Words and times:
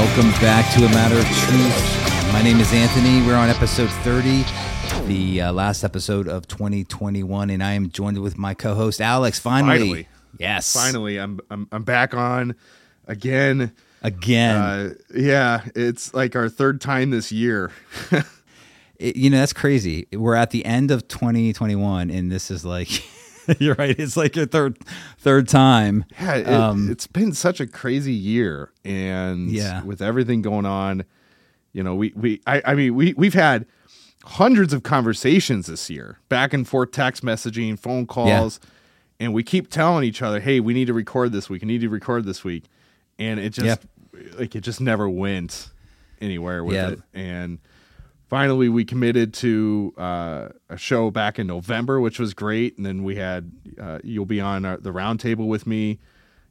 Welcome 0.00 0.30
back 0.40 0.72
to 0.74 0.84
A 0.86 0.88
Matter 0.88 1.18
of 1.18 1.24
Truth. 1.26 2.32
My 2.32 2.40
name 2.42 2.58
is 2.58 2.72
Anthony. 2.72 3.20
We're 3.20 3.34
on 3.36 3.50
episode 3.50 3.90
30, 3.90 4.44
the 5.06 5.42
uh, 5.42 5.52
last 5.52 5.84
episode 5.84 6.26
of 6.26 6.48
2021, 6.48 7.50
and 7.50 7.62
I 7.62 7.72
am 7.72 7.90
joined 7.90 8.16
with 8.22 8.38
my 8.38 8.54
co 8.54 8.74
host, 8.74 9.02
Alex. 9.02 9.38
Finally. 9.38 9.78
Finally. 9.78 10.08
Yes. 10.38 10.72
Finally, 10.72 11.18
I'm 11.18 11.38
I'm 11.50 11.68
I'm 11.70 11.82
back 11.84 12.14
on 12.14 12.54
again. 13.06 13.72
Again. 14.00 14.56
Uh, 14.56 14.94
yeah, 15.14 15.64
it's 15.74 16.14
like 16.14 16.34
our 16.34 16.48
third 16.48 16.80
time 16.80 17.10
this 17.10 17.30
year. 17.30 17.70
It- 18.98 19.16
you 19.16 19.28
know, 19.30 19.38
that's 19.38 19.52
crazy. 19.54 20.06
We're 20.12 20.34
at 20.34 20.50
the 20.50 20.64
end 20.64 20.90
of 20.90 21.08
2021, 21.08 22.10
and 22.10 22.30
this 22.32 22.50
is 22.50 22.64
like, 22.66 22.88
you're 23.58 23.74
right. 23.74 23.98
It's 23.98 24.16
like 24.16 24.36
your 24.36 24.46
third 24.46 24.78
third 25.18 25.48
time. 25.48 26.04
Yeah, 26.20 26.34
it, 26.36 26.46
Um, 26.48 26.90
it's 26.90 27.06
been 27.06 27.32
such 27.32 27.60
a 27.60 27.66
crazy 27.66 28.12
year, 28.12 28.70
and 28.84 29.50
Yeah. 29.50 29.82
with 29.82 30.00
everything 30.02 30.42
going 30.42 30.66
on, 30.66 31.04
you 31.72 31.82
know, 31.82 31.94
we 31.94 32.12
we 32.14 32.40
I, 32.46 32.62
I 32.64 32.74
mean 32.74 32.94
we 32.94 33.14
we've 33.14 33.34
had 33.34 33.66
hundreds 34.24 34.72
of 34.72 34.82
conversations 34.82 35.66
this 35.66 35.88
year, 35.90 36.18
back 36.28 36.52
and 36.52 36.66
forth 36.68 36.92
text 36.92 37.24
messaging, 37.24 37.78
phone 37.78 38.06
calls, 38.06 38.60
and 39.18 39.32
we 39.32 39.42
keep 39.42 39.70
telling 39.70 40.04
each 40.04 40.22
other, 40.22 40.40
"Hey, 40.40 40.60
we 40.60 40.74
need 40.74 40.86
to 40.86 40.94
record 40.94 41.32
this 41.32 41.48
week. 41.48 41.62
We 41.62 41.68
need 41.68 41.80
to 41.80 41.88
record 41.88 42.24
this 42.24 42.44
week," 42.44 42.64
and 43.18 43.40
it 43.40 43.50
just 43.54 43.66
Yep. 43.66 43.84
like 44.38 44.54
it 44.54 44.60
just 44.60 44.80
never 44.80 45.08
went 45.08 45.70
anywhere 46.20 46.62
with 46.64 46.76
Yeah. 46.76 46.90
it, 46.90 47.00
and. 47.14 47.58
Finally, 48.30 48.68
we 48.68 48.84
committed 48.84 49.34
to 49.34 49.92
uh, 49.98 50.48
a 50.68 50.76
show 50.76 51.10
back 51.10 51.38
in 51.38 51.48
November, 51.48 52.00
which 52.00 52.18
was 52.20 52.32
great. 52.32 52.76
And 52.76 52.86
then 52.86 53.02
we 53.02 53.16
had 53.16 53.50
uh, 53.78 53.98
you'll 54.04 54.24
be 54.24 54.40
on 54.40 54.64
our, 54.64 54.76
the 54.76 54.92
roundtable 54.92 55.48
with 55.48 55.66
me, 55.66 55.98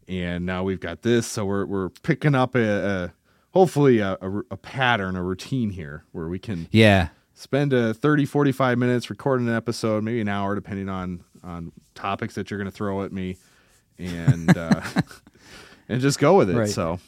and 0.07 0.45
now 0.45 0.63
we've 0.63 0.81
got 0.81 1.01
this. 1.03 1.25
So 1.25 1.45
we're 1.45 1.65
we're 1.65 1.89
picking 2.03 2.35
up 2.35 2.53
a, 2.55 2.59
a 3.05 3.13
hopefully 3.51 3.99
a, 3.99 4.17
a, 4.21 4.39
a 4.51 4.57
pattern, 4.57 5.15
a 5.15 5.23
routine 5.23 5.69
here 5.69 6.03
where 6.11 6.27
we 6.27 6.37
can 6.37 6.67
Yeah. 6.71 7.07
spend 7.33 7.71
a 7.71 7.93
30, 7.93 8.25
45 8.25 8.77
minutes 8.77 9.09
recording 9.09 9.47
an 9.47 9.55
episode, 9.55 10.03
maybe 10.03 10.19
an 10.19 10.27
hour, 10.27 10.55
depending 10.55 10.89
on 10.89 11.23
on 11.45 11.71
topics 11.95 12.35
that 12.35 12.51
you're 12.51 12.57
going 12.59 12.69
to 12.69 12.75
throw 12.75 13.03
at 13.03 13.13
me, 13.13 13.37
and 13.97 14.55
uh, 14.57 14.81
and 15.89 16.01
just 16.01 16.19
go 16.19 16.35
with 16.37 16.49
it. 16.49 16.57
Right. 16.57 16.69
So 16.69 16.99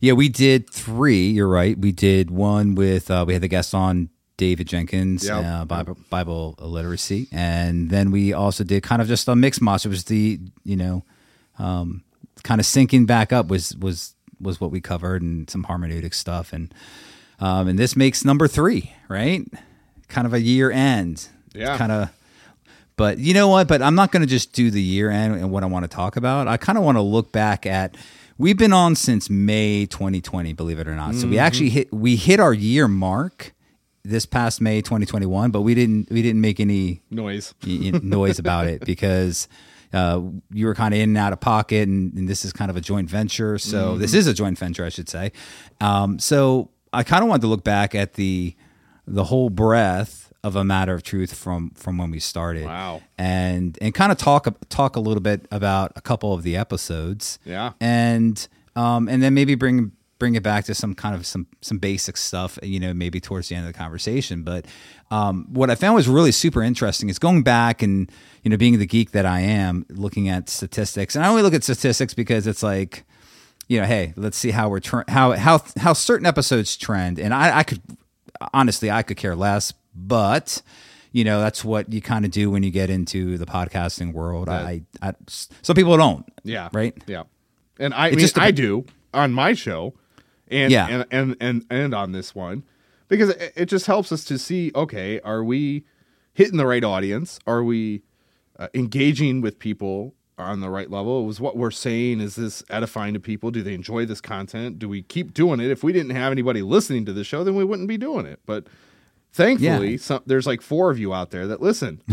Yeah, 0.00 0.12
we 0.12 0.28
did 0.28 0.68
three. 0.70 1.28
You're 1.30 1.48
right. 1.48 1.76
We 1.78 1.92
did 1.92 2.30
one 2.30 2.74
with 2.74 3.10
uh, 3.10 3.24
we 3.26 3.32
had 3.32 3.42
the 3.42 3.48
guest 3.48 3.74
on 3.74 4.10
David 4.36 4.68
Jenkins, 4.68 5.26
Yep. 5.26 5.44
uh, 5.44 5.64
Bible, 5.64 5.96
Bible 6.10 6.54
literacy, 6.60 7.28
and 7.32 7.88
then 7.90 8.10
we 8.10 8.32
also 8.34 8.64
did 8.64 8.82
kind 8.82 9.00
of 9.00 9.08
just 9.08 9.26
a 9.28 9.34
mixed 9.34 9.62
master. 9.62 9.88
It 9.88 9.92
was 9.92 10.04
the 10.04 10.38
you 10.64 10.76
know, 10.76 11.04
um, 11.58 12.04
kind 12.42 12.60
of 12.60 12.66
syncing 12.66 13.06
back 13.06 13.32
up 13.32 13.48
was 13.48 13.74
was 13.76 14.14
was 14.40 14.60
what 14.60 14.70
we 14.70 14.80
covered 14.82 15.22
and 15.22 15.48
some 15.48 15.64
hermeneutic 15.64 16.12
stuff, 16.12 16.52
and 16.52 16.72
um, 17.40 17.68
and 17.68 17.78
this 17.78 17.96
makes 17.96 18.24
number 18.24 18.46
three, 18.46 18.92
right? 19.08 19.42
Kind 20.08 20.26
of 20.26 20.34
a 20.34 20.40
year 20.40 20.70
end. 20.70 21.28
Yeah. 21.54 21.78
kind 21.78 21.90
of. 21.92 22.10
But 22.96 23.18
you 23.18 23.32
know 23.34 23.48
what? 23.48 23.68
But 23.68 23.80
I'm 23.82 23.94
not 23.94 24.10
going 24.12 24.22
to 24.22 24.26
just 24.28 24.52
do 24.52 24.70
the 24.70 24.80
year 24.80 25.10
end 25.10 25.34
and 25.34 25.50
what 25.50 25.62
I 25.62 25.66
want 25.66 25.84
to 25.84 25.88
talk 25.88 26.16
about. 26.16 26.48
I 26.48 26.56
kind 26.58 26.78
of 26.78 26.84
want 26.84 26.96
to 26.96 27.02
look 27.02 27.32
back 27.32 27.64
at. 27.66 27.96
We've 28.38 28.56
been 28.58 28.72
on 28.72 28.94
since 28.96 29.30
May 29.30 29.86
2020, 29.86 30.52
believe 30.52 30.78
it 30.78 30.86
or 30.86 30.94
not. 30.94 31.14
So 31.14 31.26
we 31.26 31.38
actually 31.38 31.70
hit 31.70 31.92
we 31.92 32.16
hit 32.16 32.38
our 32.38 32.52
year 32.52 32.86
mark 32.86 33.54
this 34.04 34.26
past 34.26 34.60
May 34.60 34.82
2021, 34.82 35.50
but 35.50 35.62
we 35.62 35.74
didn't 35.74 36.10
we 36.10 36.22
didn't 36.22 36.40
make 36.40 36.60
any 36.60 37.02
noise. 37.10 37.54
noise 37.64 38.38
about 38.38 38.66
it 38.66 38.84
because 38.86 39.48
uh, 39.92 40.20
you 40.52 40.66
were 40.66 40.74
kind 40.74 40.92
of 40.92 41.00
in 41.00 41.10
and 41.10 41.18
out 41.18 41.32
of 41.32 41.40
pocket, 41.40 41.88
and, 41.88 42.12
and 42.14 42.28
this 42.28 42.44
is 42.44 42.52
kind 42.52 42.70
of 42.70 42.76
a 42.76 42.80
joint 42.80 43.08
venture. 43.08 43.56
So 43.58 43.96
this 43.96 44.12
is 44.12 44.26
a 44.26 44.34
joint 44.34 44.58
venture, 44.58 44.84
I 44.84 44.90
should 44.90 45.08
say. 45.08 45.32
Um, 45.80 46.18
so 46.18 46.70
I 46.92 47.02
kind 47.04 47.22
of 47.22 47.28
wanted 47.28 47.42
to 47.42 47.48
look 47.48 47.64
back 47.64 47.94
at 47.94 48.14
the 48.14 48.54
the 49.06 49.24
whole 49.24 49.50
breadth 49.50 50.25
of 50.46 50.54
a 50.54 50.64
matter 50.64 50.94
of 50.94 51.02
truth 51.02 51.34
from 51.34 51.70
from 51.70 51.98
when 51.98 52.10
we 52.10 52.20
started. 52.20 52.64
Wow. 52.64 53.02
and 53.18 53.76
and 53.80 53.92
kind 53.92 54.12
of 54.12 54.18
talk 54.18 54.46
talk 54.68 54.94
a 54.94 55.00
little 55.00 55.22
bit 55.22 55.46
about 55.50 55.92
a 55.96 56.00
couple 56.00 56.32
of 56.32 56.42
the 56.44 56.56
episodes. 56.56 57.38
Yeah. 57.44 57.72
and 57.80 58.46
um, 58.76 59.08
and 59.08 59.22
then 59.22 59.34
maybe 59.34 59.56
bring 59.56 59.92
bring 60.18 60.34
it 60.34 60.42
back 60.42 60.64
to 60.66 60.74
some 60.74 60.94
kind 60.94 61.14
of 61.14 61.26
some 61.26 61.46
some 61.60 61.78
basic 61.78 62.16
stuff, 62.16 62.58
you 62.62 62.78
know, 62.78 62.94
maybe 62.94 63.20
towards 63.20 63.48
the 63.48 63.56
end 63.56 63.66
of 63.66 63.72
the 63.72 63.78
conversation. 63.78 64.44
But 64.44 64.66
um, 65.10 65.46
what 65.52 65.68
I 65.68 65.74
found 65.74 65.96
was 65.96 66.08
really 66.08 66.32
super 66.32 66.62
interesting 66.62 67.08
is 67.08 67.18
going 67.18 67.42
back 67.42 67.82
and 67.82 68.10
you 68.42 68.50
know 68.50 68.56
being 68.56 68.78
the 68.78 68.86
geek 68.86 69.10
that 69.10 69.26
I 69.26 69.40
am, 69.40 69.84
looking 69.90 70.28
at 70.28 70.48
statistics, 70.48 71.16
and 71.16 71.24
I 71.24 71.28
only 71.28 71.42
look 71.42 71.54
at 71.54 71.64
statistics 71.64 72.14
because 72.14 72.46
it's 72.46 72.62
like. 72.62 73.04
You 73.68 73.80
know, 73.80 73.86
hey, 73.88 74.12
let's 74.14 74.36
see 74.36 74.52
how 74.52 74.68
we're 74.68 74.78
tr- 74.78 75.08
how 75.08 75.32
how 75.32 75.60
how 75.76 75.92
certain 75.92 76.24
episodes 76.24 76.76
trend, 76.76 77.18
and 77.18 77.34
I, 77.34 77.58
I 77.58 77.62
could 77.64 77.82
honestly 78.54 78.92
I 78.92 79.02
could 79.02 79.16
care 79.16 79.34
less, 79.34 79.72
but 79.96 80.62
you 81.12 81.24
know 81.24 81.40
that's 81.40 81.64
what 81.64 81.92
you 81.92 82.00
kind 82.02 82.24
of 82.24 82.30
do 82.30 82.50
when 82.50 82.62
you 82.62 82.70
get 82.70 82.90
into 82.90 83.38
the 83.38 83.46
podcasting 83.46 84.12
world. 84.12 84.48
I, 84.48 84.82
I 85.00 85.14
some 85.28 85.74
people 85.74 85.96
don't, 85.96 86.24
Yeah. 86.44 86.68
right, 86.72 86.94
Yeah. 87.06 87.24
And 87.78 87.92
I 87.94 88.10
mean, 88.10 88.18
just 88.20 88.38
I 88.38 88.50
do 88.50 88.84
on 89.14 89.32
my 89.32 89.54
show, 89.54 89.94
and 90.48 90.70
Yeah. 90.72 90.86
and, 90.88 91.04
and 91.10 91.36
and 91.40 91.64
and 91.70 91.94
on 91.94 92.12
this 92.12 92.34
one, 92.34 92.64
because 93.08 93.30
it, 93.30 93.52
it 93.56 93.66
just 93.66 93.86
helps 93.86 94.12
us 94.12 94.24
to 94.24 94.38
see. 94.38 94.72
Okay, 94.74 95.20
are 95.20 95.42
we 95.44 95.84
hitting 96.34 96.56
the 96.58 96.66
right 96.66 96.84
audience? 96.84 97.38
Are 97.46 97.62
we 97.64 98.02
uh, 98.58 98.68
engaging 98.74 99.40
with 99.40 99.58
people 99.58 100.14
on 100.38 100.60
the 100.60 100.68
right 100.70 100.90
level? 100.90 101.24
Was 101.26 101.40
what 101.40 101.56
we're 101.56 101.70
saying 101.70 102.20
is 102.20 102.36
this 102.36 102.62
edifying 102.70 103.14
to 103.14 103.20
people? 103.20 103.50
Do 103.50 103.62
they 103.62 103.74
enjoy 103.74 104.04
this 104.06 104.20
content? 104.20 104.78
Do 104.78 104.88
we 104.88 105.02
keep 105.02 105.32
doing 105.34 105.60
it? 105.60 105.70
If 105.70 105.82
we 105.82 105.92
didn't 105.92 106.10
have 106.16 106.32
anybody 106.32 106.60
listening 106.62 107.04
to 107.06 107.12
the 107.14 107.24
show, 107.24 107.42
then 107.44 107.54
we 107.56 107.64
wouldn't 107.64 107.88
be 107.88 107.96
doing 107.98 108.26
it. 108.26 108.40
But 108.46 108.66
thankfully, 109.36 109.92
Yeah. 109.92 109.96
some, 109.98 110.22
there's 110.26 110.46
like 110.46 110.62
four 110.62 110.90
of 110.90 110.98
you 110.98 111.12
out 111.14 111.30
there 111.30 111.46
that 111.48 111.60
listen. 111.60 112.00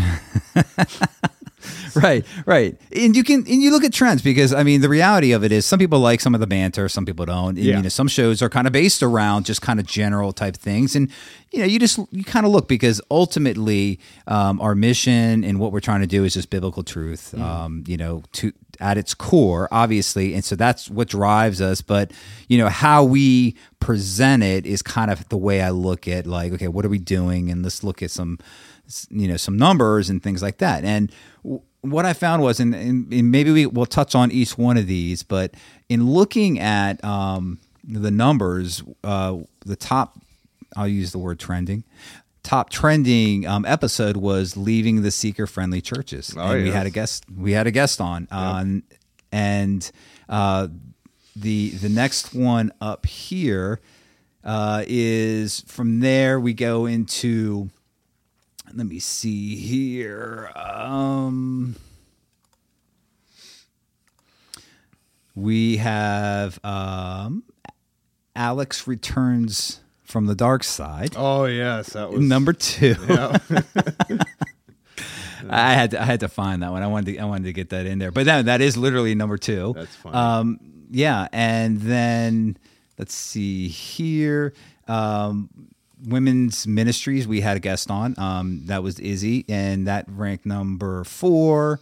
right, 1.96 2.26
right. 2.46 2.76
And 2.96 3.16
you 3.16 3.24
can 3.24 3.40
and 3.48 3.62
you 3.62 3.72
look 3.72 3.84
at 3.84 3.94
trends 3.94 4.22
because 4.22 4.54
I 4.54 4.64
mean 4.64 4.82
the 4.82 4.90
reality 4.90 5.32
of 5.32 5.44
it 5.44 5.52
is 5.52 5.66
some 5.66 5.80
people 5.80 6.00
like 6.00 6.20
some 6.20 6.34
of 6.34 6.42
the 6.42 6.48
banter, 6.48 6.90
some 6.90 7.06
people 7.06 7.26
don't. 7.26 7.58
And, 7.58 7.60
Yeah. 7.60 7.78
You 7.78 7.84
know, 7.84 7.90
some 7.90 8.08
shows 8.08 8.42
are 8.42 8.50
kind 8.50 8.68
of 8.68 8.74
based 8.74 9.02
around 9.02 9.46
just 9.46 9.62
kind 9.62 9.80
of 9.80 9.86
general 9.86 10.34
type 10.34 10.58
things, 10.58 10.96
and 10.96 11.10
you 11.52 11.60
know, 11.60 11.66
you 11.66 11.80
just 11.80 12.00
you 12.12 12.24
kind 12.24 12.46
of 12.46 12.52
look 12.52 12.68
because 12.68 13.00
ultimately 13.10 14.00
um, 14.28 14.60
our 14.60 14.76
mission 14.76 15.44
and 15.44 15.60
what 15.60 15.72
we're 15.72 15.80
trying 15.80 16.02
to 16.02 16.08
do 16.08 16.24
is 16.24 16.34
just 16.34 16.50
biblical 16.50 16.84
truth. 16.84 17.34
Um, 17.40 17.84
you 17.88 17.98
know, 17.98 18.24
to 18.34 18.52
at 18.80 18.98
its 18.98 19.14
core, 19.14 19.68
obviously, 19.72 20.34
and 20.34 20.44
so 20.44 20.56
that's 20.56 20.90
what 20.90 21.08
drives 21.08 21.62
us. 21.62 21.82
But 21.82 22.12
you 22.48 22.58
know, 22.58 22.70
how 22.70 23.04
we 23.04 23.56
present 23.80 24.44
it 24.44 24.66
is 24.66 24.82
kind 24.82 25.12
of 25.12 25.28
the 25.30 25.38
way 25.38 25.62
I 25.62 25.70
look 25.70 26.08
at 26.08 26.26
like, 26.28 26.54
okay, 26.54 26.68
what 26.68 26.86
are 26.86 26.90
we 26.90 27.00
doing? 27.00 27.50
And 27.50 27.64
let's 27.64 27.84
look 27.84 28.02
at 28.02 28.12
some 28.12 28.40
you 29.10 29.28
know 29.28 29.38
some 29.38 29.58
numbers 29.58 30.10
and 30.10 30.22
things 30.22 30.42
like 30.42 30.58
that 30.58 30.84
and 30.84 31.12
what 31.84 32.06
I 32.06 32.14
found 32.14 32.42
was, 32.42 32.60
and, 32.60 32.74
and, 32.74 33.30
maybe 33.30 33.52
we 33.52 33.66
will 33.66 33.86
touch 33.86 34.16
on 34.16 34.32
each 34.32 34.58
one 34.58 34.78
of 34.78 34.88
these, 34.88 35.22
but 35.22 35.54
in 35.90 36.10
looking 36.10 36.58
at 36.60 37.04
um, 37.04 37.60
the 37.84 38.10
numbers, 38.10 38.82
uh, 39.04 39.38
the 39.66 39.76
top, 39.76 40.18
I'll 40.78 40.88
use 40.88 41.12
the 41.12 41.18
word 41.18 41.40
trending. 41.40 41.84
Top 42.44 42.70
trending 42.70 43.48
um, 43.48 43.66
episode 43.66 44.18
was 44.18 44.58
leaving 44.58 45.02
the 45.02 45.12
seeker 45.12 45.48
friendly 45.48 45.80
churches, 45.82 46.36
Oh, 46.38 46.42
and 46.52 46.64
we 46.64 46.72
had 46.72 46.86
a 46.86 46.90
guest. 46.90 47.24
We 47.34 47.54
had 47.54 47.68
a 47.68 47.72
guest 47.72 48.02
on, 48.02 48.28
on 48.32 48.84
and 49.32 49.90
uh, 50.28 50.68
the 51.36 51.70
the 51.70 51.90
next 51.90 52.34
one 52.36 52.72
up 52.82 53.06
here 53.06 53.80
uh, 54.44 54.84
is 54.86 55.62
from 55.68 56.02
there 56.02 56.38
we 56.40 56.54
go 56.54 56.86
into 56.86 57.70
let 58.74 58.88
me 58.88 59.00
see 59.00 59.56
here 59.56 60.52
um, 60.56 61.76
we 65.36 65.78
have 65.78 66.60
um, 66.64 67.44
alex 68.36 68.88
returns 68.88 69.80
from 70.14 70.28
the 70.28 70.36
dark 70.36 70.64
side 70.64 71.14
Oh 71.18 71.46
yes, 71.46 71.94
that 71.94 72.10
was 72.12 72.22
number 72.22 72.54
two 72.54 72.96
Yeah. 73.10 73.38
I 75.50 75.74
had 75.74 75.92
to, 75.92 76.02
I 76.02 76.06
had 76.06 76.22
to 76.22 76.30
find 76.30 76.64
that 76.64 76.72
one. 76.72 76.84
I 76.84 76.88
wanted 76.88 77.16
to, 77.16 77.20
I 77.20 77.26
wanted 77.26 77.46
to 77.46 77.54
get 77.54 77.70
that 77.70 77.86
in 77.86 78.00
there, 78.00 78.12
but 78.12 78.26
that 78.26 78.46
that 78.46 78.62
is 78.62 78.78
literally 78.78 79.16
number 79.16 79.38
two. 79.38 79.74
That's 79.76 79.96
funny. 79.96 80.16
Um, 80.16 80.60
yeah, 80.90 81.28
and 81.34 81.82
then 81.82 82.58
let's 82.98 83.14
see 83.14 83.68
here. 83.68 84.54
Um, 84.88 85.50
women's 86.06 86.68
ministries. 86.68 87.28
We 87.28 87.42
had 87.42 87.58
a 87.58 87.60
guest 87.60 87.90
on. 87.90 88.18
Um, 88.18 88.62
that 88.68 88.84
was 88.84 89.00
Izzy, 89.00 89.46
and 89.50 89.88
that 89.88 90.06
ranked 90.08 90.46
number 90.46 91.04
four. 91.04 91.80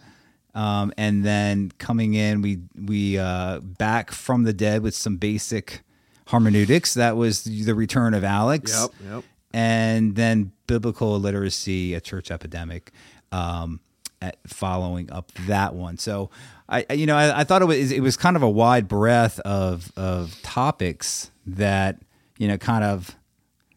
Um, 0.54 0.92
and 0.96 1.24
then 1.24 1.70
coming 1.78 2.14
in, 2.14 2.42
we 2.42 2.58
we 2.74 3.18
uh, 3.18 3.60
back 3.60 4.10
from 4.10 4.44
the 4.44 4.52
dead 4.52 4.82
with 4.82 4.94
some 4.94 5.16
basic 5.16 5.82
hermeneutics. 6.28 6.94
That 6.94 7.16
was 7.16 7.44
the 7.44 7.74
return 7.74 8.14
of 8.14 8.24
Alex 8.24 8.72
Yep, 8.72 8.90
yep. 9.10 9.24
and 9.52 10.14
then 10.16 10.52
biblical 10.66 11.14
illiteracy, 11.16 11.94
a 11.94 12.00
church 12.00 12.30
epidemic, 12.30 12.92
um, 13.32 13.80
at 14.20 14.36
following 14.46 15.10
up 15.12 15.32
that 15.46 15.74
one. 15.74 15.98
So 15.98 16.30
I, 16.68 16.86
you 16.92 17.06
know, 17.06 17.16
I, 17.16 17.40
I 17.40 17.44
thought 17.44 17.60
it 17.62 17.66
was 17.66 17.90
it 17.92 18.00
was 18.00 18.16
kind 18.16 18.36
of 18.36 18.42
a 18.42 18.50
wide 18.50 18.88
breadth 18.88 19.40
of 19.40 19.90
of 19.96 20.40
topics 20.42 21.30
that 21.46 21.98
you 22.38 22.46
know 22.48 22.56
kind 22.56 22.84
of 22.84 23.16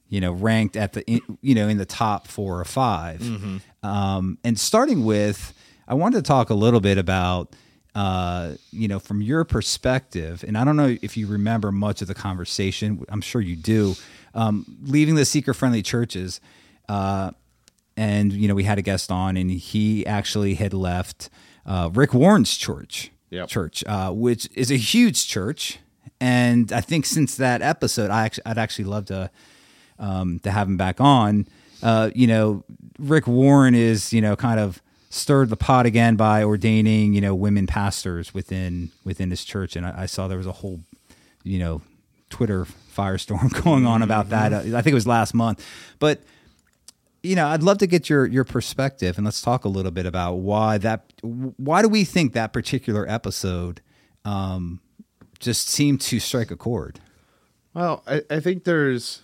you 0.08 0.22
know 0.22 0.32
ranked 0.32 0.78
at 0.78 0.94
the 0.94 1.04
in- 1.10 1.38
you 1.42 1.56
know 1.56 1.68
in 1.68 1.78
the 1.78 1.86
top 1.86 2.28
four 2.28 2.60
or 2.60 2.66
5 2.66 3.62
Um, 3.84 4.38
and 4.44 4.58
starting 4.60 5.04
with, 5.06 5.54
I 5.88 5.94
wanted 5.96 6.18
to 6.18 6.22
talk 6.28 6.50
a 6.50 6.56
little 6.56 6.80
bit 6.80 6.98
about. 6.98 7.56
Uh, 7.96 8.56
you 8.72 8.90
know, 8.90 9.00
from 9.00 9.22
your 9.22 9.46
perspective, 9.46 10.44
and 10.46 10.58
I 10.58 10.66
don't 10.66 10.76
know 10.76 10.98
if 11.02 11.16
you 11.16 11.28
remember 11.28 11.72
much 11.72 12.02
of 12.02 12.10
the 12.10 12.14
conversation. 12.14 13.06
I'm 13.08 13.22
sure 13.22 13.40
you 13.42 13.56
do. 13.56 13.96
Um, 14.34 14.66
leaving 14.84 15.16
the 15.16 15.24
seeker-friendly 15.24 15.82
churches, 15.82 16.42
uh, 16.90 17.32
and 17.96 18.34
you 18.34 18.50
know, 18.50 18.54
we 18.54 18.66
had 18.66 18.78
a 18.78 18.82
guest 18.82 19.12
on, 19.14 19.38
and 19.38 19.50
he 19.50 20.06
actually 20.06 20.56
had 20.56 20.74
left 20.74 21.30
uh, 21.66 21.90
Rick 21.94 22.14
Warren's 22.14 22.58
church, 22.58 23.12
Yep. 23.30 23.48
church, 23.48 23.82
uh, 23.88 24.12
which 24.12 24.50
is 24.56 24.72
a 24.72 24.76
huge 24.78 25.26
church. 25.28 25.80
And 26.20 26.74
I 26.74 26.82
think 26.82 27.06
since 27.06 27.38
that 27.38 27.62
episode, 27.62 28.12
I 28.12 28.26
actually, 28.26 28.46
I'd 28.46 28.58
actually 28.58 28.86
love 28.86 29.06
to 29.06 29.32
um, 30.00 30.40
to 30.40 30.52
have 30.52 30.68
him 30.68 30.76
back 30.76 31.00
on. 31.00 31.48
Uh, 31.82 32.10
you 32.14 32.28
know, 32.28 32.66
Rick 33.00 33.26
Warren 33.28 33.74
is 33.74 34.12
you 34.12 34.20
know 34.20 34.36
kind 34.36 34.60
of 34.60 34.82
stirred 35.10 35.50
the 35.50 35.58
pot 35.58 35.86
again 35.86 36.16
by 36.16 36.44
ordaining 36.44 37.14
you 37.14 37.22
know 37.22 37.36
women 37.36 37.68
pastors 37.68 38.34
within 38.34 38.92
within 39.04 39.30
his 39.30 39.44
church, 39.44 39.76
and 39.76 39.86
I, 39.86 40.04
I 40.04 40.06
saw 40.06 40.28
there 40.28 40.38
was 40.38 40.48
a 40.48 40.52
whole 40.52 40.82
you 41.44 41.60
know 41.60 41.82
Twitter 42.30 42.66
firestorm 42.66 43.52
going 43.64 43.86
on 43.86 44.02
about 44.02 44.30
that. 44.30 44.54
Uh, 44.54 44.78
I 44.78 44.82
think 44.82 44.88
it 44.88 44.94
was 44.94 45.08
last 45.08 45.34
month, 45.34 45.66
but 46.00 46.22
you 47.26 47.36
know, 47.36 47.48
I'd 47.48 47.64
love 47.64 47.80
to 47.80 47.88
get 47.88 48.10
your 48.10 48.26
your 48.26 48.44
perspective, 48.44 49.18
and 49.18 49.26
let's 49.26 49.42
talk 49.42 49.66
a 49.66 49.70
little 49.70 49.92
bit 49.92 50.06
about 50.06 50.36
why 50.36 50.78
that. 50.78 51.12
Why 51.22 51.82
do 51.82 51.90
we 51.90 52.04
think 52.04 52.34
that 52.34 52.54
particular 52.54 53.10
episode 53.10 53.82
um, 54.24 54.80
just 55.40 55.68
seemed 55.68 56.02
to 56.02 56.20
strike 56.20 56.52
a 56.52 56.56
chord? 56.56 57.00
Well, 57.74 58.04
I, 58.08 58.22
I 58.30 58.40
think 58.40 58.64
there's, 58.64 59.22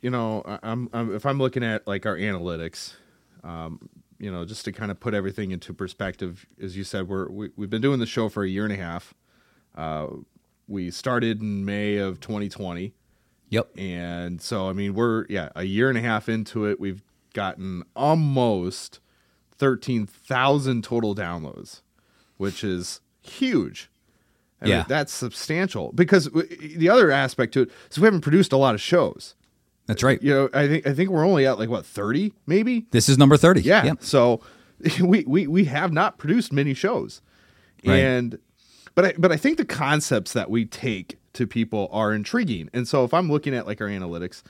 you 0.00 0.10
know, 0.10 0.42
I'm, 0.62 0.88
I'm 0.92 1.14
if 1.14 1.26
I'm 1.26 1.38
looking 1.38 1.64
at 1.64 1.86
like 1.86 2.06
our 2.06 2.16
analytics, 2.16 2.94
um, 3.42 3.88
you 4.22 4.30
know, 4.30 4.44
just 4.44 4.64
to 4.64 4.72
kind 4.72 4.90
of 4.92 5.00
put 5.00 5.14
everything 5.14 5.50
into 5.50 5.74
perspective, 5.74 6.46
as 6.62 6.76
you 6.76 6.84
said, 6.84 7.08
we're 7.08 7.28
we, 7.28 7.50
we've 7.56 7.68
been 7.70 7.82
doing 7.82 7.98
the 7.98 8.06
show 8.06 8.28
for 8.28 8.44
a 8.44 8.48
year 8.48 8.64
and 8.64 8.72
a 8.72 8.76
half. 8.76 9.14
Uh, 9.76 10.06
we 10.68 10.90
started 10.92 11.42
in 11.42 11.64
May 11.64 11.96
of 11.96 12.20
2020, 12.20 12.94
Yep. 13.50 13.70
and 13.76 14.40
so 14.40 14.68
I 14.68 14.72
mean 14.72 14.94
we're 14.94 15.26
yeah 15.28 15.48
a 15.56 15.64
year 15.64 15.88
and 15.88 15.98
a 15.98 16.02
half 16.02 16.28
into 16.28 16.66
it. 16.66 16.78
We've 16.78 17.02
gotten 17.34 17.82
almost 17.96 19.00
13,000 19.58 20.84
total 20.84 21.14
downloads, 21.14 21.82
which 22.36 22.62
is 22.62 23.00
huge. 23.22 23.90
I 24.60 24.64
mean, 24.66 24.74
Yeah. 24.74 24.84
that's 24.86 25.12
substantial 25.12 25.92
because 25.94 26.26
w- 26.26 26.46
the 26.76 26.88
other 26.88 27.10
aspect 27.10 27.54
to 27.54 27.62
it 27.62 27.70
is 27.90 27.98
we 27.98 28.04
haven't 28.04 28.20
produced 28.20 28.52
a 28.52 28.56
lot 28.56 28.74
of 28.74 28.80
shows. 28.80 29.34
That's 29.86 30.02
right. 30.02 30.22
You 30.22 30.32
know, 30.32 30.48
I 30.54 30.68
think 30.68 30.86
I 30.86 30.94
think 30.94 31.10
we're 31.10 31.26
only 31.26 31.46
at 31.46 31.58
like 31.58 31.68
what 31.68 31.84
30 31.84 32.32
maybe. 32.46 32.86
This 32.90 33.08
is 33.08 33.18
number 33.18 33.36
thirty. 33.36 33.62
Yeah. 33.62 33.84
Yep. 33.84 34.02
So 34.02 34.40
we, 35.00 35.24
we 35.26 35.46
we 35.46 35.64
have 35.66 35.92
not 35.92 36.18
produced 36.18 36.52
many 36.52 36.74
shows. 36.74 37.20
Right. 37.84 37.96
And 37.96 38.38
but 38.94 39.04
I 39.04 39.14
but 39.18 39.32
I 39.32 39.36
think 39.36 39.58
the 39.58 39.64
concepts 39.64 40.32
that 40.32 40.50
we 40.50 40.64
take 40.64 41.18
to 41.34 41.46
people 41.46 41.88
are 41.92 42.12
intriguing. 42.12 42.68
And 42.72 42.86
so 42.86 43.04
if 43.04 43.14
I'm 43.14 43.30
looking 43.30 43.54
at 43.54 43.66
like 43.66 43.80
our 43.80 43.86
analytics, 43.88 44.42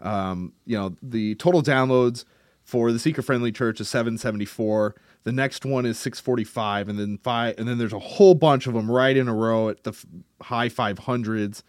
um, 0.00 0.52
you 0.64 0.76
know, 0.76 0.96
the 1.02 1.34
total 1.36 1.62
downloads 1.62 2.24
for 2.64 2.92
the 2.92 2.98
seeker 2.98 3.22
friendly 3.22 3.52
church 3.52 3.80
is 3.80 3.88
774. 3.88 4.94
The 5.24 5.32
next 5.32 5.64
one 5.64 5.86
is 5.86 5.98
645 5.98 6.88
and 6.88 6.98
then 6.98 7.18
five 7.18 7.56
and 7.58 7.68
then 7.68 7.78
there's 7.78 7.92
a 7.92 7.98
whole 7.98 8.34
bunch 8.34 8.66
of 8.66 8.74
them 8.74 8.90
right 8.90 9.16
in 9.16 9.28
a 9.28 9.34
row 9.34 9.68
at 9.68 9.84
the 9.84 9.90
f- 9.90 10.06
high 10.42 10.68
500s 10.68 11.62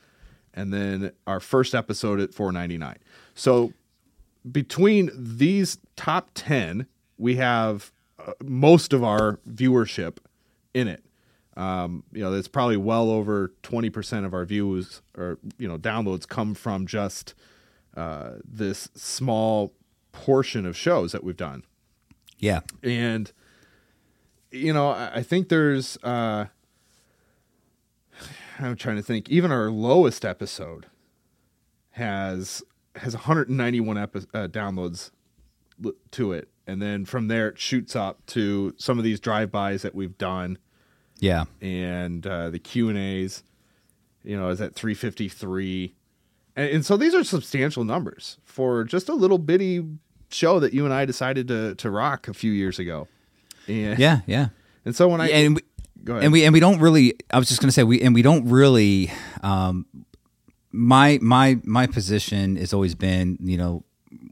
and 0.54 0.74
then 0.74 1.12
our 1.28 1.40
first 1.40 1.74
episode 1.76 2.20
at 2.20 2.34
499. 2.34 2.98
So 3.36 3.74
between 4.52 5.10
these 5.16 5.78
top 5.96 6.30
10 6.36 6.86
we 7.18 7.36
have 7.38 7.92
uh, 8.20 8.34
most 8.44 8.92
of 8.92 9.04
our 9.04 9.40
viewership 9.50 10.18
in 10.74 10.88
it 10.88 11.04
um, 11.56 12.04
you 12.12 12.22
know 12.22 12.30
that's 12.32 12.48
probably 12.50 12.76
well 12.78 13.10
over 13.10 13.54
20% 13.64 14.26
of 14.26 14.34
our 14.34 14.44
views 14.44 15.02
or 15.18 15.38
you 15.58 15.68
know 15.68 15.78
downloads 15.78 16.28
come 16.28 16.54
from 16.56 16.86
just 16.88 17.34
uh, 17.96 18.32
this 18.44 18.90
small 18.96 19.72
portion 20.12 20.66
of 20.66 20.76
shows 20.76 21.12
that 21.14 21.24
we've 21.24 21.38
done 21.38 21.64
Yeah. 22.40 22.62
and 22.82 23.32
you 24.52 24.74
know 24.74 24.90
i, 24.90 25.12
I 25.16 25.24
think 25.24 25.48
there's 25.50 25.98
uh, 26.04 26.46
i'm 28.60 28.76
trying 28.76 28.96
to 28.98 29.02
think 29.04 29.30
even 29.30 29.52
our 29.52 29.70
lowest 29.70 30.24
episode 30.26 30.86
has 31.92 32.64
has 32.96 33.14
191 33.14 33.98
epi- 33.98 34.20
uh, 34.34 34.48
downloads 34.48 35.12
to 36.12 36.32
it 36.32 36.50
and 36.68 36.82
then 36.82 37.06
from 37.06 37.28
there 37.28 37.50
it 37.50 37.60
shoots 37.60 37.96
up 37.96 38.26
to 38.28 38.74
some 38.78 38.98
of 38.98 39.04
these 39.04 39.20
drive-bys 39.20 39.82
that 39.82 39.96
we've 39.96 40.18
done 40.18 40.58
Yeah. 41.20 41.46
and 41.62 42.26
uh, 42.26 42.50
the 42.52 42.60
Q 42.60 42.90
and 42.90 42.98
A's, 42.98 43.44
you 44.24 44.38
know, 44.38 44.50
is 44.50 44.62
at 44.62 44.74
353, 44.76 45.94
and, 46.56 46.70
and 46.70 46.86
so 46.86 46.96
these 46.96 47.14
are 47.14 47.24
substantial 47.24 47.84
numbers 47.84 48.38
for 48.46 48.84
just 48.86 49.10
a 49.10 49.14
little 49.14 49.38
bitty 49.40 49.84
show 50.30 50.60
that 50.60 50.74
you 50.74 50.86
and 50.86 50.94
I 50.94 51.04
decided 51.06 51.48
to 51.50 51.76
to 51.76 51.90
rock 51.92 52.28
a 52.30 52.34
few 52.34 52.52
years 52.52 52.80
ago. 52.80 53.08
And 53.68 54.00
Yeah. 54.00 54.22
Yeah. 54.28 54.48
and 54.86 54.96
so 54.96 55.10
when 55.10 55.20
I 55.22 55.30
and 55.30 55.56
we, 55.56 55.62
go 56.04 56.14
ahead, 56.14 56.24
and 56.24 56.34
we 56.34 56.46
and 56.46 56.54
we 56.54 56.60
don't 56.60 56.80
really. 56.80 57.16
I 57.32 57.40
was 57.40 57.48
just 57.48 57.62
going 57.62 57.70
to 57.70 57.74
say 57.74 57.84
we 57.84 58.02
and 58.02 58.14
we 58.14 58.22
don't 58.22 58.50
really. 58.50 59.12
Um, 59.42 59.86
my 60.72 61.20
my 61.22 61.60
my 61.64 61.88
position 61.88 62.56
has 62.58 62.74
always 62.74 62.96
been, 62.96 63.38
you 63.42 63.58
know, 63.58 63.84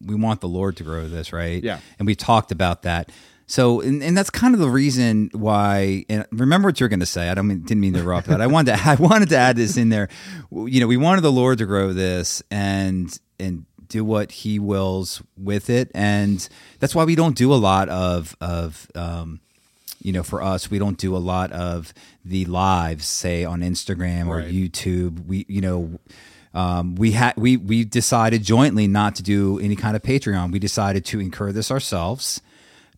we 0.05 0.15
want 0.15 0.41
the 0.41 0.47
Lord 0.47 0.77
to 0.77 0.83
grow 0.83 1.07
this, 1.07 1.31
right? 1.31 1.63
Yeah. 1.63 1.79
and 1.99 2.05
we 2.05 2.15
talked 2.15 2.51
about 2.51 2.81
that. 2.83 3.11
So, 3.47 3.81
and, 3.81 4.01
and 4.01 4.17
that's 4.17 4.29
kind 4.29 4.53
of 4.53 4.61
the 4.61 4.69
reason 4.69 5.29
why. 5.33 6.05
And 6.09 6.25
remember 6.31 6.69
what 6.69 6.79
you're 6.79 6.89
going 6.89 7.01
to 7.01 7.05
say. 7.05 7.29
I 7.29 7.33
don't 7.33 7.47
mean, 7.47 7.61
didn't 7.63 7.81
mean 7.81 7.93
to 7.93 7.99
interrupt, 7.99 8.27
but 8.27 8.39
I 8.39 8.47
wanted 8.47 8.77
to 8.77 8.81
I 8.89 8.95
wanted 8.95 9.29
to 9.29 9.37
add 9.37 9.55
this 9.55 9.77
in 9.77 9.89
there. 9.89 10.07
You 10.51 10.79
know, 10.79 10.87
we 10.87 10.97
wanted 10.97 11.21
the 11.21 11.31
Lord 11.31 11.57
to 11.59 11.65
grow 11.65 11.93
this 11.93 12.41
and 12.49 13.17
and 13.39 13.65
do 13.87 14.05
what 14.05 14.31
He 14.31 14.57
wills 14.57 15.21
with 15.37 15.69
it, 15.69 15.91
and 15.93 16.47
that's 16.79 16.95
why 16.95 17.03
we 17.03 17.15
don't 17.15 17.35
do 17.35 17.53
a 17.53 17.55
lot 17.55 17.89
of 17.89 18.35
of. 18.41 18.87
Um, 18.95 19.41
you 20.01 20.11
know, 20.11 20.23
for 20.23 20.41
us, 20.41 20.69
we 20.71 20.79
don't 20.79 20.97
do 20.97 21.15
a 21.15 21.19
lot 21.19 21.51
of 21.51 21.93
the 22.25 22.45
lives, 22.45 23.07
say 23.07 23.43
on 23.45 23.61
Instagram 23.61 24.27
or 24.27 24.37
Right. 24.37 24.53
YouTube. 24.53 25.25
We, 25.25 25.45
you 25.47 25.61
know, 25.61 25.99
um, 26.53 26.95
we 26.95 27.11
had 27.11 27.33
we 27.37 27.57
we 27.57 27.85
decided 27.85 28.43
jointly 28.43 28.87
not 28.87 29.15
to 29.15 29.23
do 29.23 29.59
any 29.59 29.75
kind 29.75 29.95
of 29.95 30.01
Patreon. 30.01 30.51
We 30.51 30.59
decided 30.59 31.05
to 31.05 31.19
incur 31.19 31.51
this 31.51 31.71
ourselves 31.71 32.41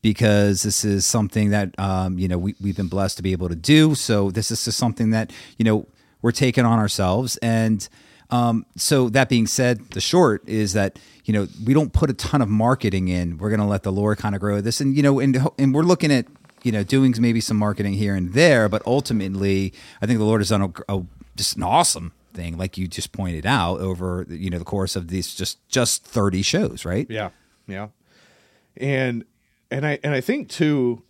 because 0.02 0.64
this 0.64 0.84
is 0.84 1.06
something 1.06 1.52
that 1.52 1.78
um, 1.80 2.18
you 2.18 2.28
know 2.28 2.38
we, 2.38 2.56
we've 2.62 2.76
been 2.76 2.88
blessed 2.88 3.18
to 3.18 3.24
be 3.24 3.32
able 3.32 3.50
to 3.50 3.56
do. 3.56 3.96
So 3.96 4.32
this 4.32 4.50
is 4.52 4.64
just 4.66 4.78
something 4.78 5.12
that 5.12 5.32
you 5.58 5.66
know 5.66 5.88
we're 6.22 6.32
taking 6.32 6.66
on 6.66 6.80
ourselves. 6.80 7.38
And 7.38 7.88
um, 8.30 8.66
so 8.76 9.10
that 9.10 9.30
being 9.30 9.46
said, 9.46 9.92
the 9.92 10.02
short 10.02 10.48
is 10.48 10.74
that 10.74 10.98
you 11.26 11.34
know 11.34 11.48
we 11.64 11.74
don't 11.76 11.94
put 11.94 12.10
a 12.10 12.14
ton 12.14 12.42
of 12.42 12.50
marketing 12.50 13.08
in. 13.08 13.38
We're 13.38 13.50
going 13.50 13.60
to 13.60 13.68
let 13.68 13.84
the 13.84 13.92
Lord 13.92 14.18
kind 14.18 14.34
of 14.34 14.42
grow 14.42 14.62
this, 14.62 14.82
and 14.82 14.96
you 14.96 15.04
know, 15.04 15.20
and 15.20 15.38
and 15.60 15.76
we're 15.76 15.84
looking 15.84 16.12
at 16.12 16.26
you 16.64 16.72
know 16.72 16.84
doing 16.84 17.14
maybe 17.20 17.40
some 17.40 17.58
marketing 17.58 17.94
here 17.94 18.16
and 18.16 18.34
there, 18.34 18.68
but 18.68 18.82
ultimately, 18.86 19.74
I 20.02 20.06
think 20.06 20.20
the 20.20 20.26
Lord 20.26 20.42
has 20.42 20.50
done 20.50 20.74
a, 20.88 20.96
a 20.96 21.04
just 21.36 21.58
an 21.58 21.64
awesome 21.64 22.14
thing, 22.34 22.58
like 22.58 22.78
you 22.78 22.88
just 22.88 23.12
pointed 23.12 23.46
out 23.46 23.80
over 23.80 24.26
you 24.30 24.50
know 24.50 24.58
the 24.58 24.66
course 24.66 24.96
of 24.96 25.10
these 25.10 25.36
just 25.36 25.68
just 25.70 26.06
thirty 26.06 26.42
shows, 26.42 26.86
right? 26.86 27.06
Yeah, 27.10 27.30
yeah, 27.68 27.90
and 28.78 29.26
and 29.70 29.86
I 29.86 30.00
and 30.04 30.14
I 30.14 30.22
think 30.22 30.50
too, 30.50 31.04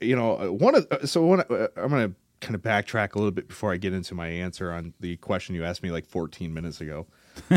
you 0.00 0.16
know, 0.16 0.52
one 0.52 0.74
of 0.74 1.08
so 1.08 1.24
one 1.24 1.40
uh, 1.40 1.68
I'm 1.76 1.90
gonna 1.90 2.12
kind 2.40 2.54
of 2.54 2.62
backtrack 2.62 3.14
a 3.14 3.18
little 3.18 3.32
bit 3.32 3.48
before 3.48 3.72
I 3.72 3.76
get 3.76 3.92
into 3.92 4.14
my 4.14 4.28
answer 4.28 4.70
on 4.72 4.92
the 5.00 5.16
question 5.16 5.54
you 5.54 5.64
asked 5.64 5.82
me 5.82 5.90
like 5.90 6.06
14 6.06 6.52
minutes 6.52 6.80
ago. 6.80 7.06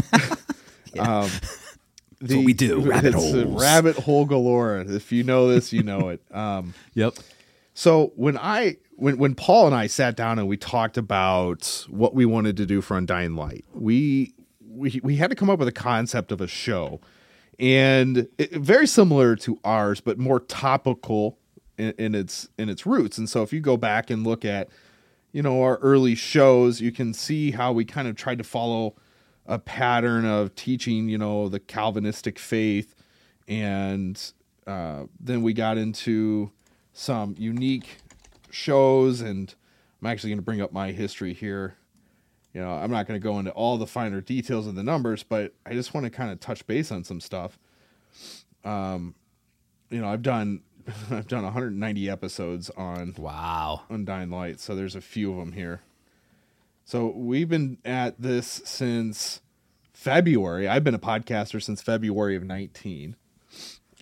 um, 0.97 1.29
That's 2.21 2.33
what 2.33 2.45
we 2.45 2.53
do. 2.53 2.79
Rabbit 2.79 3.13
holes. 3.13 3.61
Rabbit 3.61 3.97
hole 3.97 4.25
galore. 4.25 4.77
If 4.77 5.11
you 5.11 5.23
know 5.23 5.49
this, 5.49 5.73
you 5.73 5.83
know 5.83 6.09
it. 6.09 6.21
Um, 6.31 6.73
yep. 6.93 7.15
So 7.77 8.11
when 8.15 8.39
I 8.39 8.77
when 8.95 9.19
when 9.19 9.35
Paul 9.35 9.67
and 9.67 9.75
I 9.75 9.85
sat 9.85 10.17
down 10.17 10.39
and 10.39 10.47
we 10.47 10.57
talked 10.57 10.97
about 10.97 11.85
what 11.87 12.15
we 12.15 12.25
wanted 12.25 12.57
to 12.57 12.65
do 12.65 12.81
for 12.81 12.97
Undying 12.97 13.35
Light, 13.35 13.65
we 13.71 14.33
we 14.67 14.99
we 15.03 15.17
had 15.17 15.29
to 15.29 15.35
come 15.35 15.47
up 15.47 15.59
with 15.59 15.67
a 15.67 15.71
concept 15.71 16.31
of 16.31 16.41
a 16.41 16.47
show, 16.47 16.99
and 17.59 18.27
it, 18.39 18.51
very 18.53 18.87
similar 18.87 19.35
to 19.35 19.59
ours, 19.63 20.01
but 20.01 20.17
more 20.17 20.39
topical 20.39 21.37
in, 21.77 21.93
in 21.99 22.15
its 22.15 22.49
in 22.57 22.67
its 22.67 22.87
roots. 22.87 23.19
And 23.19 23.29
so 23.29 23.43
if 23.43 23.53
you 23.53 23.59
go 23.59 23.77
back 23.77 24.09
and 24.09 24.25
look 24.25 24.43
at 24.43 24.69
you 25.31 25.43
know 25.43 25.61
our 25.61 25.77
early 25.77 26.15
shows, 26.15 26.81
you 26.81 26.91
can 26.91 27.13
see 27.13 27.51
how 27.51 27.73
we 27.73 27.85
kind 27.85 28.07
of 28.07 28.15
tried 28.15 28.39
to 28.39 28.43
follow 28.43 28.95
a 29.45 29.59
pattern 29.59 30.25
of 30.25 30.55
teaching 30.55 31.09
you 31.09 31.19
know 31.19 31.47
the 31.47 31.59
Calvinistic 31.59 32.39
faith, 32.39 32.95
and 33.47 34.33
uh, 34.65 35.03
then 35.19 35.43
we 35.43 35.53
got 35.53 35.77
into 35.77 36.51
some 36.97 37.35
unique 37.37 37.99
shows 38.49 39.21
and 39.21 39.53
I'm 40.01 40.07
actually 40.07 40.31
going 40.31 40.39
to 40.39 40.43
bring 40.43 40.61
up 40.61 40.73
my 40.73 40.91
history 40.91 41.31
here. 41.31 41.75
You 42.53 42.61
know, 42.61 42.71
I'm 42.71 42.89
not 42.89 43.07
going 43.07 43.19
to 43.19 43.23
go 43.23 43.37
into 43.37 43.51
all 43.51 43.77
the 43.77 43.85
finer 43.85 44.19
details 44.19 44.65
of 44.65 44.73
the 44.73 44.81
numbers, 44.81 45.21
but 45.21 45.53
I 45.63 45.73
just 45.73 45.93
want 45.93 46.05
to 46.05 46.09
kind 46.09 46.31
of 46.31 46.39
touch 46.39 46.65
base 46.65 46.91
on 46.91 47.03
some 47.03 47.19
stuff. 47.19 47.59
Um, 48.63 49.13
you 49.91 50.01
know, 50.01 50.07
I've 50.07 50.23
done 50.23 50.63
I've 51.11 51.27
done 51.27 51.43
190 51.43 52.09
episodes 52.09 52.71
on 52.71 53.13
wow 53.15 53.83
Undying 53.89 54.31
Light, 54.31 54.59
so 54.59 54.75
there's 54.75 54.95
a 54.95 55.01
few 55.01 55.31
of 55.31 55.37
them 55.37 55.51
here. 55.51 55.81
So 56.83 57.07
we've 57.15 57.49
been 57.49 57.77
at 57.85 58.19
this 58.19 58.47
since 58.65 59.41
February. 59.93 60.67
I've 60.67 60.83
been 60.83 60.95
a 60.95 60.99
podcaster 60.99 61.61
since 61.61 61.81
February 61.81 62.35
of 62.35 62.43
19. 62.43 63.15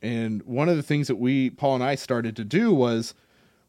And 0.06 0.44
one 0.44 0.70
of 0.70 0.78
the 0.78 0.84
things 0.84 1.08
that 1.08 1.16
we 1.16 1.50
Paul 1.50 1.76
and 1.76 1.84
I 1.84 1.96
started 1.96 2.36
to 2.36 2.44
do 2.44 2.72
was 2.72 3.16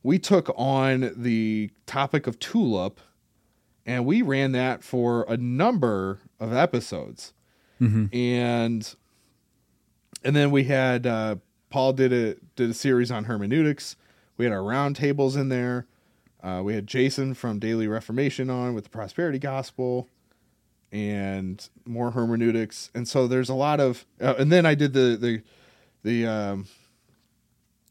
we 0.02 0.19
took 0.19 0.52
on 0.55 1.12
the 1.16 1.71
topic 1.87 2.26
of 2.26 2.38
tulip 2.38 3.00
and 3.87 4.05
we 4.05 4.21
ran 4.21 4.52
that 4.52 4.85
for 4.85 5.25
a 5.31 5.38
number 5.38 6.21
of 6.38 6.52
episodes. 6.52 7.33
Mm-hmm. 7.81 8.14
And 8.14 8.95
and 10.23 10.37
then 10.37 10.50
we 10.50 10.64
had 10.64 11.07
uh, 11.07 11.37
Paul 11.71 11.95
did 11.95 12.12
a 12.12 12.35
did 12.55 12.69
a 12.69 12.75
series 12.75 13.11
on 13.11 13.25
hermeneutics. 13.25 13.97
We 14.37 14.45
had 14.45 14.52
our 14.52 14.61
roundtables 14.61 15.37
in 15.37 15.49
there. 15.49 15.87
Uh, 16.43 16.61
we 16.62 16.75
had 16.75 16.87
Jason 16.87 17.33
from 17.33 17.59
Daily 17.59 17.88
Reformation 17.88 18.50
on 18.50 18.75
with 18.75 18.85
the 18.85 18.90
Prosperity 18.90 19.38
Gospel 19.38 20.11
and 20.93 21.66
more 21.87 22.11
hermeneutics. 22.11 22.90
And 22.95 23.09
so 23.09 23.26
there's 23.26 23.49
a 23.49 23.55
lot 23.55 23.81
of, 23.81 24.05
uh, 24.21 24.35
and 24.38 24.52
then 24.52 24.66
I 24.66 24.75
did 24.75 24.93
the 24.93 25.16
the 25.19 25.43
the 26.06 26.25
um, 26.25 26.66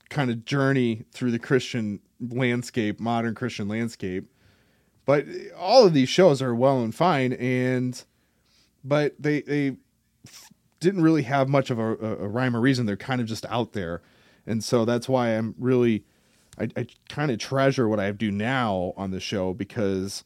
kind 0.10 0.32
of 0.32 0.46
journey 0.46 1.04
through 1.12 1.32
the 1.32 1.40
Christian 1.40 2.00
landscape, 2.30 3.00
modern 3.00 3.36
Christian 3.36 3.68
landscape. 3.68 4.32
But 5.06 5.26
all 5.58 5.86
of 5.86 5.94
these 5.94 6.10
shows 6.10 6.42
are 6.42 6.56
well 6.56 6.82
and 6.82 6.96
fine, 6.96 7.34
and 7.34 8.02
but 8.84 9.14
they 9.20 9.42
they 9.42 9.76
didn't 10.80 11.04
really 11.04 11.24
have 11.24 11.50
much 11.50 11.70
of 11.70 11.78
a, 11.78 11.94
a 11.94 12.28
rhyme 12.28 12.56
or 12.56 12.62
reason. 12.62 12.86
They're 12.86 12.96
kind 12.96 13.20
of 13.20 13.28
just 13.28 13.46
out 13.48 13.74
there, 13.74 14.02
and 14.48 14.64
so 14.64 14.86
that's 14.86 15.10
why 15.10 15.30
I'm 15.30 15.54
really 15.60 16.06
I, 16.58 16.70
I 16.76 16.88
kind 17.10 17.30
of 17.30 17.38
treasure 17.38 17.88
what 17.88 18.00
I 18.00 18.10
do 18.12 18.32
now 18.32 18.94
on 18.96 19.12
the 19.12 19.20
show 19.20 19.54
because 19.54 20.24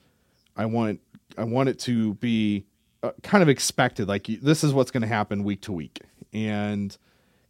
I 0.56 0.66
want 0.68 1.02
I 1.38 1.44
want 1.44 1.70
it 1.70 1.80
to 1.80 2.14
be 2.16 2.66
uh, 3.02 3.12
kind 3.24 3.42
of 3.42 3.50
expected. 3.50 4.08
Like 4.08 4.28
this 4.28 4.64
is 4.64 4.74
what's 4.74 4.92
going 4.92 5.02
to 5.02 5.08
happen 5.08 5.44
week 5.44 5.62
to 5.62 5.72
week, 5.72 6.00
and 6.32 6.96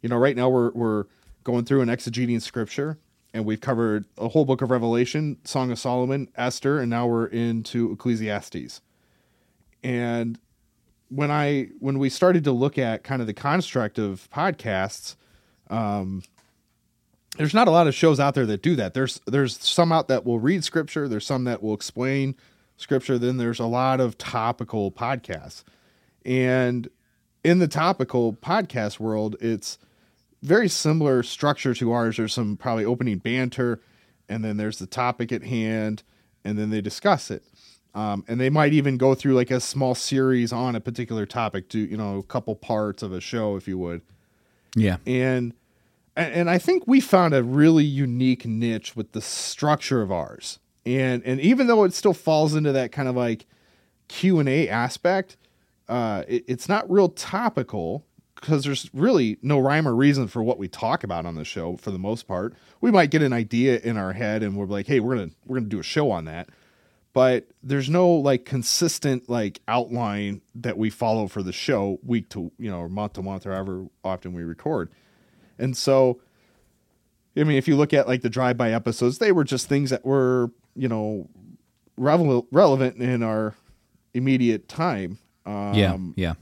you 0.02 0.10
know, 0.10 0.18
right 0.18 0.36
now 0.36 0.50
we're 0.50 0.72
we're 0.72 1.06
going 1.44 1.66
through 1.66 1.82
and 1.82 1.90
exegeting 1.90 2.42
scripture, 2.42 2.98
and 3.34 3.46
we've 3.46 3.62
covered 3.62 4.06
a 4.18 4.30
whole 4.30 4.46
book 4.46 4.62
of 4.62 4.72
Revelation, 4.72 5.38
Song 5.44 5.72
of 5.72 5.80
Solomon, 5.80 6.30
Esther, 6.36 6.80
and 6.80 6.90
now 6.90 7.08
we're 7.08 7.28
into 7.28 7.92
Ecclesiastes. 7.92 8.82
And 9.84 10.40
when 11.10 11.32
I 11.32 11.70
when 11.80 12.00
we 12.00 12.10
started 12.10 12.44
to 12.46 12.52
look 12.52 12.78
at 12.78 13.04
kind 13.04 13.22
of 13.22 13.28
the 13.28 13.34
construct 13.34 13.98
of 13.98 14.30
podcasts, 14.32 15.16
um, 15.70 16.24
there's 17.38 17.54
not 17.54 17.68
a 17.68 17.72
lot 17.72 17.88
of 17.88 17.96
shows 17.96 18.20
out 18.20 18.36
there 18.36 18.46
that 18.46 18.62
do 18.62 18.76
that. 18.76 18.94
There's 18.94 19.20
there's 19.26 19.58
some 19.58 19.92
out 19.92 20.08
that 20.08 20.26
will 20.26 20.40
read 20.40 20.64
scripture. 20.64 21.08
There's 21.08 21.26
some 21.26 21.44
that 21.46 21.62
will 21.64 21.74
explain 21.74 22.36
scripture. 22.78 23.18
Then 23.18 23.38
there's 23.38 23.60
a 23.60 23.66
lot 23.66 24.00
of 24.00 24.18
topical 24.18 24.92
podcasts, 24.92 25.64
and 26.26 26.90
in 27.44 27.60
the 27.60 27.68
topical 27.68 28.34
podcast 28.34 29.00
world, 29.00 29.36
it's 29.40 29.78
very 30.42 30.70
similar 30.70 31.24
structure 31.24 31.74
to 31.74 31.92
ours. 31.92 32.18
There's 32.18 32.34
some 32.34 32.58
probably 32.58 32.86
opening 32.86 33.18
banter, 33.18 33.82
and 34.28 34.44
then 34.44 34.58
there's 34.58 34.80
the 34.80 34.88
topic 34.88 35.32
at 35.32 35.44
hand, 35.44 36.04
and 36.44 36.58
then 36.58 36.70
they 36.70 36.82
discuss 36.82 37.30
it. 37.32 37.44
Um, 37.96 38.24
and 38.28 38.40
they 38.40 38.50
might 38.50 38.74
even 38.74 38.98
go 38.98 39.16
through 39.16 39.34
like 39.34 39.50
a 39.50 39.60
small 39.60 39.96
series 39.96 40.54
on 40.54 40.76
a 40.76 40.80
particular 40.80 41.26
topic 41.26 41.70
to 41.70 41.80
you 41.80 41.98
know 41.98 42.18
a 42.18 42.24
couple 42.24 42.56
parts 42.56 43.02
of 43.02 43.12
a 43.12 43.20
show 43.20 43.56
if 43.56 43.68
you 43.68 43.80
would 43.80 44.02
yeah 44.76 44.98
and 45.08 45.54
and 46.16 46.50
i 46.50 46.60
think 46.60 46.84
we 46.86 47.02
found 47.02 47.34
a 47.34 47.44
really 47.44 47.84
unique 47.84 48.46
niche 48.46 48.96
with 48.96 49.14
the 49.14 49.22
structure 49.22 50.04
of 50.04 50.12
ours 50.12 50.60
and 50.86 51.24
and 51.26 51.42
even 51.42 51.66
though 51.66 51.84
it 51.84 51.94
still 51.94 52.14
falls 52.14 52.54
into 52.54 52.72
that 52.72 52.92
kind 52.92 53.08
of 53.08 53.16
like 53.16 53.48
q&a 54.08 54.70
aspect 54.70 55.36
uh, 55.88 56.24
it, 56.28 56.44
it's 56.48 56.70
not 56.70 56.90
real 56.90 57.10
topical 57.10 58.06
because 58.40 58.64
there's 58.64 58.90
really 58.94 59.38
no 59.42 59.60
rhyme 59.60 59.88
or 59.88 59.96
reason 59.96 60.28
for 60.28 60.42
what 60.42 60.58
we 60.58 60.68
talk 60.68 61.04
about 61.04 61.26
on 61.26 61.36
the 61.36 61.44
show 61.46 61.76
for 61.78 61.92
the 61.92 62.00
most 62.00 62.28
part. 62.28 62.54
We 62.82 62.92
might 62.92 63.12
get 63.12 63.22
an 63.22 63.34
idea 63.34 63.80
in 63.80 63.98
our 63.98 64.14
head 64.14 64.44
and 64.44 64.56
we're 64.56 64.66
like 64.66 64.88
hey 64.88 65.00
we're 65.00 65.16
gonna 65.16 65.32
we're 65.46 65.58
gonna 65.58 65.70
do 65.70 65.80
a 65.80 65.84
show 65.84 66.12
on 66.12 66.26
that. 66.26 66.50
But 67.12 67.48
there's 67.64 67.90
no 67.90 68.08
like 68.10 68.46
consistent 68.46 69.30
like 69.30 69.62
outline 69.68 70.42
that 70.56 70.78
we 70.78 70.90
follow 70.90 71.28
for 71.28 71.44
the 71.44 71.52
show 71.52 72.00
week 72.04 72.30
to 72.30 72.52
you 72.58 72.70
know 72.70 72.80
or 72.80 72.90
month 72.90 73.14
to 73.14 73.22
month 73.22 73.46
or 73.46 73.52
however 73.52 73.88
often 74.04 74.34
we 74.34 74.44
record. 74.44 74.92
And 75.58 75.76
so 75.76 76.22
i 77.38 77.44
mean 77.44 77.58
if 77.58 77.68
you 77.68 77.76
look 77.76 77.94
at 77.94 78.08
like 78.08 78.22
the 78.22 78.30
drive 78.30 78.58
by 78.58 78.72
episodes 78.72 79.20
they 79.20 79.32
were 79.32 79.44
just 79.44 79.68
things 79.68 79.92
that 79.92 80.04
were 80.04 80.52
you 80.76 80.88
know 80.88 81.30
revel- 81.96 82.48
relevant 82.52 82.98
in 82.98 83.24
our 83.24 83.56
immediate 84.14 84.68
time. 84.68 85.20
Um, 85.46 85.74
yeah 85.74 85.98
yeah 86.16 86.34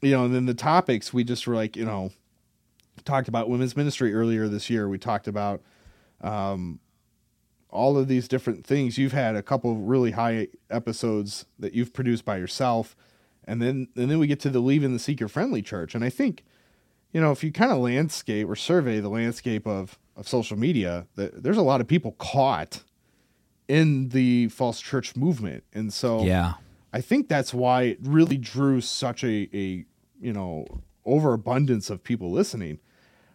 you 0.00 0.12
know 0.12 0.24
and 0.24 0.34
then 0.34 0.46
the 0.46 0.54
topics 0.54 1.12
we 1.12 1.24
just 1.24 1.46
were 1.46 1.54
like 1.54 1.76
you 1.76 1.84
know 1.84 2.10
talked 3.04 3.28
about 3.28 3.48
women's 3.48 3.76
ministry 3.76 4.12
earlier 4.12 4.48
this 4.48 4.68
year 4.68 4.88
we 4.88 4.98
talked 4.98 5.26
about 5.26 5.62
um, 6.20 6.80
all 7.70 7.96
of 7.96 8.08
these 8.08 8.28
different 8.28 8.66
things. 8.66 8.98
You've 8.98 9.12
had 9.12 9.36
a 9.36 9.42
couple 9.42 9.76
really 9.76 10.12
high 10.12 10.48
episodes 10.68 11.46
that 11.58 11.72
you've 11.72 11.92
produced 11.92 12.24
by 12.24 12.36
yourself, 12.36 12.96
and 13.44 13.60
then 13.62 13.88
and 13.96 14.10
then 14.10 14.18
we 14.18 14.26
get 14.26 14.40
to 14.40 14.50
the 14.50 14.60
leaving 14.60 14.92
the 14.92 14.98
seeker 14.98 15.28
friendly 15.28 15.62
church. 15.62 15.94
And 15.94 16.04
I 16.04 16.10
think, 16.10 16.44
you 17.12 17.20
know, 17.20 17.32
if 17.32 17.42
you 17.42 17.52
kind 17.52 17.72
of 17.72 17.78
landscape 17.78 18.48
or 18.48 18.56
survey 18.56 19.00
the 19.00 19.08
landscape 19.08 19.66
of 19.66 19.98
of 20.16 20.28
social 20.28 20.58
media, 20.58 21.06
that 21.16 21.42
there's 21.42 21.56
a 21.56 21.62
lot 21.62 21.80
of 21.80 21.86
people 21.86 22.12
caught 22.12 22.82
in 23.68 24.08
the 24.08 24.48
false 24.48 24.80
church 24.80 25.16
movement, 25.16 25.64
and 25.72 25.92
so 25.92 26.24
yeah, 26.24 26.54
I 26.92 27.00
think 27.00 27.28
that's 27.28 27.54
why 27.54 27.82
it 27.82 27.98
really 28.02 28.36
drew 28.36 28.80
such 28.80 29.24
a 29.24 29.48
a 29.54 29.84
you 30.20 30.32
know 30.32 30.66
overabundance 31.04 31.90
of 31.90 32.02
people 32.02 32.30
listening. 32.30 32.78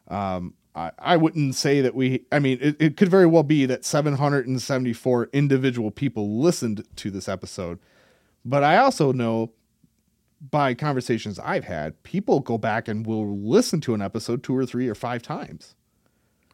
Um, 0.08 0.54
I, 0.76 0.92
I 1.00 1.18
wouldn't 1.18 1.56
say 1.56 1.82
that 1.82 1.96
we, 1.96 2.26
I 2.32 2.40
mean, 2.40 2.60
it, 2.62 2.76
it 2.80 2.98
could 2.98 3.10
very 3.10 3.26
well 3.26 3.44
be 3.44 3.66
that 3.66 3.86
774 3.86 5.30
individual 5.32 5.90
people 5.90 6.40
listened 6.40 6.86
to 6.98 7.10
this 7.10 7.28
episode. 7.30 7.80
But 8.44 8.64
I 8.64 8.78
also 8.78 9.12
know 9.12 9.52
by 10.52 10.74
conversations 10.74 11.40
I've 11.40 11.64
had, 11.64 12.02
people 12.04 12.40
go 12.42 12.58
back 12.58 12.88
and 12.88 13.06
will 13.06 13.38
listen 13.38 13.82
to 13.82 13.94
an 13.94 14.02
episode 14.02 14.44
two 14.44 14.56
or 14.56 14.66
three 14.66 14.88
or 14.88 14.96
five 14.96 15.22
times. 15.22 15.76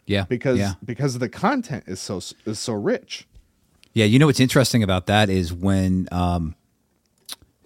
Yeah, 0.05 0.25
because 0.25 0.59
yeah. 0.59 0.73
because 0.83 1.19
the 1.19 1.29
content 1.29 1.85
is 1.87 1.99
so 1.99 2.17
is 2.45 2.59
so 2.59 2.73
rich. 2.73 3.27
Yeah, 3.93 4.05
you 4.05 4.19
know 4.19 4.25
what's 4.25 4.39
interesting 4.39 4.83
about 4.83 5.05
that 5.07 5.29
is 5.29 5.53
when 5.53 6.07
um, 6.11 6.55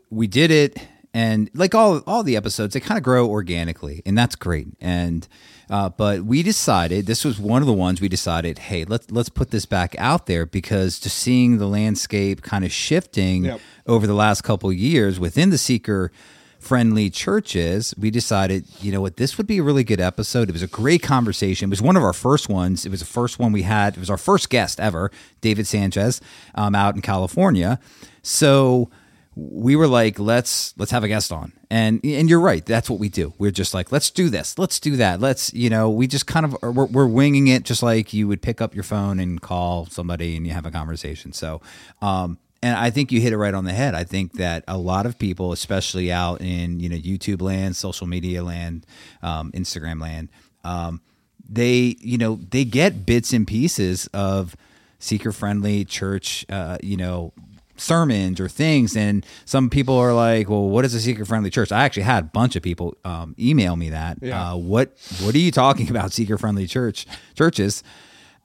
we 0.09 0.27
did 0.27 0.51
it, 0.51 0.77
and 1.13 1.49
like 1.53 1.73
all 1.75 1.99
all 2.07 2.23
the 2.23 2.35
episodes, 2.35 2.73
they 2.73 2.79
kind 2.79 2.97
of 2.97 3.03
grow 3.03 3.27
organically, 3.27 4.01
and 4.05 4.17
that's 4.17 4.35
great. 4.35 4.67
And 4.81 5.27
uh, 5.69 5.89
but 5.89 6.23
we 6.23 6.43
decided 6.43 7.05
this 7.07 7.25
was 7.25 7.39
one 7.39 7.61
of 7.61 7.65
the 7.67 7.73
ones 7.73 7.99
we 8.01 8.07
decided, 8.09 8.59
hey, 8.59 8.85
let's 8.85 9.09
let's 9.11 9.29
put 9.29 9.51
this 9.51 9.65
back 9.65 9.95
out 9.97 10.25
there 10.27 10.45
because 10.45 10.99
just 10.99 11.17
seeing 11.17 11.57
the 11.57 11.67
landscape 11.67 12.41
kind 12.41 12.63
of 12.65 12.71
shifting 12.71 13.45
Yep. 13.45 13.59
over 13.87 14.05
the 14.07 14.13
last 14.13 14.41
couple 14.41 14.69
of 14.69 14.75
years 14.75 15.19
within 15.19 15.49
the 15.49 15.57
seeker 15.57 16.11
friendly 16.59 17.11
churches, 17.11 17.93
we 17.95 18.09
decided, 18.09 18.65
you 18.81 18.91
know 18.91 18.99
what, 18.99 19.17
this 19.17 19.37
would 19.37 19.45
be 19.45 19.59
a 19.59 19.63
really 19.63 19.83
good 19.83 19.99
episode. 20.01 20.49
It 20.49 20.53
was 20.53 20.63
a 20.63 20.67
great 20.67 21.03
conversation. 21.03 21.69
It 21.69 21.69
was 21.69 21.81
one 21.81 21.95
of 21.95 22.03
our 22.03 22.13
first 22.13 22.49
ones. 22.49 22.85
It 22.87 22.89
was 22.89 23.01
the 23.01 23.05
first 23.05 23.37
one 23.37 23.51
we 23.51 23.61
had. 23.61 23.93
It 23.95 23.99
was 23.99 24.09
our 24.09 24.17
first 24.17 24.49
guest 24.49 24.79
ever, 24.79 25.11
David 25.41 25.67
Sanchez, 25.67 26.21
um, 26.55 26.73
out 26.73 26.95
in 26.95 27.01
California. 27.01 27.79
So 28.23 28.89
we 29.35 29.75
were 29.75 29.87
like, 29.87 30.17
let's 30.17 30.73
let's 30.77 30.91
have 30.91 31.03
a 31.03 31.07
guest 31.07 31.31
on. 31.31 31.51
And 31.69 31.99
and 32.03 32.29
you're 32.29 32.39
right, 32.39 32.65
that's 32.65 32.89
what 32.89 32.99
we 32.99 33.09
do. 33.09 33.33
We're 33.37 33.51
just 33.51 33.73
like, 33.73 33.91
let's 33.91 34.09
do 34.09 34.29
this, 34.29 34.57
let's 34.57 34.79
do 34.79 34.95
that, 34.95 35.19
let's 35.19 35.53
you 35.53 35.69
know, 35.69 35.89
we 35.89 36.07
just 36.07 36.25
kind 36.25 36.45
of 36.45 36.57
we're, 36.61 36.85
we're 36.85 37.07
winging 37.07 37.47
it, 37.47 37.63
just 37.63 37.83
like 37.83 38.13
you 38.13 38.27
would 38.27 38.41
pick 38.41 38.61
up 38.61 38.73
your 38.73 38.83
phone 38.83 39.19
and 39.19 39.41
call 39.41 39.87
somebody 39.87 40.37
and 40.37 40.47
you 40.47 40.53
have 40.53 40.65
a 40.65 40.71
conversation. 40.71 41.33
So. 41.33 41.61
um 42.01 42.37
and 42.63 42.75
I 42.75 42.89
think 42.89 43.11
you 43.11 43.21
hit 43.21 43.31
it 43.31 43.37
right 43.37 43.53
on 43.53 43.65
the 43.65 43.73
head. 43.73 43.93
I 43.93 44.05
think 44.05 44.33
that 44.33 44.63
a 44.67 44.75
lot 44.75 45.05
of 45.05 45.19
people, 45.19 45.51
especially 45.51 46.11
out 46.11 46.41
in 46.41 46.79
you 46.79 46.89
know 46.89 46.95
YouTube 46.95 47.39
land, 47.39 47.75
social 47.75 48.07
media 48.07 48.43
land, 48.43 48.87
um, 49.21 49.51
Instagram 49.51 50.01
land, 50.01 50.29
um, 50.63 50.99
they 51.47 51.95
you 51.99 52.17
know 52.17 52.39
they 52.49 52.65
get 52.65 53.05
bits 53.05 53.33
and 53.33 53.45
pieces 53.45 54.07
of 54.13 54.55
seeker 54.97 55.31
friendly 55.31 55.85
church, 55.85 56.43
uh, 56.49 56.79
you 56.81 56.97
know 56.97 57.33
sermons 57.77 58.39
or 58.39 58.47
things 58.47 58.95
and 58.95 59.25
some 59.45 59.69
people 59.69 59.95
are 59.97 60.13
like 60.13 60.47
well 60.49 60.67
what 60.69 60.85
is 60.85 60.93
a 60.93 60.99
seeker 60.99 61.25
friendly 61.25 61.49
church 61.49 61.71
i 61.71 61.83
actually 61.83 62.03
had 62.03 62.23
a 62.23 62.27
bunch 62.27 62.55
of 62.55 62.63
people 62.63 62.95
um, 63.03 63.35
email 63.37 63.75
me 63.75 63.89
that 63.89 64.17
Yeah. 64.21 64.51
uh, 64.51 64.55
what 64.55 64.91
what 65.21 65.35
are 65.35 65.39
you 65.39 65.51
talking 65.51 65.89
about 65.95 66.13
seeker 66.13 66.37
friendly 66.37 66.67
church 66.67 67.05
churches 67.35 67.83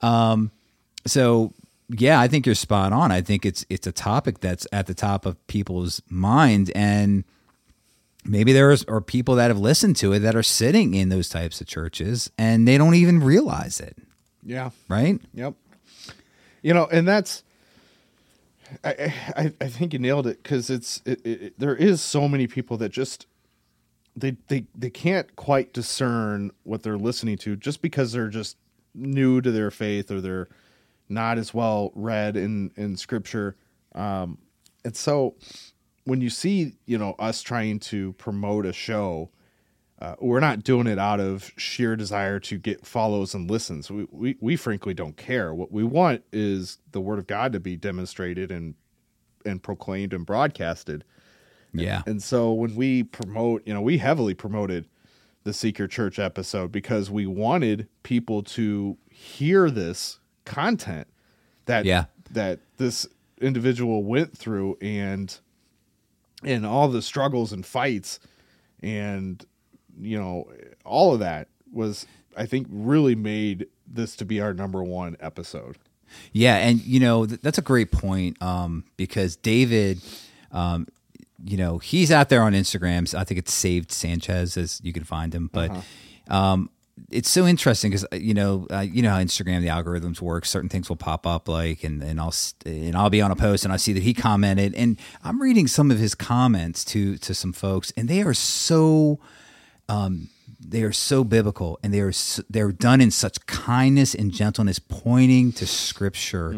um, 0.01 0.51
so 1.05 1.53
yeah, 1.93 2.21
I 2.21 2.29
think 2.29 2.45
you're 2.45 2.55
spot 2.55 2.93
on. 2.93 3.11
I 3.11 3.19
think 3.21 3.45
it's 3.45 3.65
it's 3.69 3.85
a 3.85 3.91
topic 3.91 4.39
that's 4.39 4.65
at 4.71 4.87
the 4.87 4.93
top 4.93 5.25
of 5.25 5.35
people's 5.47 6.01
mind, 6.09 6.71
and 6.73 7.25
maybe 8.23 8.53
there 8.53 8.71
is, 8.71 8.83
are 8.85 9.01
people 9.01 9.35
that 9.35 9.49
have 9.49 9.59
listened 9.59 9.97
to 9.97 10.13
it 10.13 10.19
that 10.19 10.35
are 10.35 10.41
sitting 10.43 10.93
in 10.93 11.09
those 11.09 11.27
types 11.27 11.59
of 11.59 11.67
churches 11.67 12.31
and 12.37 12.65
they 12.67 12.77
don't 12.77 12.93
even 12.95 13.19
realize 13.19 13.79
it, 13.81 13.97
Yeah. 14.41 14.69
right? 14.87 15.19
Yep. 15.33 15.53
You 16.61 16.73
know, 16.73 16.87
and 16.91 17.05
that's 17.07 17.43
I 18.83 19.53
I, 19.59 19.67
think 19.67 19.93
you 19.93 19.99
nailed 19.99 20.27
it 20.27 20.41
because 20.41 20.69
it's 20.69 21.01
it, 21.05 21.21
it, 21.25 21.41
it- 21.41 21.59
there 21.59 21.75
is 21.75 22.01
so 22.01 22.27
many 22.27 22.47
people 22.47 22.77
that 22.77 22.89
just 22.89 23.27
they 24.15 24.35
they 24.47 24.65
they 24.75 24.89
can't 24.89 25.35
quite 25.35 25.73
discern 25.73 26.51
what 26.63 26.83
they're 26.83 26.97
listening 26.97 27.37
to 27.39 27.55
just 27.55 27.81
because 27.81 28.11
they're 28.11 28.29
just 28.29 28.57
new 28.93 29.41
to 29.41 29.51
their 29.51 29.71
faith 29.71 30.11
or 30.11 30.19
they're 30.21 30.47
not 31.09 31.37
as 31.37 31.53
well 31.53 31.91
read 31.95 32.35
in 32.37 32.71
in 32.75 32.95
scripture. 32.97 33.55
Um 33.95 34.37
and 34.83 34.95
so 34.95 35.35
when 36.05 36.21
you 36.21 36.29
see 36.29 36.73
you 36.85 36.97
know 36.97 37.15
us 37.19 37.41
trying 37.41 37.79
to 37.79 38.13
promote 38.13 38.65
a 38.65 38.73
show 38.73 39.29
uh, 40.01 40.15
we're 40.19 40.39
not 40.39 40.63
doing 40.63 40.87
it 40.87 40.97
out 40.97 41.19
of 41.19 41.51
sheer 41.57 41.95
desire 41.95 42.39
to 42.39 42.57
get 42.57 42.85
follows 42.85 43.33
and 43.35 43.49
listens. 43.49 43.89
We, 43.91 44.07
we 44.11 44.35
we 44.41 44.55
frankly 44.55 44.93
don't 44.95 45.15
care. 45.15 45.53
What 45.53 45.71
we 45.71 45.83
want 45.83 46.23
is 46.33 46.79
the 46.91 46.99
word 46.99 47.19
of 47.19 47.27
God 47.27 47.53
to 47.53 47.59
be 47.59 47.75
demonstrated 47.77 48.51
and 48.51 48.73
and 49.45 49.61
proclaimed 49.61 50.13
and 50.13 50.25
broadcasted. 50.25 51.03
Yeah, 51.73 52.01
And 52.05 52.21
so 52.21 52.51
when 52.51 52.75
we 52.75 53.03
promote, 53.03 53.65
you 53.65 53.73
know, 53.73 53.81
we 53.81 53.97
heavily 53.97 54.33
promoted 54.33 54.89
the 55.45 55.53
Seeker 55.53 55.87
Church 55.87 56.19
episode 56.19 56.69
because 56.69 57.09
we 57.09 57.25
wanted 57.25 57.87
people 58.03 58.43
to 58.43 58.97
hear 59.09 59.71
this 59.71 60.19
content 60.43 61.07
that 61.67 61.85
Yeah. 61.85 62.05
that 62.31 62.59
this 62.77 63.07
individual 63.39 64.03
went 64.03 64.37
through 64.37 64.77
and 64.81 65.37
and 66.43 66.65
all 66.65 66.87
the 66.89 67.01
struggles 67.01 67.53
and 67.53 67.65
fights 67.65 68.19
and 68.83 69.45
you 69.99 70.19
know 70.19 70.47
all 70.85 71.13
of 71.13 71.19
that 71.19 71.47
was 71.71 72.05
I 72.37 72.45
think 72.45 72.67
really 72.69 73.15
made 73.15 73.67
this 73.87 74.15
to 74.17 74.25
be 74.25 74.39
our 74.39 74.53
number 74.53 74.83
one 74.83 75.17
episode. 75.19 75.77
Yeah, 76.31 76.57
and 76.57 76.81
you 76.81 76.99
know 76.99 77.25
th- 77.25 77.41
that's 77.41 77.57
a 77.57 77.61
great 77.63 77.91
point 77.91 78.41
um, 78.41 78.85
because 78.97 79.35
David, 79.35 80.01
um, 80.51 80.87
you 81.43 81.57
know, 81.57 81.77
he's 81.77 82.11
out 82.11 82.29
there 82.29 82.43
on 82.43 82.53
Instagram. 82.53 83.07
So 83.07 83.17
I 83.17 83.23
think 83.23 83.37
it's 83.37 83.53
saved 83.53 83.91
Sanchez 83.91 84.57
as 84.57 84.81
you 84.83 84.93
can 84.93 85.03
find 85.03 85.33
him, 85.33 85.49
but 85.51 85.71
um, 86.27 86.69
it's 87.09 87.29
so 87.29 87.47
interesting 87.47 87.91
because 87.91 88.05
you 88.11 88.33
know, 88.33 88.67
uh, 88.69 88.79
you 88.79 89.01
know 89.01 89.11
how 89.11 89.19
Instagram 89.19 89.61
the 89.61 89.67
algorithms 89.67 90.21
work. 90.21 90.45
Certain 90.45 90.69
things 90.69 90.89
will 90.89 90.97
pop 90.97 91.25
up, 91.25 91.47
like, 91.47 91.83
and, 91.83 92.01
and 92.03 92.19
I'll 92.19 92.33
and 92.65 92.95
I'll 92.95 93.09
be 93.09 93.21
on 93.21 93.31
a 93.31 93.35
post 93.35 93.63
and 93.63 93.73
I 93.73 93.77
see 93.77 93.93
that 93.93 94.03
he 94.03 94.13
commented, 94.13 94.75
and 94.75 94.99
I'm 95.23 95.41
reading 95.41 95.67
some 95.67 95.91
of 95.91 95.97
his 95.97 96.15
comments 96.15 96.83
to 96.85 97.17
to 97.17 97.33
some 97.33 97.53
folks, 97.53 97.91
and 97.95 98.07
they 98.07 98.21
are 98.21 98.33
so 98.33 99.19
they 100.73 100.83
are 100.83 100.93
so 100.93 101.23
biblical 101.23 101.79
and 101.83 101.93
they 101.93 101.99
are 102.01 102.09
s- 102.09 102.39
they're 102.49 102.71
done 102.71 103.01
in 103.01 103.11
such 103.11 103.45
kindness 103.45 104.15
and 104.15 104.31
gentleness 104.31 104.79
pointing 104.79 105.51
to 105.53 105.65
scripture 105.67 106.55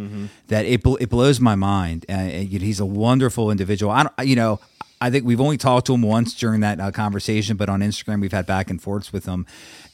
that 0.50 0.66
it 0.66 0.84
bl- 0.84 0.98
it 1.00 1.10
blows 1.10 1.40
my 1.40 1.56
mind. 1.56 2.06
Uh, 2.08 2.12
and 2.14 2.48
he's 2.50 2.80
a 2.80 2.86
wonderful 2.86 3.50
individual. 3.50 3.92
I 3.92 4.04
don't 4.04 4.28
you 4.28 4.36
know 4.36 4.60
i 5.02 5.10
think 5.10 5.26
we've 5.26 5.42
only 5.42 5.58
talked 5.58 5.86
to 5.88 5.94
him 5.94 6.02
once 6.02 6.34
during 6.34 6.62
that 6.62 6.80
uh, 6.80 6.90
conversation 6.92 7.58
but 7.58 7.68
on 7.68 7.82
instagram 7.82 8.22
we've 8.22 8.32
had 8.32 8.46
back 8.46 8.70
and 8.70 8.82
forths 8.82 9.12
with 9.12 9.26
him. 9.26 9.46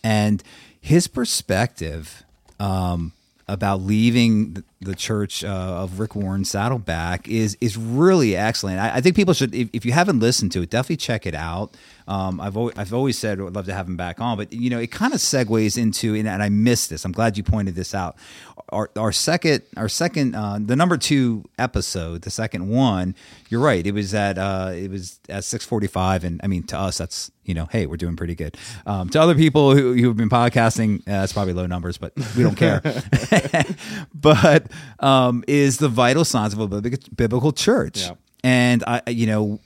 And 0.03 0.43
his 0.81 1.07
perspective 1.07 2.23
um, 2.59 3.13
about 3.53 3.81
leaving 3.81 4.63
the- 4.81 4.95
church 4.95 5.43
uh, 5.43 5.47
of 5.83 5.99
Rick 5.99 6.15
Warren 6.15 6.45
Saddleback 6.45 7.27
is 7.27 7.57
is 7.61 7.77
really 7.77 8.35
excellent. 8.35 8.79
I, 8.79 8.95
I 8.95 9.01
think 9.01 9.15
people 9.15 9.33
should, 9.33 9.53
if, 9.53 9.69
if 9.73 9.85
you 9.85 9.91
haven't 9.91 10.19
listened 10.19 10.51
to 10.53 10.61
it, 10.61 10.69
definitely 10.69 10.97
check 10.97 11.25
it 11.25 11.35
out. 11.35 11.75
Um, 12.07 12.41
I've 12.41 12.57
always, 12.57 12.77
I've 12.77 12.93
always 12.93 13.17
said 13.17 13.39
I'd 13.39 13.53
love 13.53 13.65
to 13.65 13.73
have 13.73 13.87
him 13.87 13.97
back 13.97 14.19
on, 14.19 14.37
but 14.37 14.51
you 14.51 14.69
know, 14.69 14.79
it 14.79 14.91
kind 14.91 15.13
of 15.13 15.19
segues 15.19 15.77
into, 15.77 16.15
and 16.15 16.27
I 16.27 16.49
missed 16.49 16.89
this. 16.89 17.05
I'm 17.05 17.11
glad 17.11 17.37
you 17.37 17.43
pointed 17.43 17.75
this 17.75 17.93
out. 17.93 18.15
Our, 18.71 18.89
our 18.95 19.11
second, 19.11 19.63
our 19.77 19.89
second, 19.89 20.35
uh, 20.35 20.59
the 20.61 20.75
number 20.75 20.97
two 20.97 21.45
episode, 21.57 22.21
the 22.21 22.29
second 22.29 22.69
one. 22.69 23.15
You're 23.49 23.61
right. 23.61 23.85
It 23.85 23.93
was 23.93 24.13
at, 24.13 24.37
uh, 24.37 24.71
it 24.73 24.89
was 24.91 25.19
at 25.27 25.43
6:45, 25.43 26.23
and 26.23 26.39
I 26.43 26.47
mean, 26.47 26.63
to 26.67 26.77
us, 26.77 26.97
that's 26.97 27.31
you 27.43 27.53
know, 27.55 27.67
hey, 27.71 27.85
we're 27.87 27.97
doing 27.97 28.15
pretty 28.15 28.35
good. 28.35 28.57
Um, 28.85 29.09
to 29.09 29.19
other 29.21 29.33
people 29.35 29.75
who 29.75 29.93
who've 29.93 30.15
been 30.15 30.29
podcasting, 30.29 30.99
uh, 31.01 31.21
that's 31.21 31.33
probably 31.33 31.53
low 31.53 31.65
numbers, 31.65 31.97
but 31.97 32.13
we 32.37 32.43
don't 32.43 32.55
care. 32.55 32.81
but 34.13 34.71
um, 34.99 35.43
is 35.47 35.77
the 35.77 35.89
vital 35.89 36.25
signs 36.25 36.53
of 36.53 36.59
a 36.59 36.67
biblical, 37.15 37.51
church, 37.51 38.01
Yeah. 38.01 38.11
and 38.43 38.83
I, 38.85 39.01
you 39.09 39.25
know, 39.25 39.59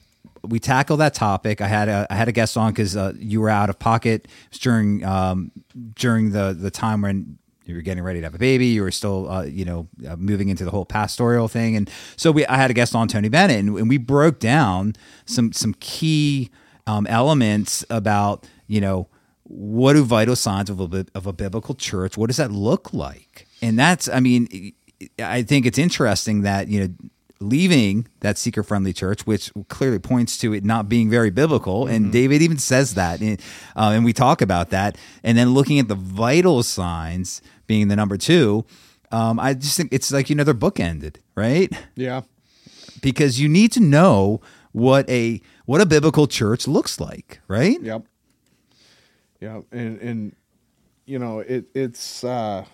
we 0.44 0.60
tackle 0.60 0.98
that 0.98 1.14
topic. 1.14 1.62
I 1.62 1.68
had 1.68 1.90
a 1.90 2.08
I 2.10 2.16
had 2.16 2.28
a 2.28 2.32
guest 2.32 2.58
on 2.58 2.72
because 2.72 2.96
uh, 2.96 3.14
you 3.18 3.42
were 3.42 3.50
out 3.50 3.70
of 3.70 3.80
pocket 3.80 4.26
It 4.26 4.30
was 4.52 4.60
during 4.60 5.04
um, 5.06 5.52
during 5.96 6.32
the 6.32 6.54
the 6.58 6.72
time 6.72 7.02
when 7.02 7.38
you 7.66 7.76
were 7.76 7.82
getting 7.82 8.04
ready 8.04 8.20
to 8.20 8.26
have 8.26 8.36
a 8.36 8.40
baby. 8.40 8.68
You 8.68 8.82
were 8.82 8.92
still 8.92 9.30
uh, 9.30 9.44
you 9.44 9.66
know 9.66 9.88
uh, 10.08 10.16
moving 10.16 10.50
into 10.50 10.66
the 10.66 10.72
whole 10.72 10.86
pastoral 10.86 11.48
thing, 11.48 11.76
and 11.76 11.90
so 12.16 12.32
we 12.32 12.46
I 12.46 12.58
had 12.58 12.72
a 12.72 12.74
guest 12.74 12.96
on 12.96 13.08
Tony 13.08 13.30
Bennett, 13.30 13.60
and, 13.60 13.78
and 13.78 13.90
we 13.90 13.98
broke 13.98 14.40
down 14.40 14.94
some 15.26 15.54
some 15.54 15.74
key 15.80 16.50
um, 16.88 17.08
elements 17.08 17.86
about 17.90 18.46
you 18.68 18.82
know 18.82 19.08
what 19.44 19.94
do 19.94 20.04
vital 20.04 20.36
signs 20.36 20.70
of 20.70 20.80
a 20.94 21.06
of 21.14 21.28
a 21.28 21.34
biblical 21.34 21.76
church? 21.76 22.18
What 22.18 22.28
does 22.28 22.38
that 22.38 22.52
look 22.52 22.94
like? 22.94 23.48
And 23.62 23.78
that's 23.78 24.10
I 24.10 24.20
mean 24.20 24.74
I 25.20 25.44
think 25.44 25.66
it's 25.66 25.78
interesting 25.78 26.42
that 26.42 26.68
you 26.68 26.82
know 26.82 26.94
leaving 27.44 28.08
that 28.22 28.38
seeker 28.38 28.64
friendly 28.64 28.94
church, 28.94 29.28
which 29.28 29.52
clearly 29.68 30.00
points 30.00 30.38
to 30.40 30.54
it 30.54 30.64
not 30.64 30.88
being 30.90 31.10
very 31.10 31.30
biblical. 31.30 31.88
And 31.88 32.12
David 32.12 32.42
even 32.42 32.58
says 32.58 32.96
that. 32.96 33.20
And, 33.20 33.40
uh, 33.76 33.92
and 33.94 34.06
we 34.06 34.14
talk 34.14 34.42
about 34.42 34.70
that. 34.70 34.98
And 35.24 35.38
then 35.38 35.54
looking 35.54 35.78
at 35.78 35.88
the 35.88 35.96
vital 35.96 36.64
signs 36.64 37.42
being 37.68 37.88
the 37.88 37.96
number 37.96 38.18
two, 38.18 38.66
um, 39.12 39.40
I 39.40 39.54
just 39.54 39.78
think 39.78 39.94
it's 39.94 40.12
like, 40.12 40.30
you 40.30 40.36
know, 40.36 40.44
they're 40.44 40.54
bookended, 40.54 41.18
right? 41.36 41.72
Yeah. 41.96 42.22
Because 43.02 43.40
you 43.40 43.48
need 43.48 43.72
to 43.74 43.80
know 43.80 44.42
what 44.72 45.10
a 45.10 45.42
what 45.66 45.82
a 45.82 45.86
biblical 45.86 46.28
church 46.28 46.68
looks 46.68 47.00
like, 47.00 47.40
right? 47.48 47.82
Yep. 47.82 48.06
Yeah, 49.40 49.62
and 49.72 50.00
and 50.00 50.36
you 51.06 51.20
know 51.20 51.40
it 51.40 51.66
it's 51.74 52.24
uh 52.24 52.66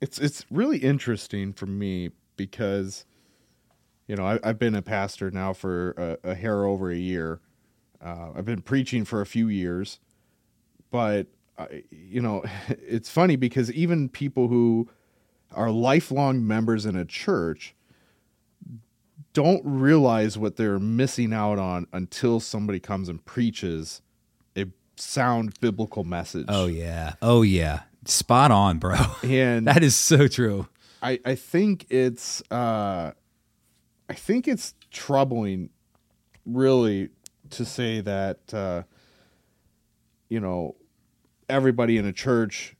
it's 0.00 0.18
it's 0.18 0.44
really 0.50 0.78
interesting 0.78 1.52
for 1.52 1.66
me 1.66 2.10
because 2.36 3.04
you 4.06 4.14
know 4.14 4.26
I, 4.26 4.38
I've 4.44 4.58
been 4.58 4.74
a 4.74 4.82
pastor 4.82 5.30
now 5.30 5.52
for 5.52 6.18
a, 6.22 6.30
a 6.30 6.34
hair 6.34 6.64
over 6.64 6.90
a 6.90 6.96
year. 6.96 7.40
Uh, 8.04 8.32
I've 8.36 8.44
been 8.44 8.60
preaching 8.60 9.04
for 9.04 9.20
a 9.20 9.26
few 9.26 9.48
years, 9.48 10.00
but 10.90 11.28
I, 11.58 11.84
you 11.90 12.20
know, 12.20 12.44
it's 12.68 13.10
funny 13.10 13.36
because 13.36 13.70
even 13.72 14.08
people 14.08 14.48
who 14.48 14.88
are 15.52 15.70
lifelong 15.70 16.46
members 16.46 16.86
in 16.86 16.96
a 16.96 17.04
church 17.04 17.74
don't 19.32 19.62
realize 19.64 20.38
what 20.38 20.56
they're 20.56 20.78
missing 20.78 21.32
out 21.32 21.58
on 21.58 21.86
until 21.92 22.40
somebody 22.40 22.80
comes 22.80 23.08
and 23.08 23.24
preaches 23.24 24.00
a 24.56 24.66
sound 24.96 25.58
biblical 25.60 26.04
message. 26.04 26.46
Oh 26.48 26.66
yeah. 26.66 27.14
Oh 27.20 27.42
yeah. 27.42 27.82
Spot 28.06 28.50
on, 28.50 28.78
bro. 28.78 28.96
And 29.22 29.66
that 29.66 29.82
is 29.82 29.94
so 29.94 30.28
true. 30.28 30.68
I, 31.02 31.20
I 31.24 31.34
think 31.34 31.86
it's 31.90 32.42
uh, 32.50 33.12
I 34.08 34.14
think 34.14 34.48
it's 34.48 34.74
troubling, 34.90 35.70
really, 36.44 37.10
to 37.50 37.64
say 37.64 38.00
that 38.00 38.54
uh, 38.54 38.82
you 40.28 40.40
know 40.40 40.76
everybody 41.48 41.96
in 41.98 42.06
a 42.06 42.12
church 42.12 42.76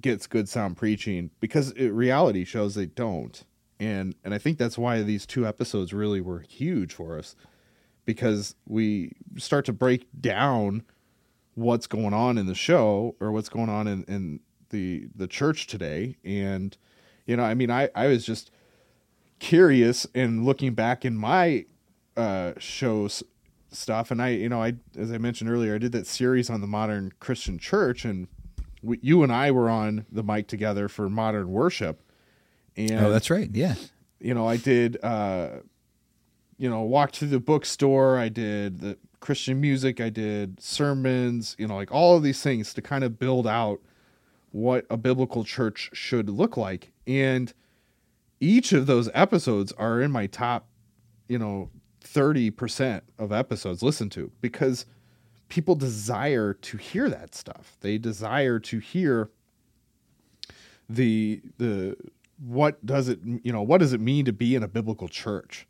gets 0.00 0.26
good 0.26 0.48
sound 0.48 0.76
preaching 0.76 1.30
because 1.40 1.70
it, 1.72 1.88
reality 1.88 2.44
shows 2.44 2.74
they 2.74 2.86
don't, 2.86 3.44
and 3.80 4.14
and 4.24 4.34
I 4.34 4.38
think 4.38 4.58
that's 4.58 4.78
why 4.78 5.02
these 5.02 5.26
two 5.26 5.46
episodes 5.46 5.92
really 5.92 6.20
were 6.20 6.40
huge 6.40 6.92
for 6.92 7.18
us 7.18 7.34
because 8.04 8.54
we 8.66 9.12
start 9.36 9.64
to 9.66 9.72
break 9.72 10.06
down 10.20 10.82
what's 11.54 11.86
going 11.86 12.14
on 12.14 12.38
in 12.38 12.46
the 12.46 12.54
show 12.54 13.14
or 13.20 13.30
what's 13.32 13.48
going 13.48 13.68
on 13.68 13.86
in, 13.86 14.04
in 14.04 14.40
the 14.70 15.08
the 15.14 15.26
church 15.26 15.66
today. 15.66 16.16
And 16.24 16.76
you 17.26 17.36
know, 17.36 17.44
I 17.44 17.54
mean, 17.54 17.70
I, 17.70 17.88
I 17.94 18.08
was 18.08 18.26
just 18.26 18.50
curious 19.38 20.06
and 20.14 20.44
looking 20.44 20.74
back 20.74 21.04
in 21.04 21.16
my 21.16 21.66
uh, 22.16 22.52
shows 22.58 23.22
stuff. 23.74 24.10
And 24.10 24.20
I, 24.20 24.30
you 24.30 24.48
know, 24.48 24.62
I, 24.62 24.74
as 24.96 25.12
I 25.12 25.18
mentioned 25.18 25.50
earlier, 25.50 25.74
I 25.74 25.78
did 25.78 25.92
that 25.92 26.06
series 26.06 26.50
on 26.50 26.60
the 26.60 26.66
modern 26.66 27.12
Christian 27.20 27.58
church 27.58 28.04
and 28.04 28.28
we, 28.82 28.98
you 29.02 29.22
and 29.22 29.32
I 29.32 29.50
were 29.50 29.70
on 29.70 30.06
the 30.10 30.22
mic 30.22 30.48
together 30.48 30.88
for 30.88 31.08
modern 31.08 31.50
worship. 31.50 32.02
And, 32.76 32.92
oh, 32.92 33.10
that's 33.10 33.30
right. 33.30 33.48
Yeah. 33.52 33.74
You 34.20 34.34
know, 34.34 34.46
I 34.46 34.56
did, 34.56 35.02
uh, 35.02 35.60
you 36.58 36.68
know, 36.68 36.82
walk 36.82 37.12
through 37.12 37.28
the 37.28 37.40
bookstore. 37.40 38.18
I 38.18 38.28
did 38.28 38.80
the 38.80 38.98
Christian 39.20 39.60
music. 39.60 40.00
I 40.00 40.10
did 40.10 40.60
sermons, 40.60 41.56
you 41.58 41.66
know, 41.66 41.76
like 41.76 41.92
all 41.92 42.16
of 42.16 42.22
these 42.22 42.42
things 42.42 42.74
to 42.74 42.82
kind 42.82 43.04
of 43.04 43.18
build 43.18 43.46
out 43.46 43.80
what 44.50 44.86
a 44.90 44.96
biblical 44.96 45.44
church 45.44 45.90
should 45.92 46.28
look 46.28 46.56
like. 46.56 46.92
And 47.06 47.52
each 48.40 48.72
of 48.72 48.86
those 48.86 49.08
episodes 49.14 49.72
are 49.72 50.00
in 50.00 50.10
my 50.10 50.26
top, 50.26 50.66
you 51.28 51.38
know, 51.38 51.70
30% 52.02 53.02
of 53.18 53.32
episodes 53.32 53.82
listened 53.82 54.12
to 54.12 54.30
because 54.40 54.86
people 55.48 55.74
desire 55.74 56.54
to 56.54 56.76
hear 56.76 57.08
that 57.08 57.34
stuff. 57.34 57.76
They 57.80 57.98
desire 57.98 58.58
to 58.60 58.78
hear 58.78 59.30
the 60.88 61.40
the 61.58 61.96
what 62.44 62.84
does 62.84 63.08
it 63.08 63.20
you 63.24 63.52
know 63.52 63.62
what 63.62 63.78
does 63.78 63.92
it 63.92 64.00
mean 64.00 64.24
to 64.24 64.32
be 64.32 64.54
in 64.54 64.62
a 64.62 64.68
biblical 64.68 65.08
church 65.08 65.66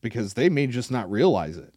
because 0.00 0.34
they 0.34 0.48
may 0.48 0.66
just 0.66 0.90
not 0.90 1.08
realize 1.08 1.58
it 1.58 1.74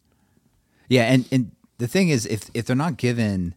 yeah 0.88 1.02
and 1.02 1.28
and 1.30 1.52
the 1.76 1.86
thing 1.86 2.08
is 2.08 2.24
if 2.26 2.50
if 2.54 2.64
they're 2.64 2.74
not 2.74 2.96
given 2.96 3.54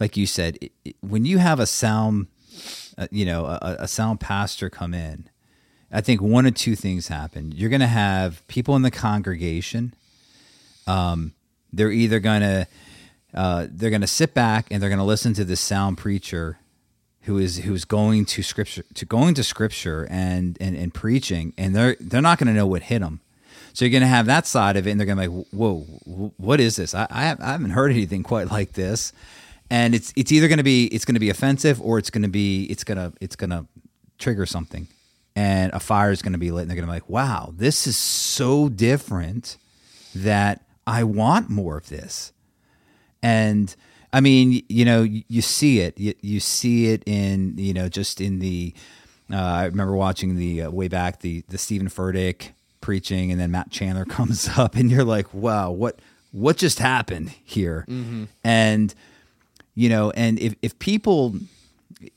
like 0.00 0.16
you 0.16 0.26
said, 0.26 0.58
it, 0.60 0.72
it, 0.84 0.96
when 1.00 1.24
you 1.24 1.38
have 1.38 1.60
a 1.60 1.66
sound, 1.66 2.26
uh, 2.98 3.06
you 3.10 3.24
know, 3.24 3.44
a, 3.46 3.76
a, 3.80 3.88
sound 3.88 4.20
pastor 4.20 4.68
come 4.68 4.94
in, 4.94 5.28
I 5.94 6.00
think 6.00 6.20
one 6.20 6.44
of 6.44 6.54
two 6.54 6.74
things 6.74 7.06
happen. 7.06 7.52
You're 7.52 7.70
going 7.70 7.80
to 7.80 7.86
have 7.86 8.46
people 8.48 8.74
in 8.74 8.82
the 8.82 8.90
congregation. 8.90 9.94
Um, 10.88 11.34
they're 11.72 11.92
either 11.92 12.18
going 12.18 12.40
to 12.42 12.66
uh, 13.32 13.66
they're 13.70 13.90
going 13.90 14.00
to 14.00 14.06
sit 14.06 14.34
back 14.34 14.66
and 14.70 14.82
they're 14.82 14.90
going 14.90 14.98
to 14.98 15.04
listen 15.04 15.34
to 15.34 15.44
this 15.44 15.60
sound 15.60 15.98
preacher 15.98 16.58
who 17.22 17.38
is 17.38 17.58
who's 17.58 17.84
going 17.84 18.24
to 18.26 18.42
scripture 18.42 18.84
to 18.94 19.06
going 19.06 19.34
to 19.34 19.44
scripture 19.44 20.06
and 20.10 20.58
and, 20.60 20.76
and 20.76 20.92
preaching, 20.92 21.54
and 21.56 21.74
they're 21.74 21.96
they're 22.00 22.20
not 22.20 22.38
going 22.38 22.48
to 22.48 22.54
know 22.54 22.66
what 22.66 22.82
hit 22.82 23.00
them. 23.00 23.20
So 23.72 23.84
you're 23.84 23.92
going 23.92 24.02
to 24.02 24.08
have 24.08 24.26
that 24.26 24.46
side 24.46 24.76
of 24.76 24.86
it, 24.86 24.90
and 24.90 25.00
they're 25.00 25.06
going 25.06 25.18
to 25.18 25.28
be 25.28 25.36
like, 25.36 25.46
"Whoa, 25.52 25.80
what 26.36 26.60
is 26.60 26.76
this? 26.76 26.94
I, 26.94 27.06
I 27.10 27.22
haven't 27.22 27.70
heard 27.70 27.92
anything 27.92 28.24
quite 28.24 28.50
like 28.50 28.72
this." 28.72 29.12
and 29.70 29.94
it's 29.94 30.12
it's 30.14 30.30
either 30.30 30.46
going 30.46 30.58
to 30.58 30.64
be 30.64 30.86
it's 30.88 31.06
going 31.06 31.14
to 31.14 31.20
be 31.20 31.30
offensive 31.30 31.80
or 31.80 31.98
it's 31.98 32.10
going 32.10 32.22
to 32.22 32.28
be 32.28 32.64
it's 32.64 32.84
going 32.84 32.98
to 32.98 33.12
it's 33.20 33.34
going 33.34 33.48
to 33.48 33.66
trigger 34.18 34.44
something 34.44 34.86
and 35.36 35.72
a 35.72 35.80
fire 35.80 36.10
is 36.10 36.22
going 36.22 36.32
to 36.32 36.38
be 36.38 36.50
lit 36.50 36.62
and 36.62 36.70
they're 36.70 36.76
going 36.76 36.86
to 36.86 36.90
be 36.90 36.96
like 36.96 37.08
wow 37.08 37.52
this 37.56 37.86
is 37.86 37.96
so 37.96 38.68
different 38.68 39.56
that 40.14 40.64
i 40.86 41.02
want 41.02 41.50
more 41.50 41.76
of 41.76 41.88
this. 41.88 42.32
And 43.22 43.74
i 44.12 44.20
mean 44.20 44.62
you 44.68 44.84
know 44.84 45.02
you, 45.02 45.22
you 45.28 45.42
see 45.42 45.80
it. 45.80 45.98
You, 45.98 46.14
you, 46.20 46.40
see 46.40 46.86
it 46.88 47.02
in 47.06 47.54
you 47.56 47.74
know 47.74 47.88
just 47.88 48.20
in 48.20 48.38
the 48.38 48.74
uh, 49.32 49.36
i 49.36 49.64
remember 49.64 49.94
watching 49.94 50.36
the 50.36 50.62
uh, 50.62 50.70
way 50.70 50.88
back 50.88 51.20
the 51.20 51.44
the 51.48 51.58
Stephen 51.58 51.88
Furtick 51.88 52.52
preaching 52.80 53.32
and 53.32 53.40
then 53.40 53.50
matt 53.50 53.70
chandler 53.70 54.04
comes 54.18 54.48
up 54.58 54.76
and 54.76 54.90
you're 54.90 55.04
like 55.04 55.32
wow 55.32 55.70
what 55.70 56.00
what 56.34 56.56
just 56.56 56.80
happened 56.80 57.30
here? 57.44 57.86
Mm-hmm. 57.88 58.24
and 58.42 58.92
you 59.76 59.88
know 59.88 60.10
and 60.10 60.38
if, 60.40 60.56
if 60.62 60.78
people 60.80 61.36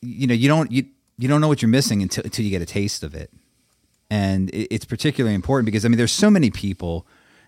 you 0.01 0.27
know 0.27 0.33
you 0.33 0.47
don't 0.47 0.71
you, 0.71 0.85
you 1.17 1.27
don't 1.27 1.41
know 1.41 1.47
what 1.47 1.61
you're 1.61 1.69
missing 1.69 2.01
until, 2.01 2.23
until 2.23 2.45
you 2.45 2.51
get 2.51 2.61
a 2.61 2.65
taste 2.65 3.03
of 3.03 3.15
it. 3.15 3.31
And 4.09 4.49
it, 4.51 4.73
it's 4.73 4.85
particularly 4.85 5.35
important 5.35 5.65
because 5.65 5.83
i 5.85 5.87
mean 5.87 5.97
there's 5.97 6.11
so 6.11 6.29
many 6.29 6.49
people 6.49 7.05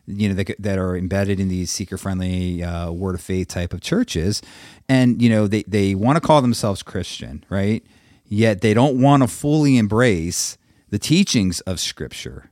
you 0.08 0.28
know 0.28 0.36
that, 0.36 0.56
that 0.60 0.80
are 0.80 0.98
embedded 0.98 1.40
in 1.40 1.50
these 1.50 1.70
seeker 1.70 1.98
friendly 1.98 2.64
uh, 2.64 2.92
word 2.92 3.16
of 3.16 3.22
faith 3.22 3.48
type 3.48 3.74
of 3.74 3.82
churches. 3.82 4.42
And 4.88 5.22
you 5.22 5.30
know 5.30 5.48
they, 5.48 5.64
they 5.64 5.96
want 5.96 6.18
to 6.18 6.22
call 6.22 6.42
themselves 6.42 6.84
christian 6.84 7.44
right? 7.50 7.84
Yet 8.26 8.62
they 8.62 8.74
don't 8.74 9.02
want 9.02 9.24
to 9.24 9.28
fully 9.28 9.78
embrace 9.78 10.58
the 10.90 11.00
teachings 11.00 11.62
of 11.62 11.80
scripture 11.80 12.50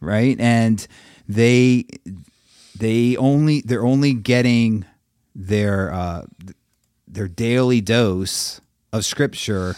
right? 0.00 0.38
And 0.40 0.86
they 1.28 1.84
they 2.76 3.16
only 3.16 3.60
they're 3.60 3.84
only 3.84 4.14
getting 4.14 4.84
their 5.34 5.92
uh, 5.92 6.26
their 7.06 7.28
daily 7.28 7.80
dose 7.80 8.60
of 8.92 9.04
scripture 9.04 9.76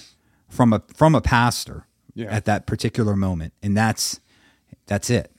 from 0.52 0.72
a 0.72 0.82
from 0.94 1.14
a 1.14 1.20
pastor 1.20 1.86
yeah. 2.14 2.26
at 2.26 2.44
that 2.44 2.66
particular 2.66 3.16
moment 3.16 3.52
and 3.62 3.76
that's 3.76 4.20
that's 4.86 5.08
it 5.08 5.32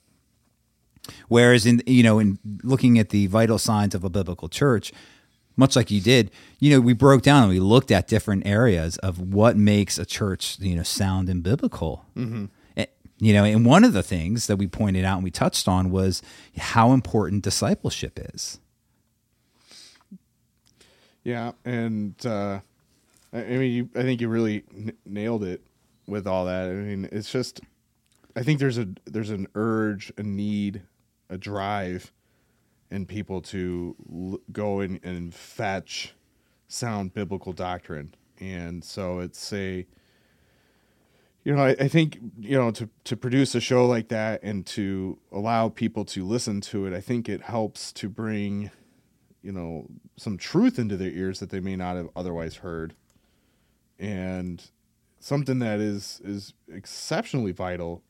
whereas 1.28 1.66
in 1.66 1.82
you 1.86 2.04
know 2.04 2.20
in 2.20 2.40
looking 2.64 2.98
at 2.98 3.10
the 3.10 3.28
vital 3.28 3.60
signs 3.60 3.94
of 3.94 4.04
a 4.04 4.10
biblical 4.10 4.50
church 4.50 4.92
much 5.56 5.76
like 5.76 5.92
you 5.92 6.02
did 6.02 6.32
you 6.60 6.72
know 6.72 6.82
we 6.82 6.94
broke 6.94 7.22
down 7.22 7.44
and 7.44 7.52
we 7.52 7.60
looked 7.60 7.92
at 7.92 8.08
different 8.08 8.46
areas 8.48 8.98
of 8.98 9.20
what 9.20 9.56
makes 9.56 9.98
a 9.98 10.06
church 10.06 10.58
you 10.60 10.76
know 10.76 10.84
sound 10.84 11.30
and 11.30 11.44
biblical 11.44 12.06
mm-hmm. 12.16 12.46
and, 12.76 12.88
you 13.20 13.34
know 13.34 13.44
and 13.44 13.66
one 13.66 13.84
of 13.84 13.94
the 13.94 14.04
things 14.04 14.48
that 14.48 14.58
we 14.58 14.66
pointed 14.66 15.06
out 15.06 15.16
and 15.16 15.24
we 15.24 15.32
touched 15.32 15.68
on 15.68 15.92
was 15.92 16.24
how 16.58 16.92
important 16.92 17.44
discipleship 17.44 18.20
is 18.34 18.60
yeah, 21.24 21.54
and 21.64 22.14
uh, 22.26 22.60
I 23.34 23.42
mean, 23.44 23.72
you, 23.72 23.90
I 23.96 24.04
think 24.04 24.22
you 24.22 24.30
really 24.30 24.64
n- 24.72 24.94
nailed 25.06 25.44
it 25.44 25.64
with 26.08 26.28
all 26.28 26.46
that. 26.46 26.70
I 26.70 26.74
mean, 26.74 27.10
it's 27.12 27.32
just, 27.32 27.62
I 28.36 28.44
think 28.44 28.60
there's 28.60 28.78
a 28.78 28.88
there's 29.06 29.32
an 29.32 29.48
urge, 29.56 30.14
a 30.18 30.24
need, 30.24 30.84
a 31.30 31.38
drive 31.38 32.12
in 32.92 33.08
people 33.08 33.42
to 33.42 33.96
l- 34.12 34.40
go 34.52 34.82
in 34.82 35.00
and 35.04 35.34
fetch 35.34 36.14
sound 36.68 37.14
biblical 37.16 37.54
doctrine, 37.54 38.14
and 38.40 38.84
so 38.84 39.20
it's 39.20 39.52
a 39.52 39.88
you 41.44 41.54
know, 41.54 41.64
I, 41.64 41.70
I, 41.72 41.88
think 41.88 42.20
you 42.40 42.58
know 42.58 42.72
to 42.72 42.88
to 43.06 43.18
produce 43.18 43.56
a 43.56 43.60
show 43.60 43.86
like 43.86 44.10
that 44.10 44.44
and 44.44 44.66
to 44.68 45.18
allow 45.32 45.70
people 45.70 46.06
to 46.06 46.24
listen 46.24 46.62
to 46.62 46.86
it, 46.86 46.94
I 46.94 47.02
think 47.02 47.28
it 47.28 47.42
helps 47.42 47.92
to 47.94 48.10
bring 48.10 48.70
you 49.42 49.52
know 49.52 49.88
some 50.18 50.38
truth 50.38 50.78
into 50.78 50.98
their 50.98 51.10
ears 51.10 51.40
that 51.40 51.50
they 51.50 51.60
may 51.60 51.76
not 51.76 51.96
have 51.96 52.10
otherwise 52.16 52.58
heard 52.58 52.94
and 54.04 54.70
something 55.20 55.60
that 55.60 55.80
is 55.80 56.22
is 56.24 56.54
exceptionally 56.72 57.54
vital 57.54 58.04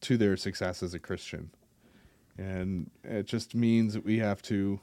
to 0.00 0.16
their 0.16 0.36
success 0.36 0.82
as 0.82 0.94
a 0.94 0.98
christian 0.98 1.50
and 2.38 2.90
it 3.02 3.26
just 3.26 3.54
means 3.54 3.92
that 3.94 4.04
we 4.04 4.18
have 4.18 4.40
to 4.40 4.80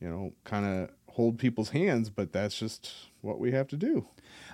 you 0.00 0.08
know 0.08 0.32
kind 0.44 0.66
of 0.66 0.90
hold 1.12 1.38
people's 1.38 1.70
hands 1.70 2.10
but 2.10 2.32
that's 2.32 2.58
just 2.58 2.92
what 3.20 3.38
we 3.38 3.52
have 3.52 3.68
to 3.68 3.76
do 3.76 4.06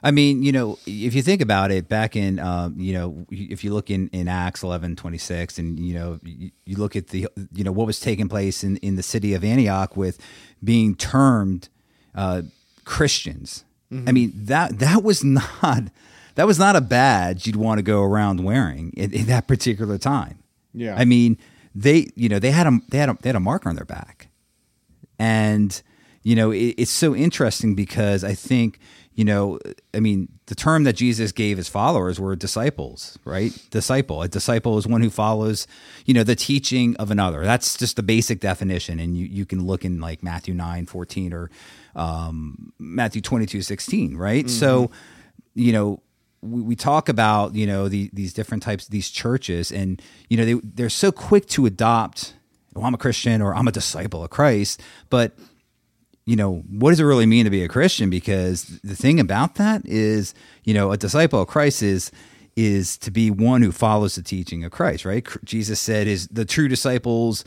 I 0.03 0.11
mean, 0.11 0.43
you 0.43 0.53
know, 0.53 0.79
if 0.87 1.15
you 1.15 1.23
think 1.23 1.41
about 1.41 1.71
it, 1.71 1.89
back 1.89 2.15
in, 2.15 2.39
um, 2.39 2.79
you 2.79 2.93
know, 2.93 3.27
if 3.31 3.65
you 3.65 3.73
look 3.73 3.91
in, 3.91 4.09
in 4.09 4.29
Acts 4.29 4.63
11, 4.63 4.97
26, 4.97 5.59
and, 5.59 5.81
you 5.81 5.95
know, 5.95 6.21
you, 6.23 6.51
you, 6.65 6.77
look 6.77 6.95
at 6.95 7.09
the, 7.09 7.27
you 7.53 7.65
know, 7.65 7.73
what 7.73 7.87
was 7.87 7.99
taking 8.01 8.29
place 8.29 8.63
in, 8.63 8.77
in 8.79 8.97
the 8.97 9.03
city 9.03 9.35
of 9.35 9.43
Antioch 9.43 9.97
with 9.97 10.19
being 10.63 10.95
termed 10.95 11.71
uh, 12.15 12.43
Christians. 12.85 13.65
Mm-hmm. 13.95 14.09
I 14.09 14.13
mean, 14.13 14.33
that, 14.35 14.79
that 14.79 15.03
was 15.03 15.23
not, 15.25 15.85
that 16.35 16.47
was 16.47 16.59
not 16.59 16.77
a 16.77 16.81
badge 16.81 17.47
you'd 17.47 17.57
want 17.57 17.79
to 17.79 17.83
go 17.83 18.03
around 18.03 18.43
wearing 18.43 18.93
in, 18.97 19.13
in 19.13 19.27
that 19.27 19.47
particular 19.47 19.99
time. 19.99 20.39
Yeah. 20.73 20.97
I 20.97 21.05
mean, 21.05 21.39
they, 21.75 22.11
you 22.15 22.29
know, 22.29 22.39
they 22.39 22.51
had 22.51 22.67
a, 22.67 22.79
they 22.89 22.99
had 22.99 23.09
a, 23.09 23.19
they 23.21 23.29
had 23.29 23.37
a 23.37 23.41
marker 23.41 23.69
on 23.69 23.77
their 23.77 23.85
back 23.85 24.29
and, 25.19 25.81
you 26.23 26.35
know, 26.35 26.51
it, 26.51 26.75
it's 26.79 26.91
so 26.91 27.15
interesting 27.15 27.75
because 27.75 28.25
I 28.25 28.35
think, 28.35 28.79
you 29.15 29.25
know, 29.25 29.61
I 29.93 30.01
mean, 30.01 30.29
the 30.47 30.55
term 30.57 30.85
that 30.85 30.95
Jesus 30.95 31.31
gave 31.31 31.57
his 31.57 31.69
followers 31.69 32.19
were 32.19 32.35
disciples, 32.35 33.17
right? 33.25 33.57
Disciple. 33.71 34.23
A 34.23 34.29
disciple 34.29 34.77
is 34.77 34.87
one 34.87 35.03
who 35.03 35.11
follows, 35.11 35.69
you 36.05 36.13
know, 36.13 36.25
the 36.25 36.35
teaching 36.35 36.97
of 36.97 37.11
another. 37.11 37.45
That's 37.45 37.79
just 37.79 37.97
the 37.97 38.03
basic 38.03 38.41
definition. 38.41 38.99
And 38.99 39.17
you, 39.17 39.27
you 39.27 39.47
can 39.47 39.65
look 39.65 39.85
in 39.85 40.01
like 40.01 40.23
Matthew 40.23 40.53
9, 40.53 40.87
14 40.87 41.33
or 41.33 41.51
um, 41.97 42.73
Matthew 42.79 43.23
22, 43.23 43.63
16, 43.63 44.17
right? 44.17 44.49
So, 44.49 44.91
you 45.55 45.73
know, 45.73 46.03
we, 46.43 46.63
we 46.63 46.77
talk 46.77 47.09
about, 47.09 47.55
you 47.55 47.67
know, 47.67 47.89
the, 47.89 48.11
these 48.13 48.33
different 48.33 48.63
types, 48.63 48.89
these 48.89 49.11
churches, 49.11 49.71
and, 49.73 50.01
you 50.29 50.37
know, 50.37 50.45
they, 50.45 50.55
they're 50.63 50.91
so 50.91 51.13
quick 51.13 51.47
to 51.49 51.67
adopt, 51.67 52.35
oh, 52.77 52.83
I'm 52.83 52.95
a 52.95 52.99
Christian 52.99 53.41
or 53.41 53.55
I'm 53.55 53.69
a 53.69 53.73
disciple 53.73 54.23
of 54.25 54.31
Christ. 54.31 54.81
But 55.11 55.33
you 56.27 56.37
know, 56.37 56.63
what 56.71 56.91
does 56.91 57.01
it 57.01 57.05
really 57.05 57.27
mean 57.27 57.45
to 57.45 57.51
be 57.51 57.63
a 57.63 57.69
Christian? 57.69 58.09
Because 58.09 58.81
the 58.83 58.97
thing 58.97 59.21
about 59.21 59.57
that 59.57 59.83
is, 59.85 60.35
you 60.65 60.73
know, 60.73 60.91
a 60.91 60.97
disciple 60.97 61.43
of 61.43 61.49
Christ 61.49 61.83
is 61.83 62.11
is 62.57 62.97
to 62.99 63.11
be 63.11 63.31
one 63.31 63.63
who 63.63 63.73
follows 63.73 64.15
the 64.15 64.23
teaching 64.23 64.63
of 64.65 64.71
Christ, 64.71 65.05
right? 65.05 65.27
Jesus 65.45 65.81
said 65.81 66.07
is 66.07 66.29
the 66.29 66.45
true 66.45 66.69
disciples 66.69 67.45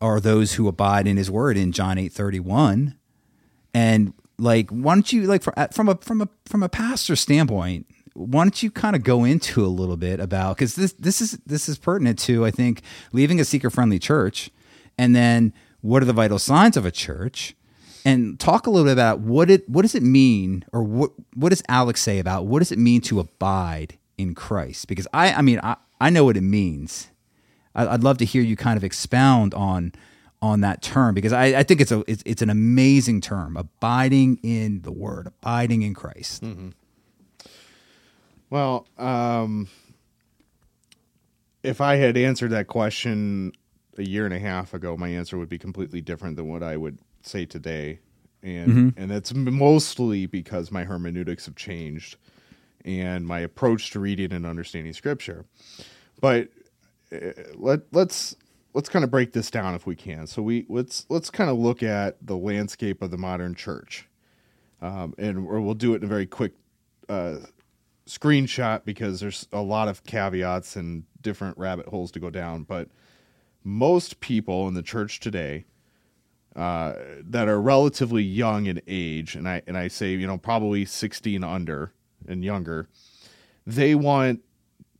are 0.00 0.20
those 0.20 0.54
who 0.54 0.66
abide 0.68 1.06
in 1.06 1.16
his 1.16 1.30
word 1.30 1.56
in 1.56 1.72
John 1.72 1.96
8:31. 1.96 2.94
And 3.74 4.12
like 4.38 4.70
why 4.70 4.94
don't 4.94 5.12
you 5.12 5.22
like 5.22 5.44
uh, 5.56 5.68
from 5.68 5.88
a 5.88 5.96
from 5.96 6.22
a 6.22 6.28
from 6.46 6.62
a 6.62 6.68
pastor 6.68 7.16
standpoint, 7.16 7.86
why 8.14 8.44
don't 8.44 8.62
you 8.62 8.70
kind 8.70 8.96
of 8.96 9.02
go 9.02 9.24
into 9.24 9.64
a 9.64 9.68
little 9.68 9.96
bit 9.96 10.20
about 10.20 10.56
cuz 10.58 10.74
this 10.74 10.92
this 10.94 11.20
is 11.20 11.38
this 11.46 11.68
is 11.68 11.78
pertinent 11.78 12.18
to 12.20 12.44
I 12.44 12.50
think 12.50 12.82
leaving 13.12 13.40
a 13.40 13.44
seeker 13.44 13.70
friendly 13.70 13.98
church 13.98 14.50
and 14.96 15.14
then 15.14 15.52
what 15.80 16.02
are 16.02 16.06
the 16.06 16.12
vital 16.12 16.38
signs 16.38 16.76
of 16.76 16.84
a 16.84 16.90
church? 16.90 17.54
and 18.04 18.40
talk 18.40 18.66
a 18.66 18.70
little 18.70 18.86
bit 18.86 18.92
about 18.92 19.20
what 19.20 19.50
it 19.50 19.68
what 19.68 19.82
does 19.82 19.94
it 19.94 20.02
mean 20.02 20.64
or 20.72 20.82
what 20.82 21.10
what 21.34 21.50
does 21.50 21.62
Alex 21.68 22.00
say 22.00 22.18
about 22.18 22.46
what 22.46 22.60
does 22.60 22.72
it 22.72 22.78
mean 22.78 23.00
to 23.02 23.20
abide 23.20 23.98
in 24.16 24.34
Christ? 24.34 24.88
Because 24.88 25.06
I 25.12 25.32
I 25.32 25.42
mean 25.42 25.60
I, 25.62 25.76
I 26.00 26.10
know 26.10 26.24
what 26.24 26.36
it 26.36 26.42
means. 26.42 27.08
I, 27.74 27.86
would 27.86 28.02
love 28.02 28.18
to 28.18 28.24
hear 28.24 28.42
you 28.42 28.56
kind 28.56 28.76
of 28.76 28.84
expound 28.84 29.54
on 29.54 29.92
on 30.40 30.60
that 30.60 30.82
term 30.82 31.14
because 31.14 31.32
I, 31.32 31.46
I 31.46 31.62
think 31.62 31.80
it's 31.80 31.90
a 31.90 32.04
it's, 32.06 32.22
it's, 32.24 32.42
an 32.42 32.50
amazing 32.50 33.20
term 33.20 33.56
abiding 33.56 34.38
in 34.42 34.82
the 34.82 34.92
Word, 34.92 35.26
abiding 35.26 35.82
in 35.82 35.94
Christ. 35.94 36.42
Mm-hmm. 36.42 36.70
Well, 38.50 38.86
um, 38.96 39.68
if 41.62 41.80
I 41.80 41.96
had 41.96 42.16
answered 42.16 42.50
that 42.50 42.68
question 42.68 43.52
a 43.98 44.02
year 44.02 44.24
and 44.24 44.32
a 44.32 44.38
half 44.38 44.74
ago, 44.74 44.96
my 44.96 45.08
answer 45.08 45.36
would 45.36 45.48
be 45.48 45.58
completely 45.58 46.00
different 46.00 46.36
than 46.36 46.48
what 46.48 46.62
I 46.62 46.76
would 46.76 46.98
say 47.22 47.44
today, 47.44 47.98
and 48.42 48.70
mm-hmm. 48.70 49.00
and 49.00 49.10
that's 49.10 49.34
mostly 49.34 50.26
because 50.26 50.70
my 50.70 50.84
hermeneutics 50.84 51.46
have 51.46 51.56
changed 51.56 52.16
and 52.84 53.26
my 53.26 53.40
approach 53.40 53.90
to 53.90 54.00
reading 54.00 54.32
and 54.32 54.46
understanding 54.46 54.92
scripture. 54.92 55.44
But 56.20 56.48
uh, 57.12 57.32
let 57.54 57.80
let's 57.92 58.36
let's 58.78 58.88
kind 58.88 59.04
of 59.04 59.10
break 59.10 59.32
this 59.32 59.50
down 59.50 59.74
if 59.74 59.88
we 59.88 59.96
can. 59.96 60.24
So 60.28 60.40
we 60.40 60.64
let's 60.68 61.04
let's 61.08 61.30
kind 61.30 61.50
of 61.50 61.58
look 61.58 61.82
at 61.82 62.24
the 62.24 62.36
landscape 62.36 63.02
of 63.02 63.10
the 63.10 63.18
modern 63.18 63.56
church, 63.56 64.06
um, 64.80 65.14
and 65.18 65.48
we'll 65.48 65.74
do 65.74 65.94
it 65.94 65.96
in 65.96 66.04
a 66.04 66.06
very 66.06 66.26
quick 66.26 66.52
uh, 67.08 67.38
screenshot 68.06 68.84
because 68.84 69.18
there's 69.18 69.48
a 69.52 69.60
lot 69.60 69.88
of 69.88 70.04
caveats 70.04 70.76
and 70.76 71.02
different 71.20 71.58
rabbit 71.58 71.86
holes 71.86 72.12
to 72.12 72.20
go 72.20 72.30
down. 72.30 72.62
But 72.62 72.88
most 73.64 74.20
people 74.20 74.68
in 74.68 74.74
the 74.74 74.82
church 74.84 75.18
today 75.18 75.64
uh, 76.54 76.94
that 77.24 77.48
are 77.48 77.60
relatively 77.60 78.22
young 78.22 78.66
in 78.66 78.80
age, 78.86 79.34
and 79.34 79.48
I 79.48 79.60
and 79.66 79.76
I 79.76 79.88
say 79.88 80.12
you 80.12 80.28
know 80.28 80.38
probably 80.38 80.84
16 80.84 81.42
under 81.42 81.92
and 82.28 82.44
younger, 82.44 82.88
they 83.66 83.96
want 83.96 84.40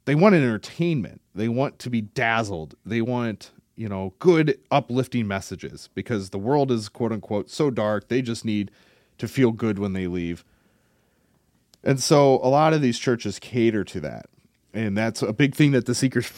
they 0.05 0.17
want 0.17 0.35
entertainment. 0.35 1.21
They 1.33 1.49
want 1.49 1.79
to 1.79 1.91
be 1.91 2.01
dazzled. 2.01 2.75
They 2.85 3.03
want 3.03 3.53
you 3.79 3.89
know 3.89 4.13
good 4.19 4.59
uplifting 4.71 5.29
messages 5.29 5.89
because 5.95 6.31
the 6.31 6.39
world 6.39 6.73
is 6.73 6.89
quote 6.89 7.13
unquote 7.13 7.49
so 7.49 7.71
dark. 7.71 8.09
They 8.09 8.21
just 8.21 8.45
need 8.45 8.71
to 9.19 9.29
feel 9.29 9.53
good 9.53 9.79
when 9.79 9.93
they 9.93 10.09
leave. 10.09 10.45
And 11.85 12.03
so 12.03 12.41
a 12.43 12.49
lot 12.49 12.75
of 12.75 12.83
these 12.83 12.99
churches 12.99 13.39
cater 13.39 13.85
to 13.85 14.01
that. 14.01 14.27
And 14.75 14.97
that's 14.97 15.23
a 15.23 15.33
big 15.33 15.55
thing 15.55 15.71
that 15.73 15.87
the 15.87 15.95
seekers 15.95 16.31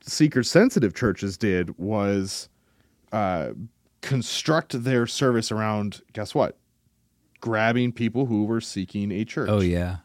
seeker 0.00 0.42
sensitive 0.42 0.94
churches 0.94 1.36
did 1.36 1.76
was 1.78 2.48
uh, 3.12 3.50
construct 4.00 4.84
their 4.84 5.06
service 5.06 5.52
around 5.52 6.00
guess 6.14 6.34
what? 6.34 6.56
Grabbing 7.40 7.92
people 7.92 8.26
who 8.26 8.44
were 8.44 8.62
seeking 8.62 9.12
a 9.12 9.24
church. 9.24 9.50
Oh 9.50 9.60
yeah. 9.60 9.98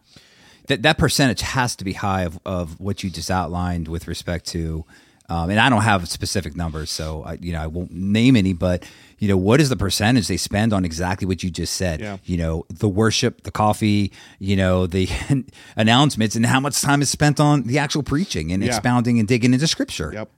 That 0.68 0.82
that 0.84 0.98
percentage 0.98 1.42
has 1.42 1.76
to 1.78 1.86
be 1.86 1.94
high 1.94 2.24
of, 2.24 2.38
of 2.46 2.80
what 2.82 3.02
you 3.02 3.10
just 3.10 3.32
outlined 3.32 3.88
with 3.88 4.10
respect 4.10 4.46
to 4.48 4.86
um, 5.32 5.50
and 5.50 5.62
I 5.62 5.70
don't 5.70 5.84
have 5.84 6.10
specific 6.10 6.58
numbers, 6.58 6.92
so 6.92 7.24
I, 7.24 7.38
you 7.40 7.54
know 7.54 7.62
I 7.62 7.68
won't 7.68 7.94
name 7.94 8.36
any. 8.36 8.52
But 8.52 8.84
you 9.18 9.30
know, 9.30 9.38
what 9.38 9.62
is 9.62 9.70
the 9.70 9.78
percentage 9.78 10.28
they 10.28 10.36
spend 10.36 10.74
on 10.74 10.84
exactly 10.84 11.26
what 11.26 11.42
you 11.42 11.50
just 11.50 11.78
said? 11.78 12.02
Yeah. 12.02 12.18
You 12.26 12.36
know, 12.36 12.66
the 12.68 12.90
worship, 12.90 13.44
the 13.44 13.52
coffee, 13.52 14.12
you 14.40 14.58
know, 14.58 14.88
the 14.88 15.08
announcements, 15.78 16.36
and 16.36 16.46
how 16.46 16.60
much 16.60 16.82
time 16.82 17.02
is 17.02 17.10
spent 17.10 17.40
on 17.40 17.64
the 17.64 17.80
actual 17.80 18.04
preaching 18.04 18.52
and 18.52 18.62
yeah. 18.62 18.68
expounding 18.68 19.20
and 19.20 19.28
digging 19.28 19.54
into 19.54 19.68
scripture. 19.68 20.12
Yep. 20.14 20.30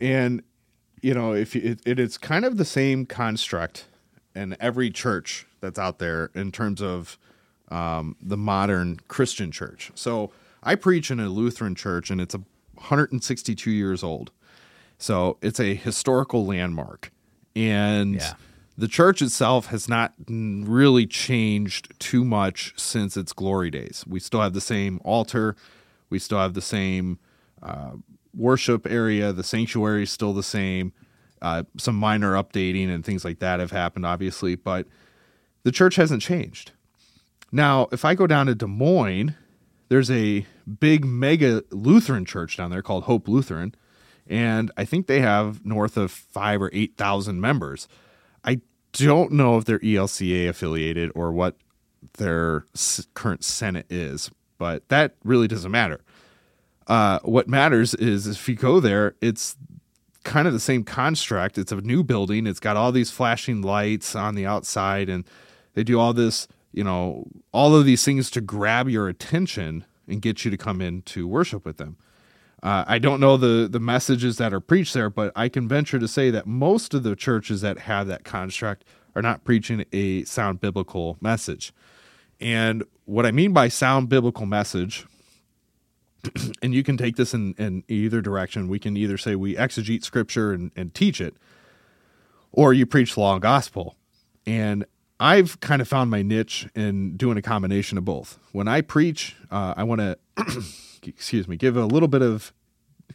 And 0.00 0.42
you 1.00 1.14
know, 1.14 1.32
if 1.32 1.54
it, 1.54 1.80
it, 1.86 2.00
it's 2.00 2.18
kind 2.18 2.44
of 2.44 2.56
the 2.56 2.64
same 2.64 3.06
construct 3.06 3.86
in 4.34 4.56
every 4.58 4.90
church 4.90 5.46
that's 5.60 5.78
out 5.78 6.00
there 6.00 6.32
in 6.34 6.50
terms 6.50 6.82
of 6.82 7.18
um, 7.68 8.16
the 8.20 8.36
modern 8.36 8.98
Christian 9.06 9.52
church. 9.52 9.92
So 9.94 10.32
I 10.60 10.74
preach 10.74 11.12
in 11.12 11.20
a 11.20 11.28
Lutheran 11.28 11.76
church, 11.76 12.10
and 12.10 12.20
it's 12.20 12.34
a 12.34 12.42
162 12.82 13.70
years 13.70 14.02
old. 14.02 14.30
So 14.98 15.38
it's 15.42 15.58
a 15.58 15.74
historical 15.74 16.46
landmark, 16.46 17.10
and 17.56 18.16
yeah. 18.16 18.34
the 18.78 18.86
church 18.86 19.20
itself 19.20 19.66
has 19.66 19.88
not 19.88 20.14
really 20.28 21.06
changed 21.06 21.98
too 21.98 22.24
much 22.24 22.72
since 22.76 23.16
its 23.16 23.32
glory 23.32 23.70
days. 23.70 24.04
We 24.06 24.20
still 24.20 24.40
have 24.40 24.52
the 24.52 24.60
same 24.60 25.00
altar, 25.04 25.56
we 26.10 26.18
still 26.18 26.38
have 26.38 26.54
the 26.54 26.62
same. 26.62 27.18
Uh, 27.62 27.92
worship 28.34 28.86
area, 28.90 29.32
the 29.32 29.44
sanctuary 29.44 30.04
is 30.04 30.10
still 30.10 30.32
the 30.32 30.42
same. 30.42 30.92
Uh, 31.40 31.64
some 31.76 31.96
minor 31.96 32.34
updating 32.34 32.88
and 32.88 33.04
things 33.04 33.24
like 33.24 33.40
that 33.40 33.60
have 33.60 33.72
happened, 33.72 34.06
obviously, 34.06 34.54
but 34.54 34.86
the 35.64 35.72
church 35.72 35.96
hasn't 35.96 36.22
changed. 36.22 36.72
Now, 37.50 37.88
if 37.92 38.04
I 38.04 38.14
go 38.14 38.26
down 38.26 38.46
to 38.46 38.54
Des 38.54 38.66
Moines, 38.66 39.34
there's 39.92 40.10
a 40.10 40.46
big 40.80 41.04
mega 41.04 41.62
Lutheran 41.70 42.24
church 42.24 42.56
down 42.56 42.70
there 42.70 42.80
called 42.80 43.04
Hope 43.04 43.28
Lutheran, 43.28 43.74
and 44.26 44.70
I 44.74 44.86
think 44.86 45.06
they 45.06 45.20
have 45.20 45.66
north 45.66 45.98
of 45.98 46.10
five 46.10 46.62
or 46.62 46.70
eight 46.72 46.96
thousand 46.96 47.42
members. 47.42 47.88
I 48.42 48.62
don't 48.92 49.32
know 49.32 49.58
if 49.58 49.66
they're 49.66 49.78
ELCA 49.80 50.48
affiliated 50.48 51.12
or 51.14 51.30
what 51.30 51.58
their 52.16 52.64
current 53.12 53.44
synod 53.44 53.84
is, 53.90 54.30
but 54.56 54.88
that 54.88 55.14
really 55.24 55.46
doesn't 55.46 55.70
matter. 55.70 56.00
Uh, 56.86 57.18
what 57.22 57.46
matters 57.46 57.92
is 57.92 58.26
if 58.26 58.48
you 58.48 58.54
go 58.54 58.80
there, 58.80 59.14
it's 59.20 59.58
kind 60.24 60.46
of 60.46 60.54
the 60.54 60.60
same 60.60 60.84
construct. 60.84 61.58
It's 61.58 61.70
a 61.70 61.82
new 61.82 62.02
building. 62.02 62.46
It's 62.46 62.60
got 62.60 62.78
all 62.78 62.92
these 62.92 63.10
flashing 63.10 63.60
lights 63.60 64.16
on 64.16 64.36
the 64.36 64.46
outside, 64.46 65.10
and 65.10 65.26
they 65.74 65.84
do 65.84 66.00
all 66.00 66.14
this, 66.14 66.48
you 66.72 66.84
know, 66.84 67.26
all 67.52 67.74
of 67.74 67.84
these 67.84 68.04
things 68.04 68.30
to 68.32 68.40
grab 68.40 68.88
your 68.88 69.08
attention 69.08 69.84
and 70.08 70.20
get 70.20 70.44
you 70.44 70.50
to 70.50 70.56
come 70.56 70.80
in 70.80 71.02
to 71.02 71.26
worship 71.26 71.64
with 71.64 71.76
them. 71.76 71.96
Uh, 72.62 72.84
I 72.86 72.98
don't 72.98 73.18
know 73.18 73.36
the 73.36 73.68
the 73.68 73.80
messages 73.80 74.36
that 74.36 74.54
are 74.54 74.60
preached 74.60 74.94
there, 74.94 75.10
but 75.10 75.32
I 75.34 75.48
can 75.48 75.66
venture 75.66 75.98
to 75.98 76.06
say 76.06 76.30
that 76.30 76.46
most 76.46 76.94
of 76.94 77.02
the 77.02 77.16
churches 77.16 77.60
that 77.60 77.80
have 77.80 78.06
that 78.06 78.24
construct 78.24 78.84
are 79.16 79.22
not 79.22 79.44
preaching 79.44 79.84
a 79.92 80.24
sound 80.24 80.60
biblical 80.60 81.18
message. 81.20 81.72
And 82.40 82.84
what 83.04 83.26
I 83.26 83.32
mean 83.32 83.52
by 83.52 83.68
sound 83.68 84.08
biblical 84.08 84.46
message 84.46 85.06
and 86.62 86.74
you 86.74 86.82
can 86.82 86.96
take 86.96 87.16
this 87.16 87.34
in, 87.34 87.54
in 87.58 87.84
either 87.88 88.20
direction. 88.20 88.68
We 88.68 88.78
can 88.78 88.96
either 88.96 89.18
say 89.18 89.34
we 89.34 89.54
exegete 89.54 90.04
scripture 90.04 90.52
and, 90.52 90.70
and 90.76 90.94
teach 90.94 91.20
it, 91.20 91.34
or 92.52 92.72
you 92.72 92.86
preach 92.86 93.16
law 93.16 93.34
and 93.34 93.42
gospel. 93.42 93.96
And 94.46 94.84
I've 95.22 95.60
kind 95.60 95.80
of 95.80 95.86
found 95.86 96.10
my 96.10 96.22
niche 96.22 96.66
in 96.74 97.16
doing 97.16 97.36
a 97.36 97.42
combination 97.42 97.96
of 97.96 98.04
both. 98.04 98.40
When 98.50 98.66
I 98.66 98.80
preach, 98.80 99.36
uh, 99.52 99.72
I 99.76 99.84
want 99.84 100.00
to, 100.00 100.18
excuse 101.06 101.46
me, 101.46 101.56
give 101.56 101.76
a 101.76 101.86
little 101.86 102.08
bit 102.08 102.22
of 102.22 102.52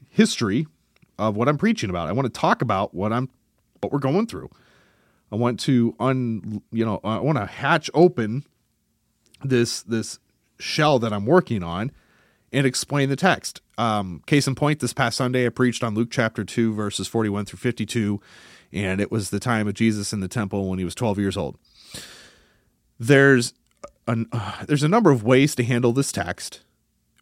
history 0.09 0.67
of 1.19 1.35
what 1.35 1.49
I'm 1.49 1.57
preaching 1.57 1.89
about. 1.89 2.07
I 2.07 2.13
want 2.13 2.33
to 2.33 2.39
talk 2.39 2.61
about 2.61 2.93
what 2.93 3.11
I'm, 3.11 3.29
what 3.81 3.91
we're 3.91 3.99
going 3.99 4.25
through. 4.25 4.49
I 5.33 5.35
want 5.35 5.59
to 5.61 5.95
un, 5.99 6.61
you 6.71 6.85
know, 6.85 7.01
I 7.03 7.19
want 7.19 7.39
to 7.39 7.45
hatch 7.45 7.89
open 7.93 8.45
this 9.43 9.81
this 9.81 10.17
shell 10.59 10.99
that 10.99 11.11
I'm 11.11 11.25
working 11.25 11.61
on 11.61 11.91
and 12.53 12.65
explain 12.65 13.09
the 13.09 13.17
text. 13.17 13.59
Um, 13.77 14.23
case 14.25 14.47
in 14.47 14.55
point, 14.55 14.79
this 14.79 14.93
past 14.93 15.17
Sunday 15.17 15.45
I 15.45 15.49
preached 15.49 15.83
on 15.83 15.93
Luke 15.93 16.07
chapter 16.09 16.45
2, 16.45 16.73
verses 16.73 17.09
41 17.09 17.45
through 17.45 17.59
52, 17.59 18.21
and 18.71 19.01
it 19.01 19.11
was 19.11 19.29
the 19.29 19.41
time 19.41 19.67
of 19.67 19.73
Jesus 19.73 20.13
in 20.13 20.21
the 20.21 20.29
temple 20.29 20.69
when 20.69 20.79
he 20.79 20.85
was 20.85 20.95
12 20.95 21.19
years 21.19 21.35
old. 21.35 21.57
There's 22.99 23.53
an, 24.07 24.27
uh, 24.31 24.65
there's 24.65 24.83
a 24.83 24.87
number 24.87 25.11
of 25.11 25.23
ways 25.23 25.55
to 25.55 25.63
handle 25.63 25.91
this 25.91 26.11
text 26.11 26.61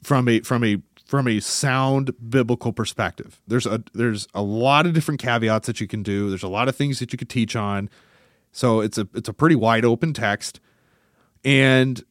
from 0.04 0.28
a 0.28 0.42
from 0.42 0.64
a 0.64 0.82
from 1.06 1.28
a 1.28 1.40
sound 1.40 2.12
biblical 2.30 2.74
perspective. 2.74 3.42
There's 3.48 3.66
a 3.66 3.84
there's 3.94 4.28
a 4.34 4.42
lot 4.42 4.86
of 4.86 4.94
different 4.94 5.20
caveats 5.20 5.68
that 5.68 5.80
you 5.80 5.88
can 5.88 6.04
do. 6.04 6.30
There's 6.30 6.44
a 6.44 6.48
lot 6.48 6.68
of 6.68 6.76
things 6.76 7.00
that 7.00 7.12
you 7.12 7.18
could 7.18 7.30
teach 7.30 7.56
on. 7.56 7.90
So 8.52 8.82
it's 8.82 8.98
a 8.98 9.08
it's 9.14 9.30
a 9.30 9.34
pretty 9.34 9.56
wide 9.56 9.86
open 9.86 10.14
text, 10.14 10.60
and 11.44 12.04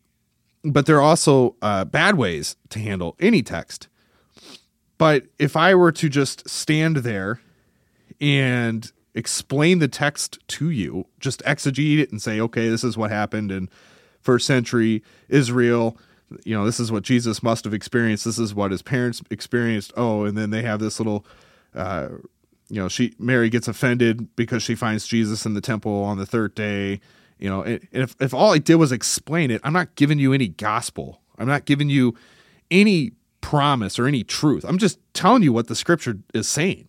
but 0.62 0.87
there 0.87 0.96
are 0.96 1.03
also 1.03 1.57
uh, 1.62 1.85
bad 1.85 2.16
ways 2.16 2.57
to 2.70 2.79
handle 2.79 3.16
any 3.20 3.42
text. 3.42 3.88
But 4.96 5.24
if 5.38 5.57
I 5.57 5.74
were 5.74 5.92
to 5.92 6.09
just 6.09 6.48
stand 6.48 6.98
there 6.98 7.40
and 8.20 8.90
explain 9.14 9.79
the 9.79 9.88
text 9.88 10.38
to 10.48 10.70
you, 10.70 11.07
just 11.20 11.42
exegete 11.44 11.98
it 11.98 12.11
and 12.11 12.20
say, 12.20 12.40
okay, 12.40 12.68
this 12.68 12.85
is 12.85 12.96
what 12.96 13.11
happened 13.11 13.53
in 13.53 13.68
first 14.20 14.46
century 14.46 15.03
Israel. 15.29 15.96
You 16.44 16.57
know, 16.57 16.64
this 16.64 16.81
is 16.81 16.90
what 16.90 17.03
Jesus 17.05 17.42
must 17.42 17.64
have 17.64 17.74
experienced. 17.74 18.24
This 18.24 18.38
is 18.38 18.55
what 18.55 18.70
his 18.70 18.83
parents 18.83 19.22
experienced. 19.31 19.92
Oh, 19.96 20.24
and 20.24 20.37
then 20.37 20.50
they 20.50 20.62
have 20.62 20.81
this 20.81 20.98
little, 20.98 21.24
uh, 21.74 22.09
you 22.68 22.81
know, 22.81 22.88
she 22.88 23.14
Mary 23.18 23.50
gets 23.50 23.68
offended 23.68 24.35
because 24.35 24.62
she 24.62 24.74
finds 24.74 25.07
Jesus 25.07 25.46
in 25.46 25.55
the 25.55 25.61
temple 25.61 26.03
on 26.03 26.18
the 26.18 26.27
third 26.27 26.55
day. 26.55 27.00
You 27.38 27.50
know, 27.50 27.62
if 27.92 28.16
if 28.20 28.33
all 28.35 28.55
I 28.55 28.59
did 28.59 28.77
was 28.77 28.90
explain 28.90 29.50
it, 29.50 29.61
I'm 29.64 29.72
not 29.72 29.94
giving 29.96 30.18
you 30.18 30.33
any 30.33 30.48
gospel. 30.48 31.20
I'm 31.38 31.48
not 31.48 31.66
giving 31.66 31.90
you 31.90 32.14
any 32.70 33.12
promise 33.40 33.98
or 33.98 34.07
any 34.07 34.24
truth. 34.24 34.64
I'm 34.64 34.79
just 34.79 34.98
telling 35.12 35.42
you 35.42 35.53
what 35.53 35.68
the 35.68 35.74
scripture 35.74 36.18
is 36.33 36.48
saying. 36.48 36.88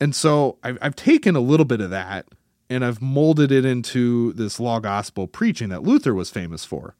And 0.00 0.14
so 0.14 0.58
I've, 0.62 0.78
I've 0.80 0.96
taken 0.96 1.36
a 1.36 1.40
little 1.40 1.66
bit 1.66 1.80
of 1.80 1.90
that 1.90 2.26
and 2.70 2.84
I've 2.84 3.02
molded 3.02 3.50
it 3.50 3.64
into 3.64 4.32
this 4.32 4.60
law 4.60 4.78
gospel 4.78 5.26
preaching 5.26 5.68
that 5.70 5.82
Luther 5.82 6.14
was 6.14 6.30
famous 6.30 6.64
for. 6.64 6.94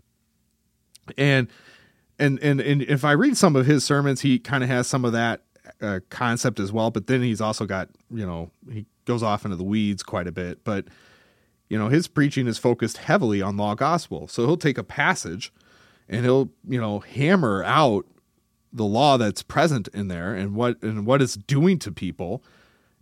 And 1.16 1.48
and 2.18 2.38
and 2.40 2.60
and 2.60 2.82
if 2.82 3.04
I 3.04 3.12
read 3.12 3.36
some 3.36 3.56
of 3.56 3.66
his 3.66 3.84
sermons, 3.84 4.20
he 4.20 4.38
kind 4.38 4.62
of 4.62 4.68
has 4.68 4.86
some 4.86 5.04
of 5.04 5.12
that 5.12 5.42
uh, 5.80 6.00
concept 6.10 6.60
as 6.60 6.72
well. 6.72 6.90
But 6.90 7.06
then 7.06 7.22
he's 7.22 7.40
also 7.40 7.64
got 7.66 7.88
you 8.10 8.26
know 8.26 8.50
he 8.70 8.84
goes 9.06 9.22
off 9.22 9.44
into 9.44 9.56
the 9.56 9.64
weeds 9.64 10.02
quite 10.02 10.26
a 10.26 10.32
bit. 10.32 10.62
But 10.64 10.86
you 11.68 11.78
know 11.78 11.88
his 11.88 12.06
preaching 12.08 12.46
is 12.46 12.58
focused 12.58 12.98
heavily 12.98 13.40
on 13.40 13.56
law 13.56 13.74
gospel. 13.74 14.28
So 14.28 14.44
he'll 14.44 14.56
take 14.56 14.78
a 14.78 14.84
passage 14.84 15.52
and 16.08 16.24
he'll 16.24 16.50
you 16.68 16.80
know 16.80 16.98
hammer 17.00 17.64
out 17.64 18.06
the 18.72 18.84
law 18.84 19.16
that's 19.16 19.42
present 19.42 19.88
in 19.88 20.08
there 20.08 20.34
and 20.34 20.54
what 20.54 20.80
and 20.82 21.06
what 21.06 21.22
it's 21.22 21.34
doing 21.34 21.78
to 21.78 21.90
people 21.90 22.44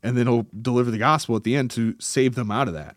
and 0.02 0.16
then 0.16 0.26
he'll 0.26 0.46
deliver 0.61 0.90
the 0.90 0.98
gospel 0.98 1.37
at 1.37 1.44
the 1.44 1.56
end 1.56 1.70
to 1.72 1.94
save 1.98 2.34
them 2.34 2.50
out 2.50 2.68
of 2.68 2.74
that. 2.74 2.96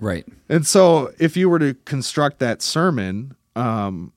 Right. 0.00 0.26
and 0.48 0.66
so 0.66 1.12
if 1.20 1.36
you 1.36 1.48
were 1.48 1.60
to 1.60 1.74
construct 1.84 2.40
that 2.40 2.60
sermon 2.62 3.36
um 3.54 4.12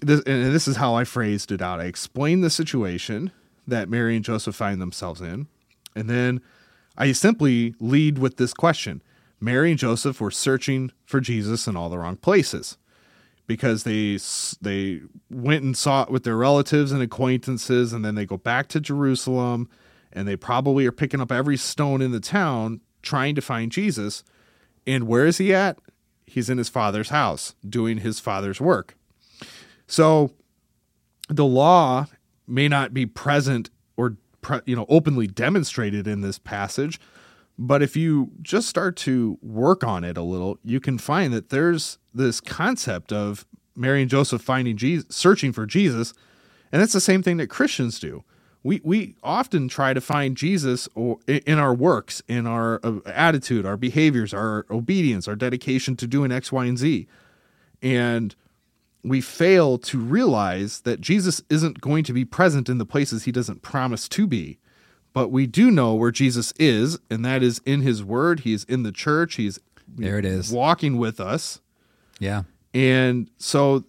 this, 0.00 0.20
and 0.26 0.54
this 0.54 0.68
is 0.68 0.76
how 0.76 0.94
i 0.94 1.04
phrased 1.04 1.50
it 1.50 1.62
out. 1.62 1.80
I 1.80 1.84
explained 1.84 2.44
the 2.44 2.50
situation 2.50 3.32
that 3.66 3.88
mary 3.88 4.16
and 4.16 4.24
joseph 4.24 4.54
find 4.54 4.82
themselves 4.82 5.22
in 5.22 5.46
and 5.96 6.10
then 6.10 6.42
i 6.98 7.12
simply 7.12 7.74
lead 7.80 8.18
with 8.18 8.36
this 8.36 8.52
question. 8.52 9.02
Mary 9.40 9.70
and 9.70 9.78
joseph 9.78 10.20
were 10.20 10.30
searching 10.30 10.92
for 11.06 11.20
jesus 11.20 11.66
in 11.66 11.74
all 11.74 11.88
the 11.88 11.98
wrong 11.98 12.16
places 12.16 12.76
because 13.46 13.84
they 13.84 14.18
they 14.60 15.00
went 15.30 15.62
and 15.62 15.76
saw 15.76 16.02
it 16.02 16.10
with 16.10 16.24
their 16.24 16.36
relatives 16.36 16.92
and 16.92 17.02
acquaintances 17.02 17.92
and 17.92 18.04
then 18.04 18.14
they 18.14 18.26
go 18.26 18.36
back 18.36 18.68
to 18.68 18.80
Jerusalem 18.80 19.68
and 20.14 20.26
they 20.26 20.36
probably 20.36 20.86
are 20.86 20.92
picking 20.92 21.20
up 21.20 21.32
every 21.32 21.56
stone 21.56 22.00
in 22.00 22.12
the 22.12 22.20
town 22.20 22.80
trying 23.02 23.34
to 23.34 23.40
find 23.40 23.72
Jesus. 23.72 24.24
And 24.86 25.06
where 25.06 25.26
is 25.26 25.38
he 25.38 25.54
at? 25.54 25.78
He's 26.26 26.48
in 26.48 26.58
his 26.58 26.68
father's 26.68 27.10
house 27.10 27.54
doing 27.68 27.98
his 27.98 28.20
father's 28.20 28.60
work. 28.60 28.96
So 29.86 30.30
the 31.28 31.44
law 31.44 32.06
may 32.46 32.68
not 32.68 32.94
be 32.94 33.06
present 33.06 33.70
or 33.96 34.16
you 34.66 34.76
know 34.76 34.86
openly 34.88 35.26
demonstrated 35.26 36.06
in 36.06 36.20
this 36.20 36.38
passage 36.38 37.00
but 37.58 37.82
if 37.82 37.96
you 37.96 38.32
just 38.42 38.68
start 38.68 38.96
to 38.96 39.38
work 39.40 39.84
on 39.84 40.02
it 40.02 40.16
a 40.16 40.22
little, 40.22 40.58
you 40.64 40.80
can 40.80 40.98
find 40.98 41.32
that 41.32 41.50
there's 41.50 41.98
this 42.12 42.40
concept 42.40 43.12
of 43.12 43.46
Mary 43.76 44.02
and 44.02 44.10
Joseph 44.10 44.42
finding 44.42 44.76
Jesus, 44.76 45.06
searching 45.14 45.52
for 45.52 45.66
Jesus, 45.66 46.14
and 46.72 46.82
that's 46.82 46.92
the 46.92 47.00
same 47.00 47.22
thing 47.22 47.36
that 47.36 47.48
Christians 47.48 48.00
do. 48.00 48.24
We 48.64 48.80
we 48.82 49.14
often 49.22 49.68
try 49.68 49.94
to 49.94 50.00
find 50.00 50.36
Jesus 50.36 50.88
or 50.96 51.18
in 51.28 51.58
our 51.58 51.72
works, 51.72 52.22
in 52.26 52.46
our 52.46 52.80
uh, 52.82 52.98
attitude, 53.06 53.64
our 53.64 53.76
behaviors, 53.76 54.34
our 54.34 54.66
obedience, 54.70 55.28
our 55.28 55.36
dedication 55.36 55.94
to 55.96 56.06
doing 56.08 56.32
X, 56.32 56.50
Y, 56.50 56.64
and 56.64 56.78
Z, 56.78 57.06
and 57.82 58.34
we 59.04 59.20
fail 59.20 59.78
to 59.78 59.98
realize 60.00 60.80
that 60.80 61.00
Jesus 61.00 61.42
isn't 61.50 61.80
going 61.82 62.02
to 62.04 62.12
be 62.12 62.24
present 62.24 62.68
in 62.68 62.78
the 62.78 62.86
places 62.86 63.24
he 63.24 63.32
doesn't 63.32 63.62
promise 63.62 64.08
to 64.08 64.26
be 64.26 64.58
but 65.14 65.28
we 65.30 65.46
do 65.46 65.70
know 65.70 65.94
where 65.94 66.10
Jesus 66.10 66.52
is, 66.58 66.98
and 67.08 67.24
that 67.24 67.42
is 67.42 67.60
in 67.64 67.80
his 67.82 68.02
word. 68.04 68.40
He 68.40 68.52
is 68.52 68.64
in 68.64 68.82
the 68.82 68.92
church. 68.92 69.36
He's 69.36 69.60
There 69.88 70.18
it 70.18 70.24
is. 70.24 70.50
walking 70.50 70.98
with 70.98 71.20
us. 71.20 71.60
Yeah. 72.18 72.42
And 72.74 73.30
so 73.38 73.84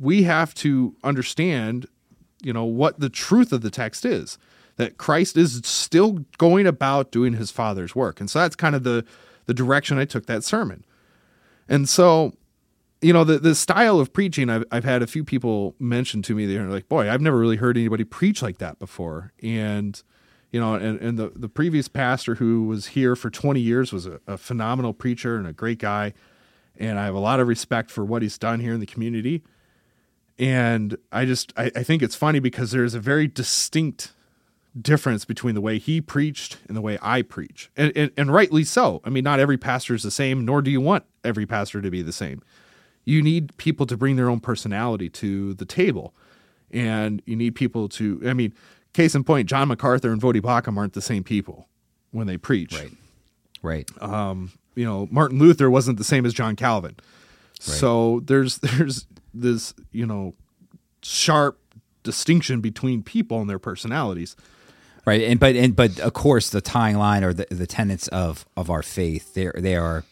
we 0.00 0.22
have 0.22 0.54
to 0.54 0.94
understand, 1.02 1.86
you 2.42 2.52
know, 2.52 2.64
what 2.64 3.00
the 3.00 3.08
truth 3.08 3.52
of 3.52 3.62
the 3.62 3.70
text 3.70 4.04
is. 4.04 4.38
That 4.76 4.98
Christ 4.98 5.38
is 5.38 5.62
still 5.64 6.24
going 6.36 6.66
about 6.66 7.10
doing 7.10 7.32
his 7.32 7.50
father's 7.50 7.96
work. 7.96 8.20
And 8.20 8.28
so 8.28 8.40
that's 8.40 8.54
kind 8.54 8.74
of 8.74 8.82
the 8.82 9.06
the 9.46 9.54
direction 9.54 9.96
I 9.96 10.04
took 10.04 10.26
that 10.26 10.44
sermon. 10.44 10.84
And 11.66 11.88
so, 11.88 12.34
you 13.00 13.12
know, 13.12 13.24
the 13.24 13.38
the 13.38 13.54
style 13.54 13.98
of 13.98 14.12
preaching 14.12 14.50
I've 14.50 14.64
I've 14.70 14.84
had 14.84 15.02
a 15.02 15.06
few 15.06 15.24
people 15.24 15.74
mention 15.78 16.20
to 16.22 16.34
me, 16.34 16.44
they're 16.44 16.66
like, 16.66 16.90
boy, 16.90 17.10
I've 17.10 17.22
never 17.22 17.38
really 17.38 17.56
heard 17.56 17.78
anybody 17.78 18.04
preach 18.04 18.42
like 18.42 18.58
that 18.58 18.78
before. 18.78 19.32
And 19.42 20.02
you 20.52 20.60
know, 20.60 20.74
and, 20.74 21.00
and 21.00 21.18
the, 21.18 21.32
the 21.34 21.48
previous 21.48 21.88
pastor 21.88 22.36
who 22.36 22.64
was 22.64 22.88
here 22.88 23.16
for 23.16 23.30
20 23.30 23.60
years 23.60 23.92
was 23.92 24.06
a, 24.06 24.20
a 24.26 24.38
phenomenal 24.38 24.94
preacher 24.94 25.36
and 25.36 25.46
a 25.46 25.52
great 25.52 25.78
guy. 25.78 26.14
And 26.78 26.98
I 26.98 27.04
have 27.04 27.14
a 27.14 27.20
lot 27.20 27.40
of 27.40 27.48
respect 27.48 27.90
for 27.90 28.04
what 28.04 28.22
he's 28.22 28.38
done 28.38 28.60
here 28.60 28.72
in 28.72 28.80
the 28.80 28.86
community. 28.86 29.42
And 30.38 30.96
I 31.10 31.24
just, 31.24 31.52
I, 31.56 31.70
I 31.74 31.82
think 31.82 32.02
it's 32.02 32.14
funny 32.14 32.40
because 32.40 32.70
there's 32.70 32.94
a 32.94 33.00
very 33.00 33.26
distinct 33.26 34.12
difference 34.80 35.24
between 35.24 35.54
the 35.54 35.60
way 35.60 35.78
he 35.78 36.00
preached 36.00 36.58
and 36.68 36.76
the 36.76 36.82
way 36.82 36.98
I 37.00 37.22
preach. 37.22 37.70
And, 37.76 37.92
and, 37.96 38.10
and 38.16 38.32
rightly 38.32 38.64
so. 38.64 39.00
I 39.04 39.10
mean, 39.10 39.24
not 39.24 39.40
every 39.40 39.56
pastor 39.56 39.94
is 39.94 40.02
the 40.02 40.10
same, 40.10 40.44
nor 40.44 40.60
do 40.60 40.70
you 40.70 40.80
want 40.80 41.04
every 41.24 41.46
pastor 41.46 41.80
to 41.80 41.90
be 41.90 42.02
the 42.02 42.12
same. 42.12 42.42
You 43.04 43.22
need 43.22 43.56
people 43.56 43.86
to 43.86 43.96
bring 43.96 44.16
their 44.16 44.28
own 44.28 44.40
personality 44.40 45.08
to 45.10 45.54
the 45.54 45.64
table. 45.64 46.14
And 46.70 47.22
you 47.24 47.36
need 47.36 47.54
people 47.54 47.88
to, 47.90 48.20
I 48.26 48.34
mean, 48.34 48.52
case 48.92 49.14
in 49.14 49.24
point, 49.24 49.48
John 49.48 49.68
MacArthur 49.68 50.12
and 50.12 50.20
Voddie 50.20 50.42
Baucham 50.42 50.76
aren't 50.76 50.92
the 50.92 51.00
same 51.00 51.24
people 51.24 51.68
when 52.10 52.26
they 52.26 52.36
preach. 52.36 52.74
Right. 52.74 52.90
Right. 53.62 53.90
Um, 54.02 54.52
you 54.74 54.84
know, 54.84 55.08
Martin 55.10 55.38
Luther 55.38 55.70
wasn't 55.70 55.98
the 55.98 56.04
same 56.04 56.26
as 56.26 56.34
John 56.34 56.56
Calvin. 56.56 56.96
So 57.58 58.20
there's 58.24 58.58
there's 58.58 59.06
this, 59.40 59.74
you 59.92 60.06
know, 60.06 60.34
sharp 61.02 61.58
distinction 62.02 62.60
between 62.60 63.02
people 63.02 63.40
and 63.40 63.50
their 63.50 63.58
personalities. 63.58 64.36
Right, 65.04 65.22
and 65.22 65.38
but 65.38 65.54
and 65.54 65.76
but 65.76 66.00
of 66.00 66.14
course 66.14 66.50
the 66.50 66.60
tying 66.60 66.96
line 66.96 67.22
or 67.22 67.32
the, 67.32 67.46
the 67.50 67.66
tenets 67.66 68.08
of 68.08 68.44
of 68.56 68.70
our 68.70 68.82
faith 68.82 69.34
they 69.34 69.50
they 69.54 69.76
are 69.76 70.04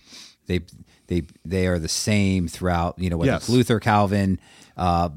they 0.46 0.60
they 1.08 1.22
they 1.44 1.66
are 1.66 1.80
the 1.80 1.88
same 1.88 2.46
throughout 2.46 2.96
you 2.98 3.10
know 3.10 3.16
whether 3.16 3.34
it's 3.34 3.48
Luther, 3.48 3.80
Calvin, 3.80 4.38
uh, 4.76 5.08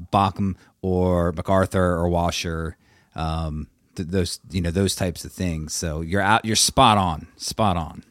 or 0.82 1.32
MacArthur 1.32 1.96
or 1.96 2.08
Washer, 2.08 2.76
um, 3.14 3.68
th- 3.94 4.08
those 4.08 4.40
you 4.50 4.60
know 4.60 4.70
those 4.70 4.94
types 4.94 5.24
of 5.24 5.32
things. 5.32 5.74
So 5.74 6.00
you're 6.00 6.22
out, 6.22 6.44
you're 6.44 6.56
spot 6.56 6.98
on, 6.98 7.28
spot 7.36 7.76
on. 7.76 8.04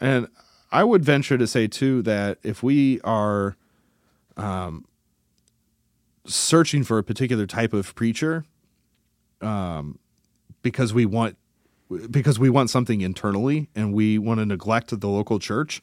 And 0.00 0.28
I 0.72 0.84
would 0.84 1.04
venture 1.04 1.36
to 1.36 1.46
say 1.46 1.66
too 1.66 2.02
that 2.02 2.38
if 2.42 2.62
we 2.62 3.00
are 3.02 3.56
um, 4.36 4.86
searching 6.26 6.84
for 6.84 6.98
a 6.98 7.04
particular 7.04 7.46
type 7.46 7.72
of 7.72 7.94
preacher, 7.94 8.44
um, 9.40 9.98
because 10.62 10.92
we 10.92 11.06
want 11.06 11.36
because 12.10 12.38
we 12.38 12.48
want 12.48 12.70
something 12.70 13.00
internally 13.00 13.68
and 13.74 13.92
we 13.92 14.16
want 14.16 14.38
to 14.38 14.46
neglect 14.46 14.98
the 14.98 15.08
local 15.08 15.40
church, 15.40 15.82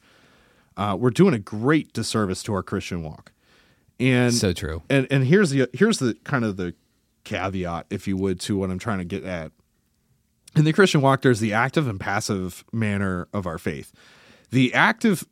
uh, 0.76 0.96
we're 0.98 1.10
doing 1.10 1.34
a 1.34 1.38
great 1.38 1.92
disservice 1.92 2.42
to 2.42 2.54
our 2.54 2.62
Christian 2.62 3.02
walk. 3.02 3.32
And 4.00 4.32
So 4.32 4.52
true. 4.52 4.82
And 4.88 5.06
and 5.10 5.24
here's 5.24 5.50
the 5.50 5.68
here's 5.72 5.98
the 5.98 6.14
kind 6.24 6.44
of 6.44 6.56
the 6.56 6.74
caveat, 7.24 7.86
if 7.90 8.06
you 8.08 8.16
would, 8.16 8.40
to 8.40 8.56
what 8.56 8.70
I'm 8.70 8.78
trying 8.78 8.98
to 8.98 9.04
get 9.04 9.24
at. 9.24 9.52
In 10.56 10.64
the 10.64 10.72
Christian 10.72 11.02
walk, 11.02 11.22
there's 11.22 11.40
the 11.40 11.52
active 11.52 11.86
and 11.86 12.00
passive 12.00 12.64
manner 12.72 13.28
of 13.32 13.46
our 13.46 13.58
faith. 13.58 13.92
The 14.50 14.72
active 14.72 15.26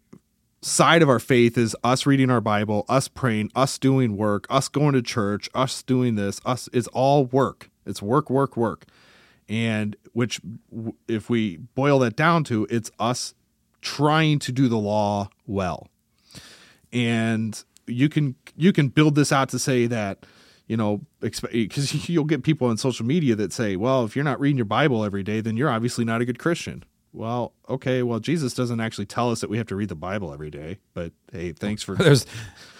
side 0.62 1.02
of 1.02 1.08
our 1.08 1.18
faith 1.20 1.56
is 1.58 1.76
us 1.84 2.06
reading 2.06 2.30
our 2.30 2.40
Bible, 2.40 2.84
us 2.88 3.08
praying, 3.08 3.50
us 3.54 3.78
doing 3.78 4.16
work, 4.16 4.46
us 4.50 4.68
going 4.68 4.94
to 4.94 5.02
church, 5.02 5.48
us 5.54 5.82
doing 5.82 6.16
this, 6.16 6.40
us 6.44 6.68
it's 6.72 6.88
all 6.88 7.26
work. 7.26 7.70
It's 7.86 8.02
work, 8.02 8.30
work, 8.30 8.56
work. 8.56 8.84
And 9.48 9.96
which 10.12 10.40
if 11.08 11.30
we 11.30 11.58
boil 11.58 12.00
that 12.00 12.16
down 12.16 12.44
to, 12.44 12.66
it's 12.70 12.90
us 12.98 13.34
trying 13.80 14.38
to 14.40 14.52
do 14.52 14.68
the 14.68 14.78
law 14.78 15.28
well. 15.46 15.88
and 16.92 17.64
you 17.86 18.08
can 18.08 18.34
you 18.56 18.72
can 18.72 18.88
build 18.88 19.14
this 19.14 19.32
out 19.32 19.48
to 19.50 19.58
say 19.58 19.86
that 19.86 20.26
you 20.66 20.76
know 20.76 21.00
because 21.20 22.08
you'll 22.08 22.24
get 22.24 22.42
people 22.42 22.68
on 22.68 22.76
social 22.76 23.06
media 23.06 23.34
that 23.36 23.52
say 23.52 23.76
well 23.76 24.04
if 24.04 24.16
you're 24.16 24.24
not 24.24 24.40
reading 24.40 24.56
your 24.56 24.64
bible 24.66 25.04
every 25.04 25.22
day 25.22 25.40
then 25.40 25.56
you're 25.56 25.70
obviously 25.70 26.04
not 26.04 26.20
a 26.20 26.24
good 26.24 26.38
christian 26.38 26.84
well 27.16 27.52
okay 27.68 28.02
well 28.02 28.20
jesus 28.20 28.52
doesn't 28.54 28.78
actually 28.80 29.06
tell 29.06 29.30
us 29.30 29.40
that 29.40 29.48
we 29.50 29.56
have 29.56 29.66
to 29.66 29.74
read 29.74 29.88
the 29.88 29.94
bible 29.96 30.32
every 30.32 30.50
day 30.50 30.78
but 30.94 31.10
hey 31.32 31.50
thanks 31.52 31.82
for 31.82 31.94
There's, 31.96 32.26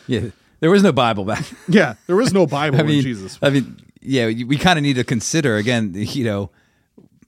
yeah, 0.07 0.26
there 0.61 0.70
was 0.70 0.82
no 0.82 0.93
Bible 0.93 1.24
back. 1.24 1.45
yeah 1.68 1.95
there 2.07 2.16
was 2.16 2.32
no 2.32 2.47
bible 2.59 2.78
I 2.78 2.82
when 2.82 2.91
mean, 2.93 3.03
jesus 3.03 3.39
I 3.43 3.51
mean, 3.51 3.80
yeah, 4.03 4.26
we 4.26 4.57
kind 4.57 4.78
of 4.78 4.84
need 4.84 4.95
to 4.97 5.05
consider 5.05 5.57
again. 5.57 5.93
You 5.97 6.24
know, 6.24 6.51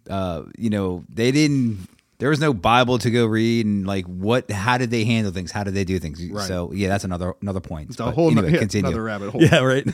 uh, 0.09 0.45
you 0.57 0.71
know, 0.71 1.03
they 1.09 1.33
didn't. 1.33 1.89
There 2.19 2.29
was 2.31 2.39
no 2.39 2.53
Bible 2.55 2.99
to 2.99 3.11
go 3.11 3.27
read, 3.27 3.67
and 3.67 3.85
like, 3.85 4.05
what? 4.07 4.49
How 4.51 4.79
did 4.79 4.91
they 4.93 5.05
handle 5.05 5.33
things? 5.33 5.51
How 5.51 5.65
did 5.65 5.75
they 5.75 5.83
do 5.83 5.99
things? 5.99 6.25
Right. 6.25 6.47
So, 6.47 6.71
yeah, 6.73 6.87
that's 6.87 7.03
another 7.03 7.35
another 7.43 7.59
point. 7.61 7.91
It's 7.91 7.99
a 7.99 8.05
But 8.05 8.15
whole 8.15 8.31
no- 8.31 8.43
anyway, 8.43 8.53
yeah, 8.55 8.59
continue. 8.61 8.87
another 8.89 9.03
rabbit 9.03 9.31
hole. 9.31 9.43
Yeah, 9.43 9.59
right. 9.59 9.87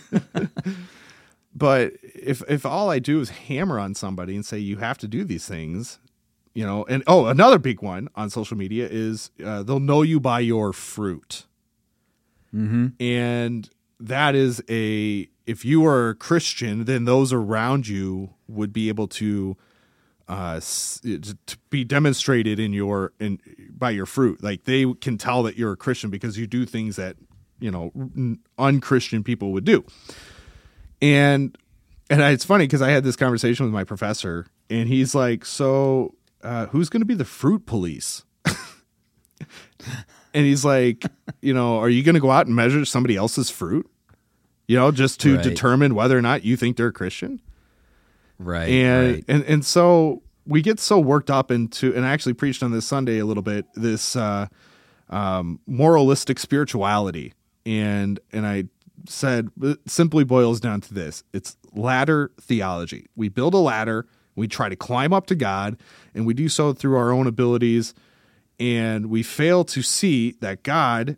but 1.54 1.92
if 2.02 2.42
if 2.48 2.66
all 2.66 2.90
I 2.90 2.98
do 2.98 3.20
is 3.20 3.30
hammer 3.30 3.78
on 3.78 3.94
somebody 3.94 4.34
and 4.34 4.44
say 4.44 4.58
you 4.58 4.76
have 4.78 4.98
to 4.98 5.08
do 5.08 5.24
these 5.24 5.46
things, 5.46 5.98
you 6.54 6.64
know, 6.64 6.84
and 6.84 7.02
oh, 7.06 7.26
another 7.26 7.58
big 7.58 7.82
one 7.82 8.08
on 8.14 8.30
social 8.30 8.56
media 8.56 8.88
is 8.90 9.30
uh, 9.44 9.62
they'll 9.62 9.80
know 9.80 10.02
you 10.02 10.20
by 10.20 10.40
your 10.40 10.72
fruit, 10.72 11.46
mm-hmm. 12.54 12.88
and 13.00 13.68
that 14.00 14.34
is 14.34 14.62
a 14.68 15.28
if 15.46 15.64
you 15.64 15.84
are 15.84 16.10
a 16.10 16.14
Christian, 16.14 16.84
then 16.84 17.04
those 17.04 17.32
around 17.32 17.88
you 17.88 18.30
would 18.48 18.72
be 18.72 18.88
able 18.88 19.08
to 19.08 19.56
uh 20.26 20.58
to 20.58 21.58
be 21.68 21.84
demonstrated 21.84 22.58
in 22.58 22.72
your 22.72 23.12
in 23.20 23.38
by 23.70 23.90
your 23.90 24.06
fruit. 24.06 24.42
Like 24.42 24.64
they 24.64 24.90
can 25.00 25.18
tell 25.18 25.42
that 25.42 25.58
you're 25.58 25.72
a 25.72 25.76
christian 25.76 26.08
because 26.08 26.38
you 26.38 26.46
do 26.46 26.64
things 26.64 26.96
that 26.96 27.16
you 27.60 27.70
know 27.70 27.92
unchristian 28.58 29.22
people 29.22 29.52
would 29.52 29.64
do. 29.64 29.84
And 31.02 31.58
and 32.08 32.22
I- 32.22 32.30
it's 32.30 32.44
funny 32.44 32.64
because 32.64 32.80
I 32.80 32.90
had 32.90 33.04
this 33.04 33.16
conversation 33.16 33.66
with 33.66 33.74
my 33.74 33.84
professor, 33.84 34.46
and 34.70 34.88
he's 34.88 35.14
like, 35.14 35.44
"So, 35.44 36.14
uh, 36.44 36.66
who's 36.66 36.88
going 36.88 37.00
to 37.00 37.06
be 37.06 37.14
the 37.14 37.24
fruit 37.24 37.66
police?" 37.66 38.24
and 40.32 40.44
he's 40.46 40.64
like, 40.64 41.04
"You 41.40 41.54
know, 41.54 41.78
are 41.78 41.88
you 41.88 42.02
going 42.02 42.14
to 42.14 42.20
go 42.20 42.30
out 42.30 42.46
and 42.46 42.54
measure 42.54 42.84
somebody 42.84 43.16
else's 43.16 43.50
fruit? 43.50 43.88
You 44.66 44.76
know, 44.76 44.90
just 44.90 45.20
to 45.20 45.34
Right. 45.34 45.42
determine 45.42 45.94
whether 45.94 46.16
or 46.16 46.22
not 46.22 46.44
you 46.44 46.56
think 46.56 46.76
they're 46.76 46.88
a 46.88 46.92
Christian?" 46.92 47.40
right. 48.38 48.68
and 48.68 49.14
right. 49.14 49.24
and 49.28 49.44
and 49.44 49.64
so 49.64 50.22
we 50.46 50.60
get 50.62 50.78
so 50.80 50.98
worked 50.98 51.30
up 51.30 51.50
into 51.50 51.94
and 51.94 52.04
I 52.04 52.10
actually 52.10 52.34
preached 52.34 52.62
on 52.62 52.72
this 52.72 52.86
Sunday 52.86 53.18
a 53.18 53.26
little 53.26 53.42
bit 53.42 53.66
this 53.74 54.16
uh, 54.16 54.46
um, 55.10 55.60
moralistic 55.66 56.38
spirituality 56.38 57.32
and 57.64 58.18
and 58.32 58.46
I 58.46 58.64
said 59.08 59.50
it 59.62 59.78
simply 59.86 60.24
boils 60.24 60.60
down 60.60 60.80
to 60.82 60.94
this 60.94 61.22
it's 61.32 61.56
ladder 61.72 62.30
theology 62.40 63.06
we 63.16 63.28
build 63.28 63.54
a 63.54 63.58
ladder 63.58 64.06
we 64.34 64.48
try 64.48 64.68
to 64.68 64.76
climb 64.76 65.12
up 65.12 65.26
to 65.26 65.34
God 65.34 65.76
and 66.14 66.26
we 66.26 66.34
do 66.34 66.48
so 66.48 66.72
through 66.72 66.96
our 66.96 67.10
own 67.10 67.26
abilities 67.26 67.94
and 68.60 69.06
we 69.06 69.22
fail 69.22 69.64
to 69.64 69.82
see 69.82 70.32
that 70.40 70.62
God 70.62 71.16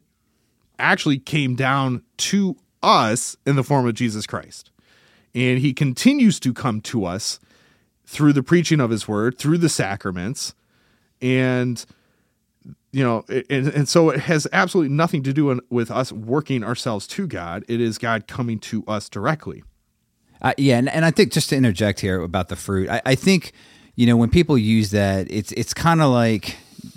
actually 0.78 1.18
came 1.18 1.54
down 1.54 2.02
to 2.18 2.56
us 2.82 3.36
in 3.46 3.56
the 3.56 3.64
form 3.64 3.86
of 3.86 3.94
Jesus 3.94 4.26
Christ. 4.26 4.70
And 5.34 5.58
he 5.58 5.74
continues 5.74 6.40
to 6.40 6.54
come 6.54 6.80
to 6.82 7.04
us 7.04 7.38
through 8.06 8.32
the 8.32 8.42
preaching 8.42 8.80
of 8.80 8.90
his 8.90 9.08
word 9.08 9.36
through 9.36 9.58
the 9.58 9.68
sacraments 9.68 10.54
and 11.20 11.84
you 12.92 13.02
know 13.02 13.24
and, 13.28 13.66
and 13.68 13.88
so 13.88 14.10
it 14.10 14.20
has 14.20 14.46
absolutely 14.52 14.94
nothing 14.94 15.24
to 15.24 15.32
do 15.32 15.60
with 15.70 15.90
us 15.90 16.12
working 16.12 16.62
ourselves 16.62 17.06
to 17.08 17.26
god. 17.26 17.64
It 17.68 17.80
is 17.80 17.98
god 17.98 18.28
coming 18.28 18.60
to 18.60 18.84
us 18.86 19.08
directly. 19.08 19.64
Uh, 20.40 20.52
yeah, 20.56 20.78
and, 20.78 20.88
and 20.88 21.04
I 21.04 21.10
think 21.10 21.32
just 21.32 21.48
to 21.48 21.56
interject 21.56 22.00
here 22.00 22.20
about 22.20 22.48
the 22.48 22.56
fruit, 22.56 22.88
I, 22.88 23.02
I 23.04 23.14
think 23.14 23.52
you 23.96 24.06
know 24.06 24.16
when 24.16 24.30
people 24.30 24.56
use 24.56 24.90
that, 24.92 25.26
it's 25.30 25.52
it's 25.52 25.74
kind 25.74 26.00
of 26.00 26.10
like 26.10 26.56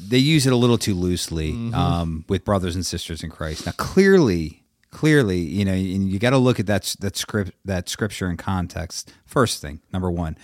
they 0.09 0.17
use 0.17 0.45
it 0.45 0.53
a 0.53 0.55
little 0.55 0.77
too 0.77 0.93
loosely 0.93 1.51
um, 1.73 2.25
with 2.27 2.43
brothers 2.45 2.75
and 2.75 2.85
sisters 2.85 3.23
in 3.23 3.29
Christ. 3.29 3.65
Now, 3.65 3.73
clearly, 3.77 4.63
clearly, 4.91 5.39
you 5.39 5.65
know, 5.65 5.73
and 5.73 6.09
you 6.09 6.19
got 6.19 6.31
to 6.31 6.37
look 6.37 6.59
at 6.59 6.67
that 6.67 6.95
that 6.99 7.15
script 7.15 7.51
that 7.65 7.89
scripture 7.89 8.29
in 8.29 8.37
context. 8.37 9.13
First 9.25 9.61
thing, 9.61 9.81
number 9.93 10.11
one, 10.11 10.37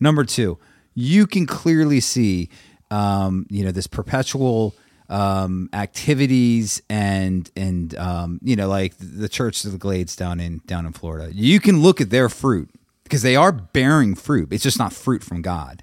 number 0.00 0.24
two, 0.24 0.58
you 0.94 1.26
can 1.26 1.46
clearly 1.46 2.00
see, 2.00 2.48
um, 2.90 3.46
you 3.50 3.64
know, 3.64 3.70
this 3.70 3.86
perpetual 3.86 4.74
um, 5.08 5.68
activities 5.72 6.82
and 6.88 7.50
and 7.56 7.96
um, 7.96 8.40
you 8.42 8.56
know 8.56 8.68
like 8.68 8.94
the 8.98 9.28
Church 9.28 9.64
of 9.64 9.72
the 9.72 9.78
Glades 9.78 10.16
down 10.16 10.40
in 10.40 10.62
down 10.66 10.86
in 10.86 10.92
Florida. 10.92 11.30
You 11.34 11.60
can 11.60 11.80
look 11.80 12.00
at 12.00 12.10
their 12.10 12.28
fruit 12.28 12.70
because 13.04 13.22
they 13.22 13.36
are 13.36 13.52
bearing 13.52 14.14
fruit. 14.14 14.52
It's 14.52 14.64
just 14.64 14.78
not 14.78 14.92
fruit 14.92 15.22
from 15.22 15.42
God. 15.42 15.82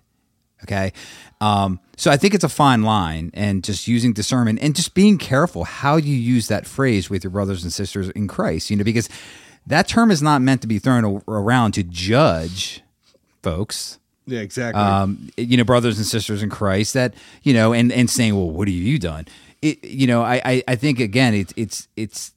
Okay, 0.65 0.93
um, 1.41 1.79
so 1.97 2.11
I 2.11 2.17
think 2.17 2.33
it's 2.33 2.43
a 2.43 2.49
fine 2.49 2.83
line, 2.83 3.31
and 3.33 3.63
just 3.63 3.87
using 3.87 4.13
discernment 4.13 4.59
and 4.61 4.75
just 4.75 4.93
being 4.93 5.17
careful 5.17 5.63
how 5.63 5.95
you 5.95 6.15
use 6.15 6.47
that 6.47 6.65
phrase 6.65 7.09
with 7.09 7.23
your 7.23 7.31
brothers 7.31 7.63
and 7.63 7.71
sisters 7.71 8.09
in 8.09 8.27
Christ. 8.27 8.69
You 8.69 8.77
know, 8.77 8.83
because 8.83 9.09
that 9.67 9.87
term 9.87 10.11
is 10.11 10.21
not 10.21 10.41
meant 10.41 10.61
to 10.61 10.67
be 10.67 10.79
thrown 10.79 11.21
around 11.27 11.73
to 11.73 11.83
judge 11.83 12.81
folks 13.41 13.99
yeah 14.27 14.39
exactly 14.39 14.81
um, 14.81 15.29
you 15.37 15.57
know, 15.57 15.63
brothers 15.63 15.97
and 15.97 16.05
sisters 16.05 16.41
in 16.41 16.49
Christ 16.49 16.93
that, 16.93 17.13
you 17.43 17.53
know, 17.53 17.73
and, 17.73 17.91
and 17.91 18.09
saying, 18.09 18.35
well, 18.35 18.49
what 18.49 18.67
have 18.67 18.75
you 18.75 18.99
done? 18.99 19.25
It, 19.61 19.83
you 19.83 20.07
know, 20.07 20.21
I, 20.21 20.41
I, 20.43 20.63
I 20.67 20.75
think 20.75 20.99
again, 20.99 21.33
it's, 21.33 21.53
it's, 21.55 21.87
it's, 21.95 22.31